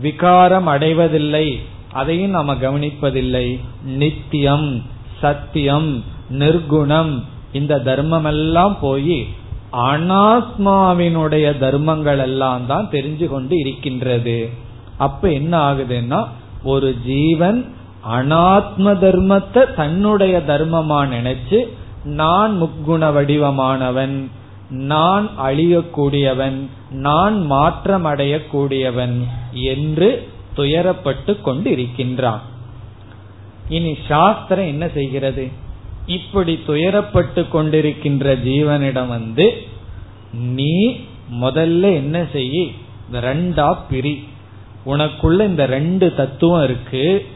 விகாரம் 0.00 0.66
அடைவதில்லை. 0.66 1.46
அதையும் 1.92 2.30
நாம 2.30 2.54
கவனிப்பதில்லை. 2.54 3.60
நித்தியம் 3.84 4.82
சத்தியம் 5.20 6.04
நிர்குணம் 6.30 7.22
இந்த 7.52 7.78
தர்மம் 7.78 8.24
எல்லாம் 8.24 8.76
போய் 8.80 9.26
அனாத்மாவினுடைய 9.72 11.58
தர்மங்கள் 11.58 12.18
எல்லாம் 12.18 12.66
தான் 12.66 12.88
தெரிஞ்சு 12.90 13.28
கொண்டு 13.28 13.58
இருக்கின்றது. 13.58 14.50
அப்ப 14.96 15.30
என்ன 15.30 15.52
ஆகுதுன்னா 15.58 16.20
ஒரு 16.62 16.94
ஜீவன் 17.04 17.60
அனாத்ம 18.18 18.94
தர்மத்தை 18.98 19.62
தன்னுடைய 19.74 20.38
தர்மமா 20.38 21.00
நினைச்சு 21.16 21.58
நான் 22.04 22.52
முக்குண 22.62 23.12
வடிவமானவன் 23.12 24.16
நான் 24.70 25.26
அழியக்கூடியவன் 25.38 26.58
நான் 26.90 27.36
மாற்றம் 27.46 28.04
அடையக்கூடியவன் 28.04 29.16
என்று 29.52 30.08
துயரப்பட்டு 30.56 31.40
கொண்டு 31.42 31.70
இருக்கின்றான் 31.70 32.42
இனி 33.68 33.92
சாஸ்திரம் 34.08 34.66
என்ன 34.66 34.88
செய்கிறது? 34.88 35.44
இப்படி 36.06 36.58
துயரப்பட்டு 36.66 37.44
கொண்டிருக்கின்ற 37.52 38.34
ஜீவனிடம் 38.42 39.06
வந்து 39.06 39.66
நீ 40.32 40.96
முதல்ல 41.40 41.80
என்ன 41.80 42.26
செய்ய 42.32 42.66
ரெண்டா 43.12 43.78
பிரி. 43.88 44.24
உனக்குள்ள 44.86 45.44
இந்த 45.44 45.66
ரெண்டு 45.66 46.14
தத்துவம் 46.14 46.64
இருக்கு. 46.64 47.26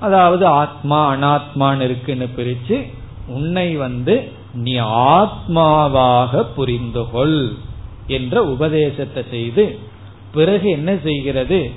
அதாவது 0.00 0.46
ஆத்மா 0.46 1.16
அனாத்மான்னு 1.16 1.80
இருக்குன்னு 1.80 2.28
பிரிச்சு 2.36 2.82
உன்னை 3.26 3.76
வந்து 3.76 4.28
நீ 4.54 4.78
ஆத்மாவாக 4.78 6.44
புரிந்து 6.54 7.10
கொள் 7.10 7.52
என்ற 8.06 8.44
உபதேசத்தை 8.44 9.24
செய்து 9.30 9.78
பிறகு 10.32 10.70
என்ன 10.70 10.96
செய்கிறது? 11.02 11.70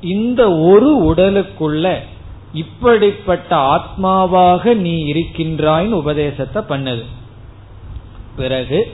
இந்த 0.00 0.52
ஒரு 0.52 1.14
உடலுக்குள்ள 1.14 1.98
இப்படிப்பட்ட 2.52 3.56
ஆத்மாவாக 3.56 4.74
நீ 4.74 5.12
இருக்கின்றாயின் 5.12 5.90
உபதேசத்தை 5.90 6.62
பண்ணது. 6.68 7.04
பிறகு 8.36 8.92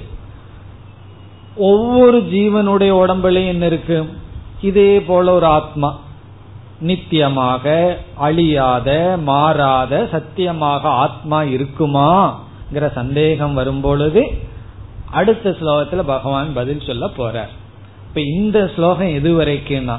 ஒவ்வொரு 1.56 2.18
ஜீவனுடைய 2.18 2.90
உடம்புலையும் 2.92 3.48
என்ன 3.48 3.66
இருக்கு? 3.66 4.08
இதே 4.60 5.00
போல 5.00 5.32
ஒரு 5.32 5.46
ஆத்மா. 5.46 5.98
நித்தியமாக 6.80 7.96
அழியாத 8.14 9.16
மாறாத 9.20 10.08
சத்தியமாக 10.10 10.88
ஆத்மா 10.88 11.42
இருக்குமாங்கிற 11.42 12.92
சந்தேகம் 12.92 13.54
வரும்பொழுது 13.54 14.26
அடுத்த 15.10 15.50
ஸ்லோகத்துல 15.50 16.02
பகவான் 16.02 16.52
பதில் 16.52 16.82
சொல்ல 16.86 17.06
போறார். 17.06 17.52
இப்ப 18.08 18.20
இந்த 18.20 18.70
ஸ்லோகம் 18.76 19.14
எது 19.14 19.40
வரைக்கும்னா 19.40 19.98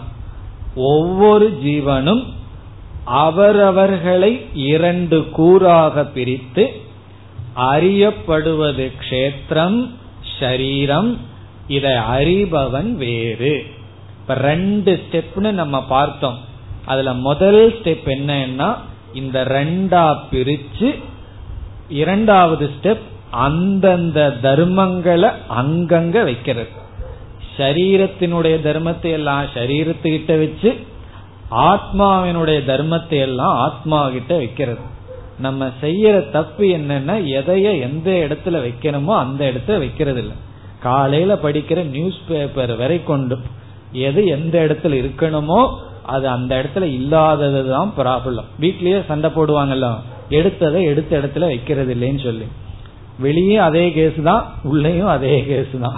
ஒவ்வொரு 0.75 1.59
ஜீவனும் 1.63 2.25
அவரவர்களை 3.09 4.45
இரண்டு 4.53 5.19
கூறாக 5.37 6.03
பிரித்து 6.13 6.81
அறியப்படுவது 7.55 8.91
க்ஷேத்திரம் 9.01 9.89
ஷரீரம். 10.39 11.17
இதை 11.67 11.91
அறிபவன் 11.91 12.91
வேறு. 12.91 13.65
இப்ப 14.21 14.33
ரெண்டு 14.33 15.01
ஸ்டெப்னு 15.01 15.51
நம்ம 15.51 15.83
பார்த்தோம். 15.83 16.37
அதுல 16.85 17.13
முதல் 17.13 17.71
ஸ்டெப் 17.71 18.05
என்னன்னா 18.05 18.75
இந்த 19.13 19.43
ரெண்டா 19.43 20.17
பிரிச்சு 20.31 20.95
இரண்டாவது 21.89 22.69
ஸ்டெப் 22.81 23.05
அந்தந்த 23.31 24.37
தர்மங்களை 24.41 25.31
அங்கங்க 25.57 26.23
வைக்கிறது. 26.23 26.69
சரீரத்தினுடைய 27.57 28.55
தர்மத்தை 28.67 29.11
எல்லாம் 29.11 29.43
சரீரத்துக்கிட்ட 29.53 30.37
வச்சு 30.37 30.79
ஆத்மாவினுடைய 31.51 32.59
தர்மத்தை 32.65 33.19
எல்லாம் 33.19 33.55
ஆத்மா 33.57 34.09
கிட்ட 34.09 34.35
வைக்கிறது. 34.35 34.81
நம்ம 35.39 35.71
செய்யற 35.81 36.31
தப்பு 36.31 36.63
என்னன்னா 36.63 37.15
எதைய 37.39 37.79
எந்த 37.79 38.11
இடத்துல 38.11 38.55
வைக்கணுமோ 38.65 39.13
அந்த 39.17 39.51
இடத்துல 39.51 39.77
வைக்கிறது 39.77 40.19
இல்லை 40.19 40.35
காலையில 40.79 41.35
படிக்கிற 41.35 41.83
நியூஸ் 41.83 42.19
பேப்பர் 42.27 42.75
வரை 42.75 43.03
கொண்டு 43.03 43.35
எது 43.91 44.25
எந்த 44.27 44.55
இடத்துல 44.67 44.93
இருக்கணுமோ 44.93 45.61
அது 46.03 46.27
அந்த 46.29 46.63
இடத்துல 46.63 46.83
இல்லாதது 46.83 47.65
தான் 47.65 47.91
ப்ராப்ளம் 47.97 48.47
வீட்லயே 48.59 49.05
சண்டை 49.07 49.29
போடுவாங்கல்ல 49.29 49.87
எடுத்ததை 50.29 50.81
எடுத்த 50.81 51.19
இடத்துல 51.19 51.45
வைக்கிறது 51.45 51.95
இல்லைன்னு 51.95 52.23
சொல்லி. 52.23 52.47
வெளியே 53.19 53.57
அதே 53.57 53.91
கேஸ் 53.91 54.21
தான் 54.23 54.43
உள்ளயும் 54.63 55.07
அதே 55.07 55.43
கேஸ் 55.45 55.79
தான். 55.79 55.97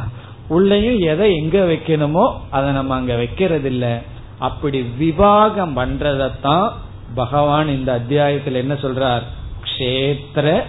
உள்ளேயும் 0.49 0.99
எதை 0.99 1.33
எங்க 1.35 1.57
வைக்கணுமோ 1.59 2.33
அதை 2.49 2.71
நம்ம 2.71 2.95
அங்க 2.95 3.15
வைக்கிறது 3.15 3.67
இல்லை 3.67 3.93
அப்படி 4.41 4.79
விவாகம் 4.97 5.73
பண்றதத்தான் 5.77 6.69
பகவான் 7.15 7.67
இந்த 7.67 7.91
அத்தியாயத்தில் 7.93 8.61
என்ன 8.61 8.73
சொல்றார்? 8.73 9.25
கஷேத்திர 9.63 10.61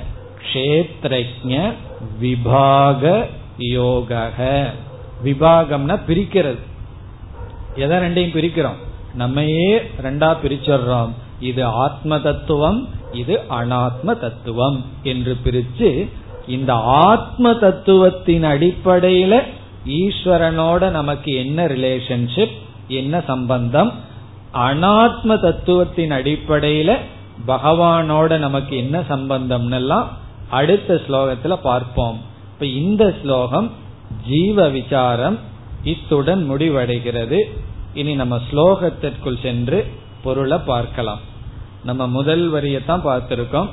கஷேத்திரஜ 0.43 1.73
விபாக 2.21 3.27
யோக 3.59 4.31
விபாகம்னா 5.25 5.97
பிரிக்கிறது. 6.09 6.63
எதை 7.75 7.99
ரெண்டையும் 7.99 8.37
பிரிக்கிறோம். 8.37 8.81
நம்மையே 9.15 9.79
ரெண்டா 10.03 10.37
பிரிச்சிடுறோம். 10.45 11.13
இது 11.41 11.65
ஆத்ம 11.65 12.21
தத்துவம் 12.21 12.89
இது 13.13 13.41
அனாத்ம 13.51 14.19
தத்துவம் 14.19 14.85
என்று 15.03 15.37
பிரிச்சு 15.45 16.09
இந்த 16.47 16.73
ஆத்ம 17.07 17.53
தத்துவத்தின் 17.53 18.45
அடிப்படையில 18.45 19.43
ஈஸ்வரனோட 19.89 20.91
நமக்கு 20.91 21.35
என்ன 21.35 21.67
ரிலேஷன்ஷிப் 21.67 22.57
என்ன 22.97 23.23
சம்பந்தம்? 23.27 23.93
அனாத்ம 24.55 25.41
தத்துவத்தின் 25.41 26.11
அடிப்படையில 26.11 26.97
பகவானோட 27.47 28.39
நமக்கு 28.39 28.77
என்ன 28.77 29.03
சம்பந்தம் 29.09 29.71
எல்லாம் 29.71 30.11
அடுத்த 30.51 31.01
ஸ்லோகத்துல 31.09 31.55
பார்ப்போம். 31.55 32.21
இப்ப 32.53 32.67
இந்த 32.67 33.15
ஸ்லோகம் 33.23 33.71
ஜீவ 34.27 34.69
விசாரம் 34.69 35.39
இத்துடன் 35.85 36.51
முடிவடைகிறது. 36.51 37.41
இனி 37.95 38.15
நம்ம 38.15 38.41
ஸ்லோகத்திற்குள் 38.51 39.43
சென்று 39.43 39.93
பொருளை 40.23 40.59
பார்க்கலாம். 40.59 41.21
நம்ம 41.85 42.07
முதல் 42.07 42.53
வரியத்தான் 42.53 43.05
பார்த்திருக்கோம். 43.05 43.69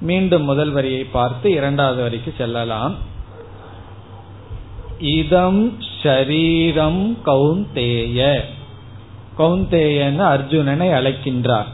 மீண்டும் 0.00 0.44
முதல் 0.44 0.70
வரியை 0.70 1.04
பார்த்து 1.04 1.50
இரண்டாவது 1.50 2.02
வரிக்கு 2.02 2.34
செல்லலாம். 2.38 2.94
இதம் 4.98 5.76
ஷரீரம் 6.02 7.16
கௌந்தேய. 7.26 8.40
கௌந்தேயன்னு 9.38 10.24
அர்ஜுனனை 10.34 10.88
அழைக்கின்றார். 10.88 11.64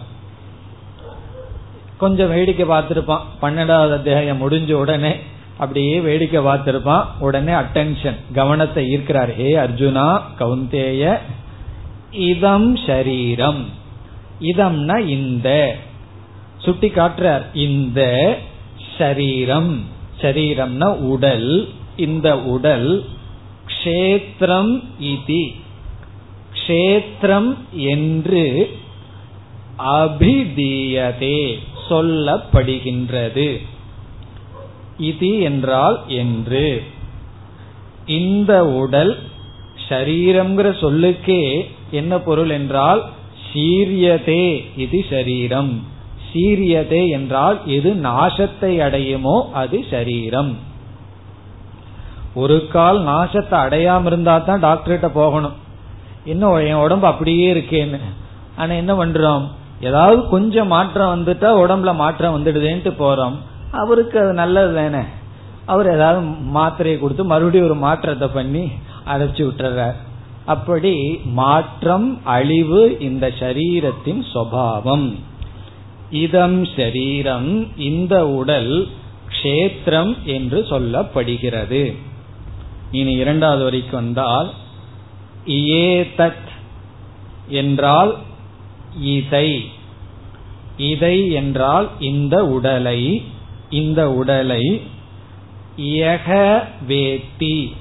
கொஞ்சம் 1.97 2.29
வேடிக்கை 2.29 2.69
பார்த்திருப்பான். 2.69 3.21
பன்னெண்டாவது 3.43 3.93
அத்தியாயம் 3.93 4.51
முடிஞ்ச 4.51 4.73
உடனே 4.73 5.15
அப்படியே 5.59 6.01
வேடிக்கை 6.01 6.45
பார்த்திருப்பான். 6.45 7.05
உடனே 7.19 7.53
அட்டென்ஷன் 7.53 8.17
கவனத்தை 8.35 8.97
ஈர்க்கிறார். 8.97 9.35
ஹே 9.35 9.55
அர்ஜுனா 9.55 10.21
கவுந்தேய 10.39 11.19
இதம் 12.11 12.77
ஷரீரம் 12.77 13.65
இதம்னா 14.41 15.07
இந்த. 15.07 15.77
சுட்டி 16.59 16.89
காட்டுறார். 16.89 17.43
இந்த 17.55 18.37
ஷரீரம் 18.99 19.81
ஷரீரம்னா 20.21 20.97
உடல். 20.97 21.69
இந்த 21.97 22.39
உடல் 22.39 23.05
க்ஷேத்திரம் 23.79 24.73
இதி. 25.01 25.45
க்ஷேத்திரம் 26.53 27.51
என்று 27.73 28.45
அபிதீயதே 29.79 31.41
சொல்லப்படுகின்றது. 31.89 33.51
இது 34.99 35.41
என்றால் 35.41 35.99
என்று. 36.07 36.83
இந்த 38.07 38.53
உடல் 38.65 39.19
ஷரீரம்ங்கிற 39.89 40.69
சொல்லுக்கே 40.81 41.43
என்ன 41.91 42.19
பொருள் 42.19 42.51
என்றால் 42.51 43.01
சீரியதே 43.53 44.45
இது 44.77 45.05
சரீரம் 45.11 45.83
சீரியதே 46.33 47.09
என்றால் 47.09 47.59
எது 47.67 47.95
நாசத்தை 47.95 48.73
அடையுமோ 48.87 49.37
அது 49.53 49.85
சரீரம் 49.91 50.51
ஒரு 52.39 52.57
கால் 52.73 52.99
நாசத்தை 53.01 53.57
அடையாம 53.65 54.09
இருந்தா 54.11 54.35
தான் 54.39 54.65
டாக்டர்கிட்ட 54.65 55.09
போகணும். 55.21 55.57
இன்னும் 56.25 56.57
என் 56.71 56.83
உடம்பு 56.85 57.07
அப்படியே 57.07 57.47
இருக்கேன்னு. 57.55 58.01
ஆனா 58.57 58.73
என்ன 58.83 58.93
பண்றோம்? 59.01 59.45
ஏதாவது 59.81 60.21
கொஞ்சம் 60.29 60.73
மாற்றம் 60.75 61.13
வந்துட்டா 61.15 61.51
உடம்புல 61.65 61.93
மாற்றம் 61.95 62.37
வந்துடுதேன்ட்டு 62.37 62.93
போறோம். 63.03 63.37
அவருக்கு 63.73 64.17
அது 64.21 64.33
நல்லது 64.33 64.73
தானே. 64.75 65.03
அவர் 65.67 65.89
ஏதாவது 65.95 66.21
மாத்திரையை 66.55 66.99
கொடுத்து 66.99 67.25
மறுபடியும் 67.25 67.67
ஒரு 67.67 67.77
மாற்றத்தை 67.87 68.29
பண்ணி 68.29 68.65
அடைச்சு 69.13 69.43
விட்டுறார். 69.47 69.97
அப்படி 70.45 70.95
மாற்றம் 71.41 72.09
அழிவு 72.37 72.83
இந்த 73.01 73.27
சரீரத்தின் 73.41 74.23
சுவாவம். 74.33 75.09
இதம் 76.11 76.61
சரீரம் 76.77 77.51
இந்த 77.89 78.15
உடல் 78.41 78.73
க்ஷேத்திரம் 79.33 80.13
என்று 80.37 80.59
சொல்லப்படுகிறது. 80.71 81.83
இனி 82.91 83.13
இரண்டாவது 83.13 83.63
வரைக்கும் 83.63 84.01
வந்தால் 84.03 84.53
ஏதத் 85.47 86.49
என்றால் 87.49 88.17
இதை. 89.01 89.71
இதை 90.77 91.31
என்றால் 91.31 91.91
இந்த 92.01 92.47
உடலை 92.47 93.23
இந்த 93.71 94.11
உடலை 94.13 94.83
யக 95.77 96.61
வேத்தி 96.89 97.77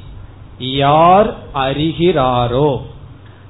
யார் 0.60 1.36
அறிகிறாரோ 1.54 2.82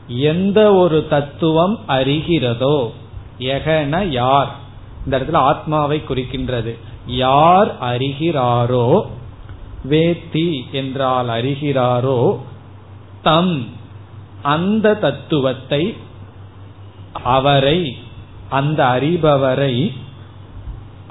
எந்த 0.08 0.74
ஒரு 0.74 1.08
தத்துவம் 1.08 1.80
அறிகிறதோ 1.88 2.92
எகன 3.40 4.08
யார். 4.10 4.56
இந்த 5.06 5.20
இடத்துல 5.20 5.34
ஆத்மாவை 5.34 6.02
குறிக்கின்றது. 6.10 6.78
யார் 7.08 7.78
அறிகிறாரோ 7.82 9.06
வேத்தி 9.90 10.72
என்றால் 10.72 11.28
அறிகிறாரோ 11.28 12.38
தம் 13.22 13.66
அந்த 14.42 14.96
தத்துவத்தை 14.96 15.96
அவரை 17.24 17.98
அந்த 18.50 18.84
அறிபவரை 18.84 19.94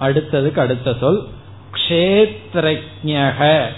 அடுத்ததுக்கு 0.00 0.58
அடுத்த 0.58 0.96
சொல் 1.00 1.28
க்ஷேத்ரஜக 1.72 3.68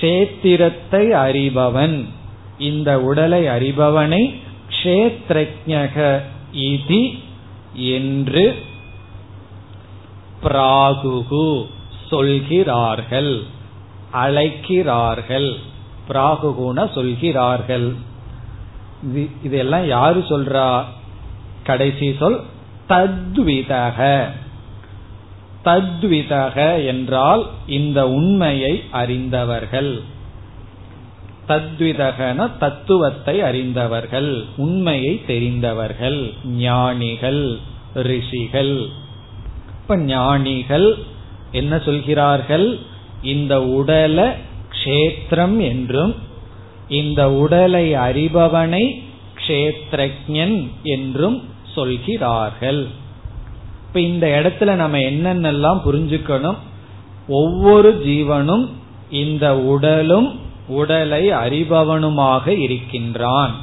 கஷேத்திரத்தை 0.00 1.04
அறிபவன். 1.26 2.08
இந்த 2.58 3.00
உடலை 3.00 3.46
அறிபவனை 3.46 4.40
க்ஷேத்ரஜக 4.68 6.22
இதி 6.52 7.18
என்று 7.74 8.56
பிராகுகு. 10.42 11.66
சொல்கிறார்கள் 12.12 13.32
அழைக்கிறார்கள் 14.12 15.50
பிராகுகுண 16.08 16.78
சொல்கிறார்கள். 16.94 17.88
இதெல்லாம் 19.42 19.86
யாரு 19.86 20.20
சொல்றா? 20.20 20.68
கடைசி 21.64 22.08
சொல் 22.18 22.38
தத்விதக. 22.88 23.98
தத்விதக 25.64 26.58
என்றால் 26.86 27.42
இந்த 27.66 28.08
உண்மையை 28.08 28.74
அறிந்தவர்கள். 28.90 29.92
தத்விதகன 31.48 32.50
தத்துவத்தை 32.58 33.36
அறிந்தவர்கள் 33.40 34.30
உண்மையை 34.56 35.14
தெரிந்தவர்கள் 35.26 36.20
ஞானிகள் 36.44 37.44
ரிஷிகள். 37.94 38.74
இப்ப 39.80 39.96
ஞானிகள் 39.96 40.88
என்ன 41.52 41.78
சொல்கிறார்கள்? 41.78 42.78
இந்த 43.22 43.58
உடல 43.58 44.32
க்ஷேத்திரம் 44.72 45.60
என்றும் 45.60 46.14
இந்த 46.88 47.32
உடலை 47.32 47.94
அறிபவனை 47.94 49.02
க்ஷேத்ரஜன் 49.46 50.68
என்றும் 50.82 51.44
சொல்கிறார்கள். 51.74 52.86
இப்ப 53.86 54.00
இந்த 54.00 54.26
இடத்துல 54.26 54.72
நம்ம 54.72 54.98
என்னென்னலாம் 54.98 55.80
புரிஞ்சுக்கணும்? 55.86 56.56
ஒவ்வொரு 57.28 58.02
ஜீவனும் 58.06 58.68
இந்த 59.10 59.58
உடலும் 59.58 60.40
உடலை 60.68 61.30
அறிபவனுமாக 61.30 62.46
இருக்கின்றான். 62.46 63.54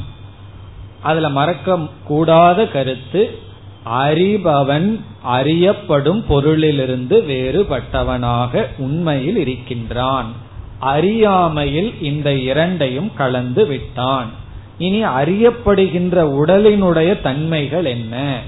அதுல 1.01 1.29
மறக்க 1.29 1.77
கூடாத 2.03 2.67
கருத்து 2.67 3.39
அறிபவன் 3.85 4.99
அறியப்படும் 5.21 6.25
பொருளிலிருந்து 6.29 7.25
வேறுபட்டவனாக 7.25 8.65
உண்மையில் 8.77 9.37
இருக்கின்றான். 9.37 10.31
அறியாமையில் 10.79 12.01
இந்த 12.01 12.33
இரண்டையும் 12.33 13.13
கலந்து 13.13 13.65
விட்டான். 13.65 14.29
இனி 14.77 15.05
அறியப்படுகின்ற 15.05 16.41
உடலினுடைய 16.45 17.21
தன்மைகள் 17.21 17.85
என்ன? 17.85 18.39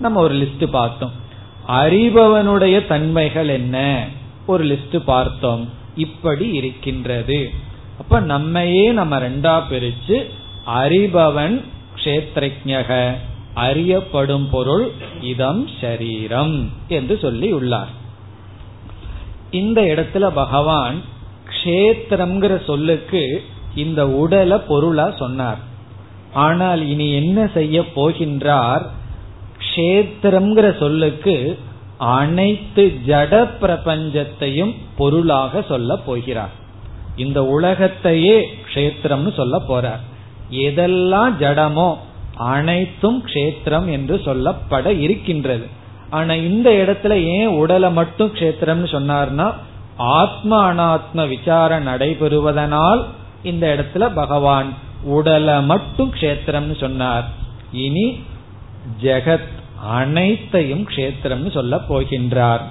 நம்ம 0.00 0.20
ஒரு 0.20 0.34
லிஸ்ட் 0.34 0.66
பார்த்தோம். 0.66 1.12
அறிபவனுடைய 1.68 2.86
தன்மைகள் 2.86 3.48
என்ன? 3.48 4.06
ஒரு 4.46 4.64
லிஸ்ட் 4.64 4.96
பார்த்தோம். 4.96 5.68
இப்படி 5.96 6.48
இருக்கின்றது. 6.48 7.50
அப்ப 7.98 8.20
நம்மையே 8.20 8.90
நம்ம 8.90 9.18
ரெண்டா 9.18 9.62
பிரிச்சு 9.70 10.26
அறிபவன் 10.66 11.62
கஷேத்ரஜக 11.96 13.14
அறியப்படும் 13.68 14.46
பொருள் 14.50 14.86
இதம் 15.32 15.62
ஷரீரம் 15.80 16.56
என்று 16.88 17.14
சொல்லி 17.24 17.48
உள்ளார் 17.58 17.92
இந்த 19.60 19.80
இடத்துல 19.92 20.24
பகவான் 20.34 20.98
கஷேத்திரம்ங்கிற 21.52 22.54
சொல்லுக்கு 22.66 23.22
இந்த 23.74 24.00
உடலை 24.22 24.58
பொருளா 24.68 25.06
சொன்னார். 25.22 25.60
ஆனால் 26.44 26.82
இனி 26.88 27.06
என்ன 27.12 27.38
செய்ய 27.54 27.80
போகின்றார்? 27.96 28.84
கஷேத்திரம்ங்கிற 29.62 30.66
சொல்லுக்கு 30.78 31.36
அனைத்து 32.14 32.84
ஜட 33.06 33.34
பிரபஞ்சத்தையும் 33.62 34.72
பொருளாக 34.96 35.62
சொல்ல 35.68 35.96
போகிறார். 36.06 36.54
இந்த 37.16 37.38
உலகத்தையே 37.56 38.36
கஷேத்திரம்னு 38.64 39.32
சொல்ல 39.40 39.56
போறார். 39.68 40.04
எதெல்லாம் 40.66 41.34
ஜடமோ 41.42 41.90
அனைத்தும் 42.40 43.24
கஷேத்திரம் 43.26 43.88
என்று 43.90 44.16
சொல்லப்பட 44.16 44.86
இருக்கின்றது. 45.00 45.66
ஆனா 46.10 46.34
இந்த 46.34 46.70
இடத்துல 46.70 47.12
ஏன் 47.12 47.46
உடலை 47.46 47.90
மட்டும் 47.92 48.34
கஷேத்திரம்னு 48.34 48.88
சொன்னார்னா 48.96 49.52
ஆத்ம 49.96 50.60
அனாத்ம 50.72 51.28
விசாரம் 51.28 51.86
நடைபெறுவதனால் 51.86 53.02
இந்த 53.42 53.64
இடத்துல 53.74 54.14
பகவான் 54.14 54.70
உடலை 55.02 55.62
மட்டும் 55.62 56.12
கஷேத்திரம்னு 56.14 56.80
சொன்னார். 56.80 57.26
இனி 57.72 58.06
ஜெகத் 59.02 59.50
அனைத்தையும் 59.90 60.86
கஷேத்திரம்னு 60.88 61.50
சொல்ல 61.50 61.76
போகின்றார். 61.88 62.64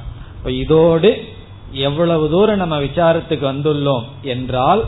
இதோடு 0.46 1.12
எவ்வளவு 1.72 2.30
தூரம் 2.30 2.58
நம்ம 2.58 2.80
விசாரத்துக்கு 2.80 3.46
வந்துள்ளோம் 3.54 4.06
என்றால் 4.22 4.84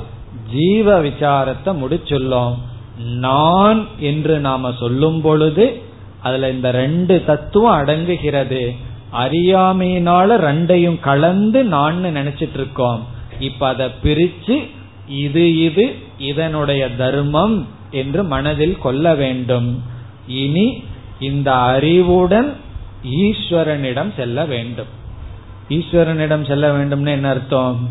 ஜீவ 0.54 1.02
விசாரத்தை 1.04 1.72
முடிச்சுள்ளோம். 1.84 2.56
நான் 2.98 3.88
என்று 4.00 4.40
நாம 4.40 4.74
சொல்லும் 4.80 5.22
பொழுது 5.22 5.82
அதுல 6.20 6.50
இந்த 6.50 6.72
ரெண்டு 6.72 7.24
தத்துவம் 7.26 7.86
அடங்குகிறது. 7.86 8.76
அறியாமையினால 9.14 10.38
ரெண்டையும் 10.38 11.00
கலந்து 11.00 11.64
நான் 11.64 12.06
நினைச்சிட்டு 12.06 12.54
இருக்கோம் 12.54 13.06
இப்ப 13.40 13.68
அதை 13.68 13.88
பிரிச்சு 14.04 14.70
இது 15.08 15.62
இது 15.64 15.96
இதனுடைய 16.18 16.96
தர்மம் 16.96 17.68
என்று 17.92 18.24
மனதில் 18.24 18.78
கொள்ள 18.78 19.14
வேண்டும். 19.16 19.84
இனி 20.28 20.84
இந்த 21.20 21.54
அறிவுடன் 21.54 22.56
ஈஸ்வரனிடம் 23.06 24.16
செல்ல 24.16 24.46
வேண்டும். 24.46 25.00
ஈஸ்வரனிடம் 25.70 26.48
செல்ல 26.48 26.78
வேண்டும்னு 26.78 27.08
என்ன 27.08 27.30
அர்த்தம்? 27.30 27.90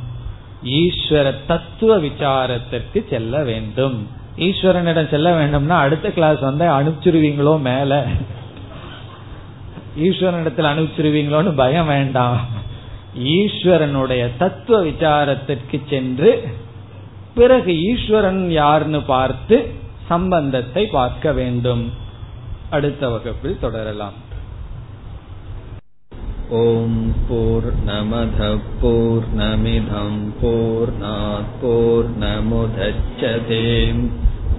ஈஸ்வர 0.65 1.35
தத்துவ 1.47 1.99
விசாரத்திற்கு 1.99 3.09
செல்ல 3.11 3.43
வேண்டும். 3.43 4.19
ஈஸ்வரனிடம் 4.41 5.11
செல்ல 5.11 5.31
வேண்டும்னா 5.41 5.77
அடுத்த 5.85 6.11
கிளாஸ் 6.11 6.41
வந்தா 6.41 6.81
அனுப்பிச்சிருவீங்களோ 6.81 7.61
மேல? 7.61 8.07
ஈஸ்வரனிடத்தில் 9.97 10.71
அனுப்பிச்சிருவீங்களோன்னு 10.73 11.55
பயம் 11.55 11.87
வேண்டாம். 11.87 12.41
ஈஸ்வரனுடைய 13.19 14.31
தத்துவ 14.39 14.85
விசாரத்திற்கு 14.85 15.81
சென்று 15.89 16.49
பிறகு 17.35 17.83
ஈஸ்வரன் 17.83 18.51
யாருன்னு 18.51 19.03
பார்த்து 19.03 19.73
சம்பந்தத்தை 20.09 20.87
பார்க்க 20.87 21.33
வேண்டும். 21.33 21.93
அடுத்த 22.71 23.09
வகுப்பில் 23.09 23.61
தொடரலாம். 23.61 24.19
ஓம் 26.49 27.15
போர் 27.29 27.69
நமத 27.87 28.59
போர் 28.81 29.27